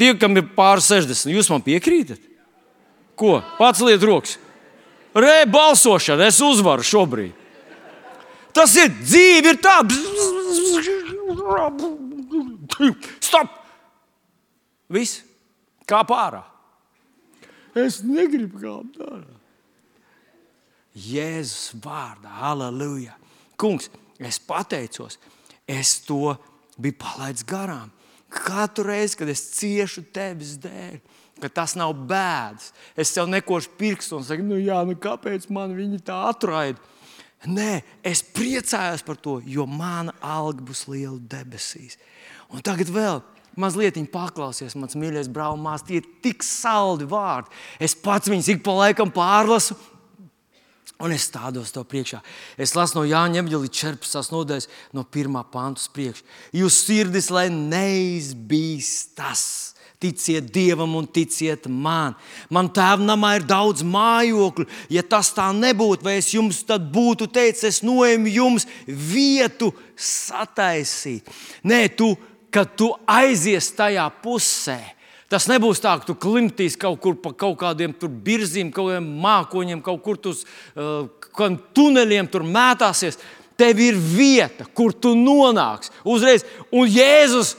Tie, 0.00 0.12
kam 0.20 0.36
ir 0.36 0.50
pāri 0.56 0.84
60, 0.84 1.32
jūs 1.32 1.50
man 1.52 1.64
piekrītat? 1.64 2.20
Ko? 3.18 3.38
Pats 3.58 3.82
liet 3.84 4.04
rokas. 4.04 4.36
Re, 5.16 5.42
balsošana, 5.50 6.28
es 6.30 6.38
uzvaru 6.44 6.84
šobrīd. 6.86 7.39
Tas 8.56 8.74
ir 8.80 8.90
dzīve, 9.00 9.54
ir 9.54 9.60
tā. 9.62 9.78
Stop! 13.22 13.58
Viss 14.90 15.20
kā 15.86 16.02
pārā. 16.06 16.42
Es 17.78 18.00
negribu 18.02 18.58
kāpt 18.62 18.98
ārā. 19.06 19.36
Jēzus 21.00 21.76
vārdā, 21.84 22.32
aleluja. 22.50 23.14
Kungs, 23.60 23.86
es 24.18 24.40
pateicos, 24.42 25.20
es 25.70 26.00
to 26.02 26.34
biju 26.80 26.98
palaidis 26.98 27.46
garām. 27.46 27.92
Katru 28.30 28.88
reizi, 28.90 29.16
kad 29.20 29.30
es 29.30 29.42
ciešu 29.54 30.02
tevis 30.14 30.56
dēļ, 30.62 30.98
ka 31.42 31.50
tas 31.60 31.76
nav 31.78 31.94
bēdas, 31.94 32.70
es 32.98 33.14
sev 33.14 33.30
nekošu 33.30 33.72
pirkstu 33.78 34.18
un 34.18 34.26
saku, 34.26 34.44
nu 34.46 34.58
jā, 34.60 34.80
nu 34.86 34.96
kāpēc 34.98 35.46
man 35.54 35.74
viņi 35.78 36.02
tā 36.06 36.18
atraida? 36.30 36.82
Nē, 37.48 37.80
es 38.04 38.20
priecājos 38.20 39.00
par 39.06 39.16
to, 39.16 39.38
jo 39.48 39.64
mana 39.64 40.12
alga 40.20 40.60
būs 40.60 40.84
liela 40.92 41.16
debesīs. 41.16 41.96
Un 42.52 42.60
tagad 42.64 42.90
vēl 42.92 43.22
mazliet 43.60 43.96
paklausies, 44.12 44.76
mans 44.76 44.96
mīļais 44.98 45.28
brālis, 45.32 45.82
tie 45.86 45.96
ir 46.00 46.06
tik 46.24 46.44
saldi 46.44 47.08
vārdi. 47.08 47.48
Es 47.80 47.94
pats 47.96 48.28
viņus 48.28 48.48
ik 48.52 48.62
pa 48.66 48.72
laikam 48.76 49.10
pārlasu. 49.14 49.74
Un 51.00 51.12
es 51.16 51.24
stādos 51.30 51.72
to 51.72 51.80
priekšā. 51.88 52.20
Es 52.60 52.76
lasu 52.76 52.98
no 52.98 53.06
Jāņa 53.08 53.40
Evanģelī 53.40 53.68
14. 53.72 54.32
nodaļas, 54.34 54.68
no 54.92 55.00
1. 55.08 55.32
pānta 55.48 55.80
priekšā. 55.96 56.24
Jūs 56.60 56.76
sirdis, 56.84 57.30
lai 57.32 57.48
neizbīstas. 57.54 59.44
Ticiet 60.00 60.46
Dievam 60.48 60.94
un 60.96 61.04
ticiet 61.04 61.66
man. 61.68 62.14
Man 62.48 62.70
tēvam 62.72 63.04
namā 63.04 63.34
ir 63.36 63.44
daudz 63.44 63.82
mājokļu. 63.84 64.64
Ja 64.88 65.02
tas 65.04 65.28
tā 65.36 65.50
nebūtu, 65.52 66.06
vai 66.06 66.14
es 66.22 66.30
jums 66.32 66.62
tad 66.64 66.86
būtu 66.94 67.28
teicis, 67.28 67.66
es 67.68 67.80
noēmu 67.84 68.32
jums 68.32 68.64
vietu 68.88 69.68
sataisīt. 70.00 71.28
Nē, 71.68 71.82
tu, 71.98 72.14
kad 72.48 72.72
tu 72.80 72.88
aizies 73.04 73.68
tajā 73.76 74.06
pusē, 74.22 74.78
tas 75.28 75.50
nebūs 75.52 75.84
tā, 75.84 75.98
ka 76.00 76.08
tu 76.08 76.16
klimtīs 76.16 76.78
kaut 76.80 76.96
kur 77.04 77.18
pa 77.20 77.34
kaut 77.36 77.58
kādiem 77.60 77.92
birziem, 78.24 78.72
kaut 78.72 78.94
kādiem 78.94 79.10
mākoņiem, 79.20 79.84
kaut 79.84 80.00
kur 80.06 80.16
uz 80.32 80.46
uh, 80.80 81.60
tuneļiem 81.76 82.32
tur 82.32 82.48
mētāsies. 82.48 83.20
Tev 83.60 83.84
ir 83.84 84.00
vieta, 84.00 84.64
kur 84.64 84.96
tu 84.96 85.12
nonāksi 85.12 85.92
uzreiz. 86.08 86.46
Un 86.72 86.88
Jēzus, 86.88 87.52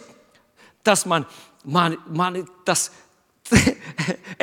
tas 0.82 1.06
man 1.06 1.30
ir 1.30 1.51
man, 1.64 1.98
man 2.08 2.42
tas. 2.68 2.90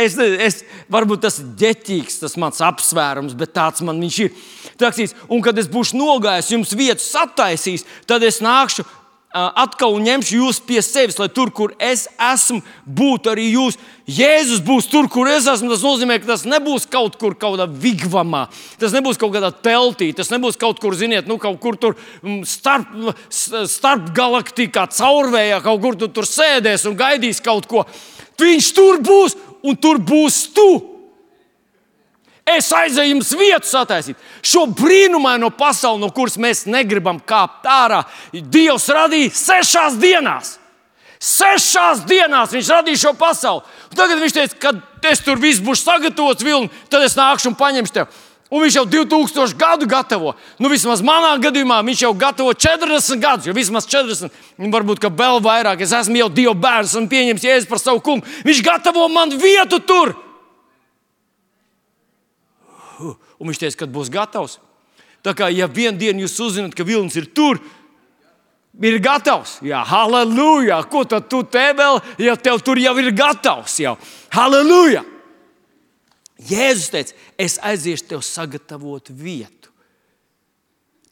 es, 0.04 0.18
es, 0.18 0.60
varbūt 0.92 1.22
tas 1.24 1.38
ir 1.40 1.48
ģeķīgs, 1.62 2.18
tas 2.20 2.34
mans 2.40 2.60
apsvērums, 2.64 3.36
bet 3.38 3.54
tāds 3.56 3.82
man 3.86 4.00
viņš 4.02 4.18
ir. 4.26 4.34
Taksīs, 4.78 5.14
un 5.32 5.40
kad 5.42 5.58
es 5.58 5.70
būšu 5.70 5.96
nogājis, 5.98 6.52
jums 6.52 6.74
vietu 6.76 7.02
sataisīs, 7.02 7.86
tad 8.06 8.26
es 8.26 8.42
nākšu 8.44 8.84
atkal 9.34 9.98
ņemšu 10.00 10.38
jūs 10.38 10.58
pie 10.64 10.80
sevis, 10.82 11.18
lai 11.20 11.28
tur, 11.28 11.50
kur 11.52 11.74
es 11.78 12.06
esmu, 12.16 12.62
būtu 12.84 13.32
arī 13.32 13.50
jūs. 13.52 13.76
Jēzus 14.08 14.62
būs 14.64 14.88
tur, 14.88 15.04
kur 15.12 15.28
es 15.28 15.46
esmu. 15.50 15.68
Tas 15.74 15.84
nozīmē, 15.84 16.16
ka 16.22 16.30
tas 16.30 16.46
nebūs 16.48 16.86
kaut 16.88 17.18
kur 17.20 17.36
kādā 17.36 17.66
vigvamā, 17.68 18.46
tas 18.80 18.94
nebūs 18.96 19.20
kaut 19.20 19.34
kādā 19.36 19.52
teltī, 19.52 20.10
tas 20.16 20.32
nebūs 20.32 20.56
kaut 20.60 20.80
kur, 20.80 20.96
ziniet, 20.96 21.28
nu, 21.28 21.36
kaut 21.40 21.60
kur 21.60 21.76
tur 21.76 21.98
mm, 22.22 22.40
starp, 22.48 22.88
starp 23.28 24.12
galaktikā, 24.16 24.88
caurvējā, 24.96 25.60
kaut 25.66 25.82
kur 25.84 25.98
tu 26.00 26.08
tur 26.08 26.28
sēdēs 26.28 26.88
un 26.88 26.96
gaidīs 26.96 27.44
kaut 27.44 27.68
ko. 27.68 27.84
Viņš 28.40 28.72
tur 28.72 29.02
būs 29.04 29.36
un 29.66 29.76
tur 29.76 30.00
būs 30.00 30.46
tu. 30.56 30.97
Es 32.48 32.70
aizēju 32.72 33.16
jums 33.16 33.32
vietu 33.36 33.68
sataisīt. 33.68 34.16
Šo 34.44 34.64
brīnumaino 34.72 35.50
pasauli, 35.52 36.00
no 36.00 36.08
kuras 36.14 36.38
mēs 36.40 36.64
negribam 36.70 37.18
kāpt 37.20 37.66
ārā, 37.68 38.04
Dievs 38.32 38.88
radīja 38.94 39.34
sešās 39.36 39.98
dienās. 40.00 40.54
Sešās 41.18 42.04
dienās 42.06 42.54
viņš 42.54 42.70
radīja 42.76 43.02
šo 43.02 43.12
pasauli. 43.18 43.66
Un 43.90 43.98
tagad 43.98 44.22
viņš 44.22 44.36
teica, 44.36 44.60
kad 44.62 45.10
es 45.10 45.20
tur 45.26 45.40
viss 45.42 45.62
būšu 45.64 45.82
sagatavots, 45.82 46.46
vilni, 46.46 46.70
tad 46.88 47.04
es 47.04 47.18
nākšu 47.18 47.50
un 47.50 47.58
paņemšu 47.58 47.96
tevi. 47.96 48.24
Un 48.48 48.62
viņš 48.64 48.78
jau 48.78 48.84
2000 48.88 49.56
gadu 49.60 49.86
gatavo. 49.90 50.32
Nu, 50.56 50.70
vismaz 50.72 51.02
manā 51.04 51.34
gadījumā 51.42 51.82
viņš 51.84 52.04
jau 52.06 52.14
gatavo 52.16 52.54
40 52.56 53.20
gadus, 53.20 53.48
jau 53.50 53.56
vismaz 53.56 53.84
40, 53.90 54.32
varbūt 54.72 55.04
vēl 55.04 55.42
vairāk. 55.44 55.82
Es 55.84 55.92
esmu 55.92 56.22
jau 56.22 56.30
Dieva 56.32 56.54
bērns 56.56 56.94
un 56.96 57.10
pieņems 57.10 57.44
jēzu 57.44 57.68
par 57.68 57.82
savu 57.82 58.00
kungu. 58.00 58.24
Viņš 58.48 58.62
gatavo 58.64 59.04
man 59.12 59.36
vietu 59.36 59.82
tur. 59.84 60.14
Un 62.98 63.50
viņš 63.50 63.62
teica, 63.62 63.82
kad 63.84 63.92
būs 63.94 64.12
gatavs. 64.12 64.58
Tā 65.24 65.34
kā 65.36 65.48
ja 65.50 65.66
vienā 65.66 65.98
dienā 65.98 66.24
jūs 66.24 66.38
uzzināt, 66.46 66.76
ka 66.78 66.86
vilnis 66.86 67.16
ir 67.18 67.28
tur, 67.34 67.60
ir 68.78 68.98
gatavs. 69.02 69.58
Jā, 69.66 69.82
halleluja! 69.88 70.80
Ko 70.90 71.04
tad 71.08 71.28
tu 71.30 71.42
te 71.42 71.70
vēl, 71.76 72.00
ja 72.22 72.36
tev 72.38 72.62
tur 72.64 72.80
jau 72.80 72.94
ir 73.02 73.10
gatavs? 73.16 73.78
Jau? 73.82 73.96
Halleluja! 74.34 75.04
Jēzus 76.48 76.92
teica, 76.94 77.16
es 77.34 77.58
aiziešu 77.66 78.12
tev 78.12 78.22
sagatavot 78.22 79.10
vietu. 79.10 79.72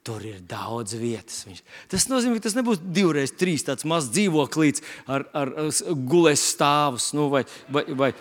Tur 0.07 0.23
ir 0.23 0.39
daudz 0.47 0.95
vietas. 0.95 1.41
Viņš. 1.49 1.65
Tas 1.91 2.05
nozīmē, 2.07 2.39
ka 2.39 2.45
tas 2.45 2.55
nebūs 2.55 2.79
divreiz 2.79 3.33
trīs 3.35 3.67
tāds 3.67 3.83
mazs 3.91 4.13
dzīvoklīds 4.15 4.85
ar, 5.11 5.25
ar, 5.35 5.51
ar 5.65 5.97
gulēs 6.07 6.45
stāvus 6.53 7.09
nu, 7.19 7.27
vai, 7.33 7.43
vai, 7.75 7.83
vai, 7.91 8.13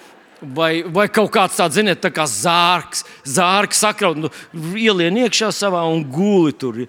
Vai, 0.53 0.83
vai 0.83 1.07
kaut 1.09 1.31
kāds 1.33 1.57
tāds, 1.57 1.77
ziniet, 1.77 2.01
tā 2.03 2.11
kā 2.13 2.27
zārks, 2.29 3.05
zārks 3.25 3.81
sakraut, 3.85 4.19
nu, 4.19 4.31
ielien 4.77 5.17
iekšā 5.23 5.49
savā 5.55 5.81
un 5.89 6.03
guli 6.11 6.53
tur. 6.59 6.81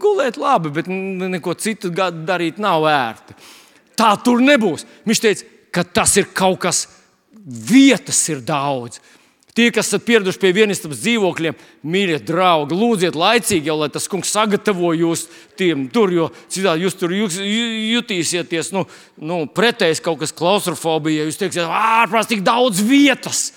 Gulēt 0.00 0.38
labi, 0.40 0.72
bet 0.74 0.88
neko 0.90 1.54
citu 1.60 1.90
darīt 1.94 2.60
nav 2.62 2.84
vērti. 2.84 3.36
Tā 3.94 4.14
tur 4.24 4.42
nebūs. 4.42 4.86
Viņš 5.06 5.22
teica, 5.22 5.50
ka 5.74 5.84
tas 6.00 6.16
ir 6.20 6.30
kaut 6.34 6.60
kas, 6.64 6.84
vietas 7.44 8.20
ir 8.32 8.40
daudz. 8.44 9.00
Tie, 9.54 9.68
kas 9.70 9.86
esat 9.86 10.02
pieraduši 10.02 10.40
pie 10.42 10.50
vienistabas 10.50 10.98
dzīvokļiem, 11.04 11.54
mīļie 11.86 12.16
draugi, 12.26 12.74
lūdziet 12.74 13.14
laicīgi, 13.14 13.70
jau, 13.70 13.76
lai 13.78 13.86
tas 13.94 14.08
kungs 14.10 14.32
sagatavo 14.34 14.90
jūs 14.98 15.28
tiem 15.54 15.84
tur, 15.94 16.10
jo 16.10 16.26
citādi 16.50 16.82
jūs 16.82 16.98
tur 16.98 17.14
jutīsieties 17.14 18.72
nu, 18.74 18.82
nu, 19.22 19.44
pretējs 19.46 20.02
kaut 20.02 20.18
kas 20.24 20.34
klaustrofobija. 20.34 21.28
Jūs 21.28 21.38
teiksiet, 21.38 21.70
ārprāt, 21.70 22.32
tik 22.32 22.42
daudz 22.42 22.82
vietas. 22.82 23.52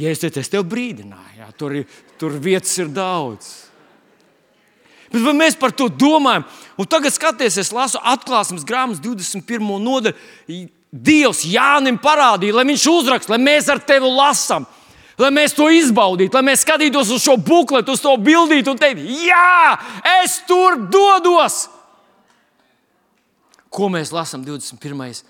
Ja 0.00 0.14
es 0.14 0.24
teicu, 0.24 0.40
es 0.40 0.48
tev 0.48 0.64
brīdināju, 0.72 1.36
jā, 1.42 1.50
tur, 1.60 1.76
ir, 1.82 2.00
tur 2.16 2.40
vietas 2.40 2.72
ir 2.80 2.88
daudz. 2.96 3.52
Bet 5.12 5.20
vai 5.26 5.36
mēs 5.36 5.60
par 5.60 5.76
to 5.76 5.90
domājam? 5.92 6.48
Un 6.80 6.88
tagad 6.88 7.12
skaties, 7.12 7.60
es 7.60 7.74
lasu 7.74 8.00
atklāsmes 8.00 8.64
grāmatas 8.64 9.04
21. 9.04 9.74
nodaļu. 9.84 10.70
Dievs 10.90 11.44
Jānim 11.46 12.00
parādīja, 12.02 12.56
lai 12.58 12.66
viņš 12.66 12.84
uzraksta, 12.90 13.34
lai 13.34 13.40
mēs 13.42 13.68
ar 13.70 13.78
tevi 13.86 14.08
lasām, 14.10 14.66
lai 15.20 15.30
mēs 15.34 15.54
to 15.54 15.68
izbaudītu, 15.70 16.34
lai 16.34 16.42
mēs 16.50 16.64
skatītos 16.64 17.12
uz 17.14 17.22
šo 17.22 17.36
bukletu, 17.38 17.94
uz 17.94 18.02
to 18.02 18.16
bildītu 18.18 18.72
un 18.72 18.80
teiktu, 18.80 19.04
jā, 19.28 19.76
es 20.24 20.40
tur 20.48 20.80
dodos. 20.90 21.68
Ko 23.70 23.86
mēs 23.92 24.10
lasām 24.10 24.42
21. 24.42 25.22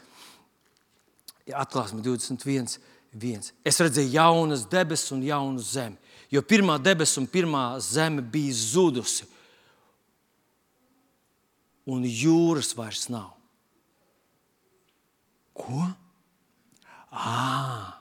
atklāsme 1.53 2.01
21. 2.01 2.79
1. 3.11 3.51
Es 3.67 3.81
redzēju 3.83 4.15
jaunas 4.15 4.63
debesis 4.71 5.11
un 5.13 5.25
jaunu 5.27 5.61
zemi, 5.61 5.99
jo 6.31 6.41
pirmā 6.47 6.79
debesis 6.79 7.19
un 7.19 7.27
pirmā 7.27 7.65
zeme 7.83 8.23
bija 8.23 8.55
zudusi, 8.55 9.27
un 11.91 12.07
jūras 12.07 12.71
vairs 12.79 13.09
nav. 13.11 13.40
Ko? 15.61 15.85
À. 17.13 18.01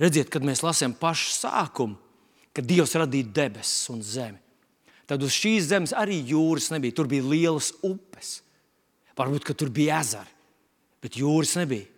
Redziet, 0.00 0.30
kad 0.32 0.44
mēs 0.44 0.64
lasām 0.64 0.94
pašu 0.96 1.32
sākumu, 1.36 1.96
kad 2.56 2.66
Dievs 2.68 2.96
radīja 2.96 3.28
debesis 3.36 3.90
un 3.92 4.00
zemi, 4.04 4.40
tad 5.08 5.22
uz 5.24 5.36
šīs 5.36 5.68
zemes 5.68 5.92
arī 5.96 6.18
jūras 6.32 6.70
nebija. 6.72 6.96
Tur 6.96 7.08
bija 7.10 7.24
lielas 7.24 7.70
upes. 7.84 8.40
Varbūt 9.16 9.52
tur 9.56 9.70
bija 9.72 10.00
ezeri, 10.04 10.32
bet 11.00 11.16
jūras 11.20 11.54
nebija 11.56 11.95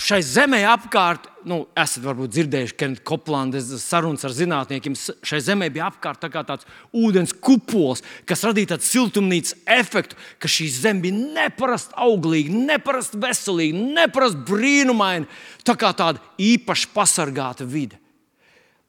šai 0.00 0.18
zemē 0.24 0.60
apkārt, 0.68 1.26
nu, 1.48 1.62
esat 1.78 2.04
varbūt 2.04 2.32
dzirdējuši, 2.34 2.74
ka 2.78 2.88
Koplandes 3.06 3.68
sarunas 3.82 4.24
ar 4.26 4.34
zinātniekiem, 4.36 4.96
šai 4.96 5.40
zemē 5.44 5.70
bija 5.72 5.88
apkārt 5.88 6.20
tā 6.22 6.30
tāds 6.32 6.68
ūdens 6.96 7.32
kupols, 7.32 8.04
kas 8.28 8.44
radīja 8.46 8.74
tādu 8.74 8.88
siltumnīcas 8.88 9.56
efektu, 9.78 10.18
ka 10.42 10.50
šī 10.50 10.68
zeme 10.74 11.04
bija 11.06 11.24
neparasti 11.40 11.96
auglīga, 12.00 12.54
neparasti 12.72 13.20
veselīga, 13.22 13.84
neparasti 14.00 14.44
brīnumaina, 14.50 15.28
tā 15.66 15.76
kā 15.80 15.92
tāda 15.96 16.22
īpaši 16.40 16.90
pasargāta 16.94 17.68
vide. 17.68 18.00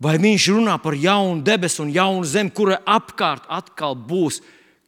Vai 0.02 0.16
viņš 0.18 0.48
runā 0.56 0.80
par 0.82 0.98
jaunu 0.98 1.44
debesu 1.46 1.84
un 1.86 1.94
jaunu 1.94 2.26
zemi, 2.26 2.54
kurai 2.56 2.80
apkārt 2.90 3.46
atkal 3.54 3.94
būs 3.94 4.42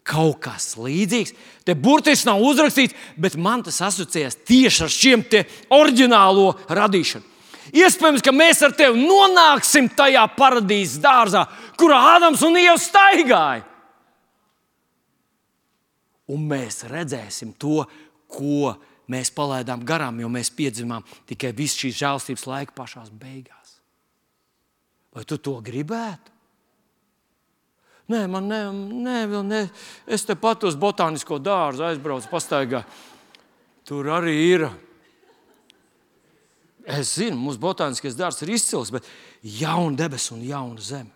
kaut 0.07 0.39
kas 0.43 0.73
līdzīgs. 0.79 1.33
Te 1.65 1.75
burtiski 1.79 2.27
nav 2.27 2.43
uzrakstīts, 2.43 2.95
bet 3.15 3.37
man 3.39 3.63
tas 3.63 3.79
asociējas 3.87 4.41
tieši 4.47 4.83
ar 4.85 4.91
šiem 4.91 5.25
oriģinālo 5.73 6.49
radīšanu. 6.69 7.29
Iespējams, 7.73 8.23
ka 8.23 8.33
mēs 8.35 8.59
ar 8.65 8.73
tevi 8.75 9.05
nonāksim 9.07 9.87
tajā 9.95 10.25
paradīzes 10.35 10.99
dārzā, 11.03 11.45
kurā 11.79 12.01
Ādams 12.17 12.43
un 12.43 12.59
Ieva 12.59 12.75
staigāja. 12.81 13.63
Un 16.33 16.43
mēs 16.49 16.83
redzēsim 16.91 17.53
to, 17.59 17.85
ko 18.31 18.73
mēs 19.11 19.31
palaidām 19.35 19.83
garām, 19.87 20.19
jo 20.19 20.29
mēs 20.31 20.51
piedzimām 20.55 21.05
tikai 21.29 21.53
visu 21.55 21.85
šīs 21.85 21.99
žēlstības 22.01 22.45
laika 22.49 22.75
pašā 22.75 23.05
beigās. 23.11 23.79
Vai 25.13 25.23
tu 25.29 25.37
to 25.37 25.59
gribētu? 25.63 26.32
Nē, 28.11 28.25
man 28.27 28.49
ne, 28.51 28.59
ne, 28.73 29.19
vēl 29.31 29.43
ne. 29.47 29.61
Es 30.05 30.25
te 30.27 30.35
pat 30.35 30.65
uz 30.67 30.75
botānisko 30.79 31.39
dārzu 31.39 31.85
aizbraucu, 31.87 32.27
pastaigā. 32.31 32.83
Tur 33.87 34.09
arī 34.11 34.35
ir. 34.51 34.67
Es 36.83 37.15
zinu, 37.15 37.39
mūsu 37.39 37.61
botāniskais 37.63 38.17
dārzs 38.19 38.43
ir 38.43 38.51
izcils, 38.57 38.91
bet 38.91 39.07
jauna 39.39 39.95
debesis 40.03 40.33
un 40.35 40.43
jauna 40.43 40.83
zeme. 40.83 41.13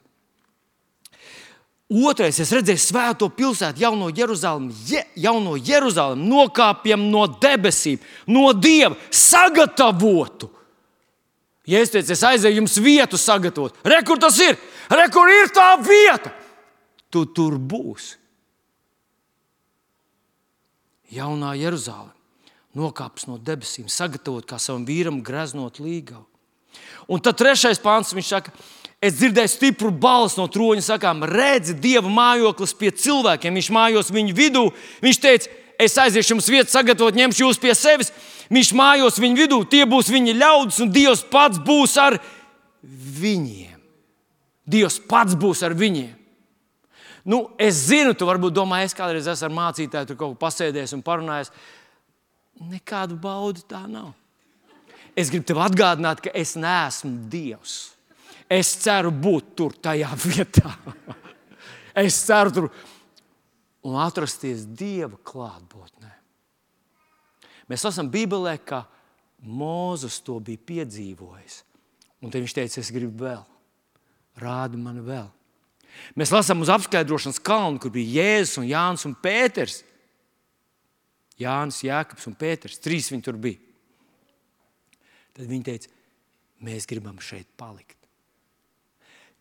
Otrais, 1.87 2.35
es 2.43 2.49
redzēju 2.51 2.81
svēto 2.83 3.29
pilsētu, 3.31 3.79
jauno 3.79 4.09
Jeruzalemi, 4.11 4.73
Je, 4.89 5.05
jauno 5.23 5.55
Jeruzalemi, 5.55 6.25
nokāpjam 6.27 7.05
no 7.11 7.23
debesīm, 7.39 8.01
no 8.27 8.51
Dieva, 8.51 8.95
sagatavotu. 9.07 10.49
Ja 11.67 11.79
es 11.83 11.91
teicu, 11.91 12.11
es 12.11 12.23
aizēju 12.27 12.61
jums 12.61 12.75
vietu 12.83 13.19
sagatavot, 13.19 13.79
re, 13.87 14.01
kur 14.07 14.19
tas 14.19 14.35
ir? 14.43 14.59
Re, 14.91 15.07
kur 15.11 15.31
ir 15.31 15.51
tā 15.55 15.69
vieta? 15.83 16.33
Tu 17.13 17.25
tur 17.25 17.57
būsi. 17.57 18.17
Jaunā 21.13 21.53
Jeruzaleme 21.55 22.17
nokāpis 22.77 23.27
no 23.29 23.37
debesīm, 23.41 23.87
sagatavot 23.89 24.45
kā 24.47 24.59
savam 24.61 24.85
vīram 24.85 25.21
greznot 25.25 25.79
līgavu. 25.81 26.25
Un 27.09 27.21
tad 27.23 27.39
trešais 27.39 27.79
pāns 27.81 28.13
viņš 28.13 28.27
saka, 28.29 28.51
es 29.01 29.15
dzirdēju 29.17 29.49
stipru 29.49 29.91
balsi 29.91 30.37
no 30.37 30.47
troņa, 30.51 30.83
sakām, 30.85 31.23
redzi, 31.25 31.77
Dieva 31.79 32.09
mājoklis 32.11 32.75
pie 32.77 32.91
cilvēkiem, 32.91 33.55
viņš 33.57 33.71
mājos 33.73 34.11
viņu 34.13 34.35
vidū. 34.37 34.65
Viņš 35.01 35.21
teica, 35.23 35.55
es 35.79 35.97
aiziešu 35.97 36.35
jums 36.35 36.51
vietu, 36.51 36.73
sagatavot, 36.73 37.17
ņemšu 37.17 37.45
jūs 37.45 37.61
pie 37.61 37.73
sevis. 37.77 38.11
Viņš 38.53 38.73
mājos 38.77 39.17
viņu 39.23 39.41
vidū, 39.41 39.61
tie 39.71 39.85
būs 39.89 40.11
viņa 40.11 40.35
ļaudis, 40.37 40.81
un 40.83 40.93
Dievs 40.93 41.23
pats 41.31 41.63
būs 41.63 41.97
ar 42.01 42.19
viņiem. 42.83 43.79
Dievs 44.67 44.99
pats 45.07 45.35
būs 45.39 45.63
ar 45.63 45.75
viņiem. 45.77 46.16
Nu, 47.27 47.41
es 47.59 47.81
zinu, 47.89 48.13
tu 48.15 48.23
varbūt 48.27 48.55
domā, 48.55 48.79
es 48.85 48.95
kādreiz 48.95 49.27
esmu 49.27 49.49
ar 49.49 49.55
mācītāju, 49.57 50.07
tur 50.07 50.19
kaut 50.19 50.31
ko 50.31 50.39
pasēdējis 50.45 50.95
un 50.95 51.03
parunājis. 51.03 51.51
Nekādu 52.71 53.17
baudu 53.19 53.65
tā 53.67 53.81
nav. 53.91 54.13
Es 55.17 55.31
gribu 55.33 55.49
tev 55.49 55.59
atgādināt, 55.65 56.21
ka 56.23 56.31
es 56.31 56.55
neesmu 56.55 57.27
Dievs. 57.27 57.75
Es 58.47 58.71
ceru 58.79 59.11
būt 59.11 59.51
tur, 59.59 59.75
tajā 59.75 60.13
vietā. 60.23 60.71
es 61.97 62.21
ceru 62.23 62.53
tur 62.55 62.69
un 63.83 63.99
atrasties 63.99 64.63
Dieva 64.63 65.19
klātbūtnē. 65.19 66.13
Mēs 67.67 67.83
lasām 67.83 68.07
Bībelē, 68.07 68.55
ka 68.63 68.85
Mozus 69.43 70.21
to 70.23 70.39
bija 70.39 70.63
piedzīvojis. 70.71 71.63
Un 72.23 72.31
viņš 72.33 72.55
teica, 72.55 72.79
es 72.79 72.93
gribu 72.95 73.27
vēl, 73.27 73.43
rādi 74.39 74.79
man 74.79 75.03
vēl. 75.03 75.27
Mēs 76.17 76.33
lasām 76.33 76.63
uz 76.63 76.71
apskaidrošanas 76.73 77.41
kalnu, 77.43 77.81
kur 77.81 77.93
bija 77.93 78.23
Jēzus, 78.23 78.57
un 78.61 78.69
Jānis 78.69 79.05
un 79.07 79.15
Pēters. 79.21 79.81
Jānis, 81.37 81.83
Jēkabs 81.85 82.27
un 82.29 82.35
Pēters. 82.37 82.81
Trīs 82.81 83.11
viņi 83.13 83.25
tur 83.25 83.37
bija. 83.41 83.61
Tad 85.37 85.45
viņi 85.45 85.67
teica, 85.67 85.93
mēs 86.65 86.89
gribam 86.89 87.19
šeit 87.21 87.49
palikt. 87.59 87.97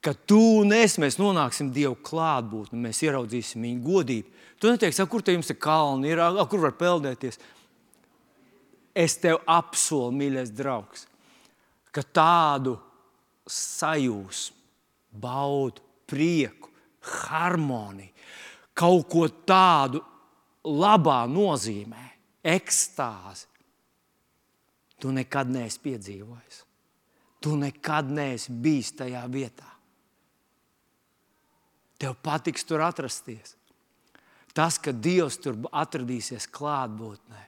Kad 0.04 0.20
tu 0.28 0.38
un 0.60 0.74
es 0.76 0.98
nonāksim 1.18 1.72
Dieva 1.74 1.96
klātbūtnē, 2.04 2.78
mēs 2.78 3.00
ieraudzīsim 3.06 3.64
viņa 3.64 3.80
godību. 3.82 4.34
Tu 4.60 4.70
neteiksi, 4.70 5.06
kur 5.10 5.24
te 5.24 5.34
jums 5.34 5.50
ir 5.50 5.58
kalni, 5.60 6.12
ir, 6.12 6.20
kur 6.50 6.62
var 6.62 6.76
peldēties. 6.78 7.40
Es 8.96 9.16
tev 9.20 9.40
apsolu, 9.50 10.14
mīļais 10.16 10.52
draugs, 10.56 11.04
ka 11.92 12.04
tādu 12.04 12.76
sajūsmu, 13.50 14.56
baudu, 15.20 15.82
prieku, 16.06 16.70
harmoniju, 17.26 18.12
kaut 18.76 19.08
ko 19.10 19.26
tādu 19.48 20.02
labā 20.66 21.24
nozīmē, 21.30 22.04
ekstāzi. 22.46 23.46
Tu 24.96 25.12
nekad 25.12 25.50
neesi 25.52 25.80
piedzīvojis. 25.84 26.62
Tu 27.44 27.52
nekad 27.60 28.08
neesi 28.10 28.52
bijis 28.52 28.94
tajā 28.96 29.26
vietā. 29.28 29.68
Tev 32.00 32.16
patiks 32.24 32.64
tur 32.64 32.80
atrasties. 32.84 33.54
Tas, 34.56 34.78
ka 34.80 34.92
Dievs 34.92 35.36
tur 35.44 35.58
atradīsies 35.68 36.48
klātbūtnē. 36.48 37.42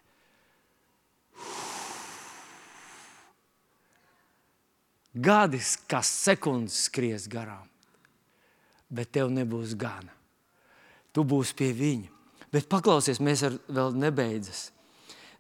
Gadi, 5.19 5.61
kas 5.89 6.13
sekundes 6.29 6.85
skries 6.87 7.25
garām 7.33 7.65
bet 8.91 9.13
tev 9.13 9.33
nebūs 9.33 9.75
gana. 9.79 10.15
Tu 11.13 11.25
būsi 11.25 11.57
pie 11.59 11.73
viņa. 11.77 12.11
Bet 12.53 12.69
paklausies, 12.71 13.21
mēs 13.21 13.45
ar 13.45 13.57
vēl 13.69 13.97
nebeidzas. 13.99 14.69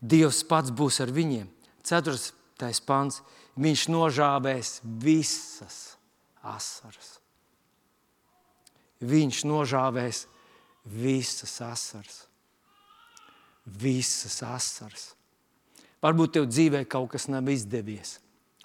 Dievs 0.01 0.42
pats 0.46 0.72
būs 0.74 1.01
ar 1.05 1.12
viņiem. 1.14 1.49
Ceturtais 1.86 2.80
pants. 2.84 3.22
Viņš 3.59 3.88
nožāvēs 3.90 4.78
visas 5.03 5.99
asaras. 6.46 7.16
Viņš 9.03 9.44
nožāvēs 9.49 10.26
visas 10.84 11.61
asaras. 11.64 12.18
Visas 13.66 14.40
asaras. 14.46 15.12
Varbūt 16.03 16.36
tev 16.36 16.46
dzīvē 16.46 16.84
kaut 16.86 17.11
kas 17.16 17.26
nav 17.26 17.49
izdevies, 17.51 18.18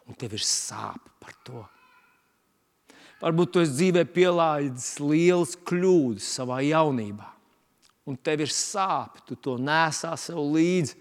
un 0.05 0.13
tev 0.17 0.35
ir 0.37 0.43
sāpes 0.45 1.17
par 1.19 1.33
to. 1.45 1.63
Varbūt 3.23 3.53
tu 3.53 3.61
esi 3.63 3.77
dzīvē 3.77 4.03
pielaidis 4.11 4.97
liels 4.99 5.53
kļūdas 5.63 6.25
savā 6.41 6.59
jaunībā, 6.65 7.29
un 8.09 8.17
tev 8.19 8.43
ir 8.43 8.51
sāpes, 8.51 9.23
tu 9.23 9.37
to 9.39 9.55
nesā 9.55 10.11
sev 10.19 10.41
līdzi, 10.43 10.97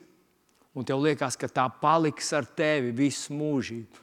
un 0.78 0.86
tev 0.86 1.02
liekas, 1.02 1.34
ka 1.36 1.50
tā 1.50 1.66
paliks 1.82 2.30
ar 2.36 2.46
tevi 2.46 2.92
visu 2.94 3.34
mūžību. 3.34 4.02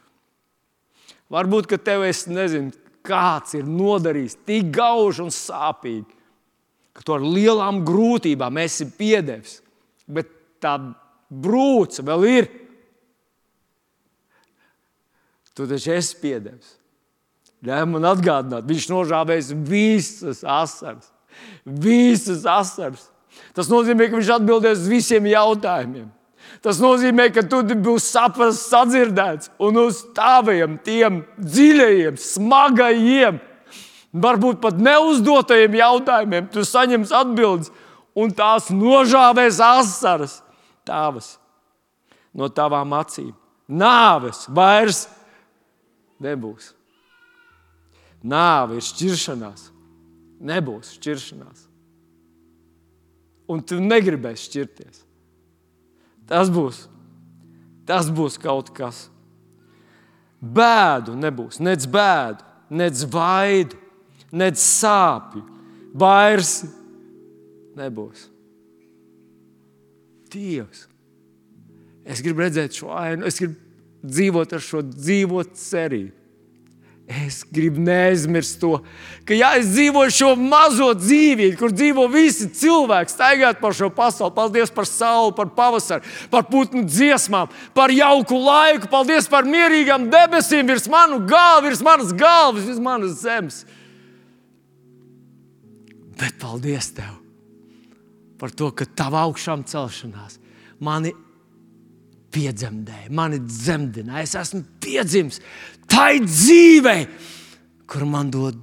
Varbūt, 1.32 1.70
ka 1.72 1.80
tev 1.80 2.04
es 2.10 2.26
nezinu, 2.28 2.74
kāds 3.06 3.56
ir 3.56 3.70
nodarījis 3.70 4.36
tik 4.48 4.74
gauži 4.76 5.24
un 5.24 5.32
sāpīgi, 5.34 6.18
ka 6.92 7.06
tu 7.06 7.16
ar 7.16 7.24
lielām 7.24 7.86
grūtībām 7.88 8.60
esi 8.66 8.90
piedevis, 8.98 9.62
bet 10.10 10.34
tā 10.60 10.76
brūce 11.30 12.04
vēl 12.04 12.28
ir. 12.28 12.50
Tu 15.56 15.68
taču 15.68 15.96
esi 15.96 16.20
piedevis. 16.20 16.79
Ļauj 17.66 17.88
man 17.92 18.08
atgādināt, 18.08 18.68
viņš 18.70 18.86
nožāvēs 18.92 19.52
visas 19.68 20.46
asaras. 20.48 21.10
Visas 21.66 22.46
asaras. 22.48 23.10
Tas 23.56 23.68
nozīmē, 23.72 24.08
ka 24.08 24.20
viņš 24.20 24.32
atbildēs 24.38 24.86
uz 24.86 24.88
visiem 24.92 25.28
jautājumiem. 25.30 26.08
Tas 26.64 26.80
nozīmē, 26.82 27.30
ka 27.36 27.44
tu 27.48 27.62
būsi 27.68 28.10
saprasts, 28.14 28.70
sadzirdēts 28.72 29.52
un 29.64 29.78
uz 29.84 30.02
taviem 30.16 30.80
tiem 30.84 31.22
dziļajiem, 31.38 32.18
smagajiem, 32.20 33.38
varbūt 34.12 34.60
pat 34.64 34.80
neuzdotajiem 34.82 35.78
jautājumiem 35.80 36.50
tu 36.52 36.66
saņemsi 36.66 37.16
atbildes, 37.16 37.70
un 38.18 38.34
tās 38.36 38.72
nožāvēs 38.74 39.60
asaras 39.64 40.40
tavas 40.88 41.36
no 42.34 42.50
tavām 42.50 42.98
acīm. 42.98 43.36
Nāves 43.70 44.48
vairs 44.50 45.06
nebūs. 46.24 46.74
Nāve 48.24 48.80
ir 48.80 48.86
šķiršanās. 48.86 49.70
Nebūs 50.40 50.96
šķiršanās. 50.98 51.66
Un 53.50 53.64
tu 53.66 53.80
negribēsi 53.82 54.50
šķirties. 54.50 55.06
Tas 56.30 56.52
būs, 56.54 56.84
tas 57.90 58.12
būs 58.14 58.38
kaut 58.42 58.70
kas. 58.76 59.08
Bēdu 60.40 61.16
nebūs, 61.20 61.58
nec 61.64 61.84
bēdu, 61.90 62.46
nec 62.70 63.02
vaidu, 63.12 63.80
nec 64.32 64.60
sāpju. 64.62 65.42
Vairs 66.00 66.60
nebūs. 67.80 68.28
Dievs, 70.30 70.86
es 72.06 72.22
gribu 72.22 72.44
redzēt 72.46 72.78
šo 72.78 72.92
ainu, 72.94 73.26
es 73.26 73.42
gribu 73.42 73.58
dzīvot 74.06 74.54
ar 74.54 74.62
šo 74.62 74.84
dzīvot 74.86 75.58
cerību. 75.58 76.19
Es 77.10 77.42
gribu 77.42 77.82
neaizmirst 77.82 78.60
to, 78.62 78.76
ka 79.26 79.34
ja 79.34 79.56
es 79.58 79.72
dzīvoju 79.72 80.14
šo 80.14 80.28
mazo 80.38 80.92
dzīvību, 80.94 81.56
kur 81.58 81.72
dzīvo 81.74 82.04
visi 82.14 82.46
cilvēki, 82.54 83.10
staigāt 83.16 83.58
par 83.64 83.74
šo 83.74 83.90
pasauli. 83.94 84.36
Paldies 84.36 84.70
par 84.74 84.86
sauli, 84.86 85.34
par 85.34 85.50
pavasaru, 85.58 86.06
par 86.30 86.46
putnu 86.52 86.84
dziesmām, 86.86 87.50
par 87.74 87.90
jauku 87.90 88.38
laiku. 88.38 88.92
Paldies 88.94 89.26
par 89.32 89.50
mierīgām 89.50 90.06
debesīm 90.14 90.70
virs 90.70 90.86
manu 90.92 91.18
galvu, 91.26 91.72
virs 91.72 91.82
manas 91.86 92.14
galvas, 92.14 92.68
virs 92.70 92.84
manas 92.86 93.18
zemes. 93.24 93.64
Bet 96.20 96.38
paldies 96.38 96.92
Tev 96.94 97.18
par 98.40 98.54
to, 98.54 98.70
ka 98.70 98.86
Tava 98.86 99.26
augšām 99.26 99.66
celšanās 99.68 100.38
mani 100.86 101.12
piedzemdēja, 102.30 103.10
mani 103.12 103.42
dzemdināja. 103.42 104.28
Es 104.28 104.36
esmu 104.38 104.62
piedzimis 104.84 105.42
tai 105.90 106.20
dzīvei, 106.24 107.06
kur 107.90 108.06
man 108.10 108.32
dod 108.34 108.58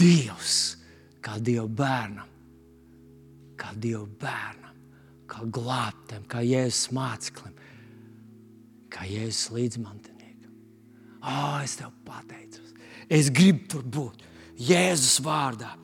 Dievs, 0.00 0.76
kā 1.22 1.38
Dieva 1.42 1.66
bērnam, 1.66 2.28
kā 3.60 3.72
Dieva 3.76 4.06
bērnam, 4.20 4.78
kā 5.30 5.44
glābtam, 5.44 6.24
kā 6.30 6.42
Jēzus 6.44 6.90
māceklim, 6.96 7.54
kā 8.90 9.06
Jēzus 9.08 9.52
līdzmantiniekam. 9.56 10.56
Oh, 11.20 11.60
es 11.62 11.76
tev 11.78 11.92
pateicos, 12.06 12.74
es 13.08 13.30
gribu 13.34 13.68
tur 13.74 13.84
būt 13.84 14.26
Jēzus 14.60 15.20
vārdā. 15.24 15.76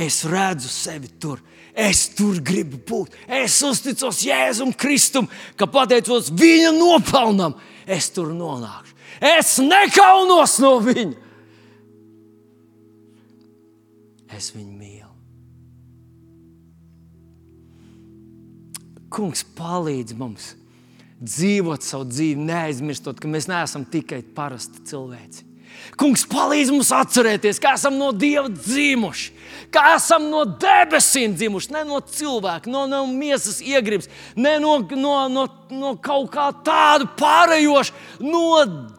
Es 0.00 0.22
redzu 0.24 0.68
sevi 0.70 1.10
tur, 1.20 1.40
es 1.74 2.06
tur 2.16 2.38
gribu 2.44 2.78
būt. 2.86 3.16
Es 3.26 3.58
uzticos 3.66 4.22
Jēzum 4.24 4.70
Kristum, 4.78 5.28
ka 5.58 5.66
pateicos 5.68 6.30
viņa 6.32 6.70
nopelnam, 6.76 7.56
es 7.84 8.08
tur 8.14 8.30
nonākšu. 8.32 8.89
Es 9.20 9.58
nekaunos 9.60 10.56
no 10.64 10.78
viņa. 10.80 11.28
Es 14.36 14.48
viņu 14.54 14.72
mīlu. 14.72 15.10
Kungs 19.10 19.42
palīdz 19.58 20.16
mums 20.16 20.54
dzīvot 21.20 21.84
savu 21.84 22.06
dzīvi, 22.08 22.46
neaizmirstot, 22.48 23.20
ka 23.20 23.28
mēs 23.28 23.50
neesam 23.50 23.84
tikai 23.84 24.22
parasti 24.36 24.86
cilvēci. 24.88 25.49
Kungs 26.00 26.22
palīdz 26.30 26.70
mums 26.72 26.90
atcerēties, 26.96 27.58
ka 27.60 27.74
esam 27.76 27.98
no 28.00 28.10
Dieva 28.16 28.48
dzimuši, 28.48 29.32
ka 29.74 29.82
esam 29.96 30.28
no 30.32 30.44
debesīm 30.48 31.34
dzimuši, 31.36 31.72
ne 31.74 31.82
no 31.88 32.00
cilvēka, 32.00 32.70
no, 32.72 32.86
no 32.88 33.02
miesas 33.10 33.60
iegribas, 33.60 34.08
ne 34.36 34.56
no, 34.62 34.78
no, 34.96 35.14
no, 35.32 35.46
no 35.74 35.94
kaut 36.00 36.30
kā 36.32 36.48
tāda 36.64 37.08
pārējoša, 37.20 37.96
no 38.24 38.44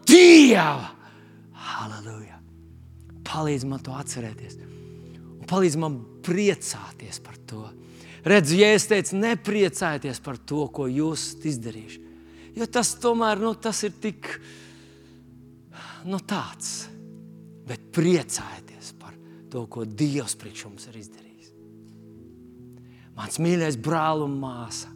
Dieva. 0.05 0.91
Halleluja! 1.71 2.37
Palīdz 3.31 3.65
man 3.65 3.81
to 3.81 3.95
atcerēties, 3.95 4.59
un 5.39 5.47
palīdz 5.49 5.79
man 5.81 5.99
priecāties 6.25 7.21
par 7.23 7.37
to. 7.49 7.65
Redzu, 8.27 8.59
ja 8.59 8.69
es 8.75 8.85
teicu, 8.89 9.17
nepriecājieties 9.17 10.21
par 10.21 10.37
to, 10.37 10.67
ko 10.69 10.85
jūs 10.91 11.31
izdarījuši. 11.49 12.01
Jo 12.59 12.67
tas 12.69 12.93
tomēr 13.01 13.39
nu, 13.41 13.55
tas 13.55 13.79
ir 13.87 13.95
tik 14.03 14.27
nu, 16.07 16.19
tāds. 16.25 16.87
Bet 17.67 17.91
priecājieties 17.95 18.93
par 18.99 19.13
to, 19.51 19.65
ko 19.71 19.85
Dievs 19.85 20.35
priekš 20.39 20.65
jums 20.65 20.87
ir 20.89 20.97
izdarījis. 21.01 21.51
Mans 23.17 23.37
mīļais 23.43 23.77
brāl 23.79 24.25
un 24.25 24.37
māsa. 24.41 24.89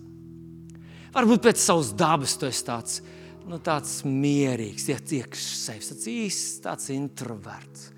Varbūt 1.16 1.46
pēc 1.46 1.62
savas 1.62 1.94
dabas 1.96 2.36
tu 2.36 2.48
esi 2.50 2.66
tāds, 2.68 3.00
nu, 3.48 3.60
tāds 3.64 4.02
mierīgs, 4.08 4.90
iekšā 4.92 5.44
sevis, 5.62 5.92
tāds 5.92 6.08
īsts, 6.12 6.62
tāds 6.66 6.90
introverts. 6.96 7.92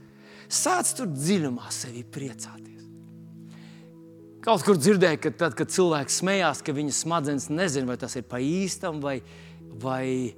Sāc 0.47 0.91
tur 0.95 1.09
dziļumā 1.11 1.71
sevi 1.73 2.05
priecāties. 2.05 2.67
Kaut 4.45 4.63
kur 4.63 4.77
dzirdēju, 4.79 5.19
ka 5.19 5.31
tad, 5.35 5.55
kad 5.59 5.71
cilvēks 5.73 6.21
smējās, 6.21 6.61
ka 6.63 6.75
viņa 6.75 6.93
smadzenes 6.95 7.49
nezina, 7.51 7.89
vai 7.89 7.97
tas 7.99 8.15
ir 8.15 8.23
pa 8.29 8.39
īstam 8.39 9.01
vai, 9.03 9.17
vai, 9.81 10.35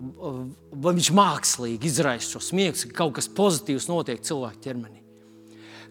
vai 0.00 0.94
viņš 0.96 1.10
mākslīgi 1.16 1.90
izraisa 1.90 2.34
šo 2.34 2.42
smieklus, 2.44 2.86
ka 2.88 3.02
kaut 3.02 3.18
kas 3.18 3.28
pozitīvs 3.36 3.88
notiek 3.90 4.22
cilvēka 4.24 4.64
ķermenī. 4.64 5.00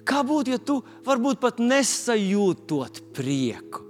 Kā 0.08 0.24
būtu, 0.26 0.56
ja 0.56 0.60
tu 0.64 0.80
varbūt 1.06 1.42
pat 1.44 1.60
nesajūtot 1.62 3.04
prieku? 3.14 3.86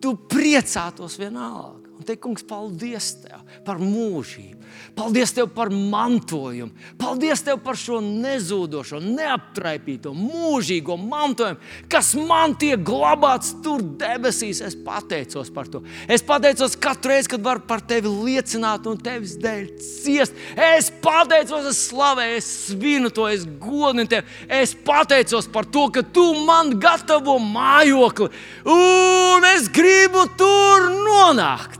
Tu 0.00 0.14
priecātos 0.30 1.18
vienalga. 1.20 1.90
Un 2.00 2.06
te, 2.08 2.16
kungs, 2.16 2.44
paldies 2.48 3.10
tev 3.20 3.42
par 3.66 3.80
mūžību. 3.82 4.59
Paldies 4.96 5.32
tev 5.34 5.50
par 5.54 5.70
mantojumu. 5.72 6.72
Paldies 7.00 7.42
tev 7.46 7.60
par 7.64 7.78
šo 7.78 8.00
nezūdošo, 8.04 9.00
neaptraipīto, 9.04 10.12
mūžīgo 10.16 10.96
mantojumu, 11.00 11.60
kas 11.90 12.12
man 12.18 12.56
tiek 12.60 12.82
glabāts 12.86 13.54
tur 13.64 13.82
debesīs. 14.00 14.62
Es 14.64 14.76
pateicos 14.76 15.52
par 15.54 15.70
to. 15.70 15.82
Es 16.10 16.24
pateicos 16.26 16.76
katru 16.80 17.14
reizi, 17.14 17.30
kad 17.32 17.44
varu 17.44 17.64
par 17.66 17.82
tevi 17.86 18.10
liecināt 18.10 18.86
un 18.90 19.00
tevis 19.00 19.36
dēļ 19.40 19.66
ciest. 19.80 20.36
Es 20.54 20.90
pateicos, 21.02 21.70
es 21.70 21.82
slavēju, 21.88 22.38
es 22.38 22.50
svinu 22.68 23.12
to, 23.14 23.26
es 23.30 23.46
godinu 23.60 24.06
tevi. 24.10 24.38
Es 24.60 24.74
pateicos 24.74 25.48
par 25.50 25.68
to, 25.70 25.88
ka 25.94 26.04
tu 26.04 26.26
man 26.46 26.76
gatavo 26.80 27.38
mājokli, 27.42 28.30
un 28.70 29.50
es 29.56 29.68
gribu 29.72 30.26
tur 30.38 30.90
nonākt. 30.94 31.79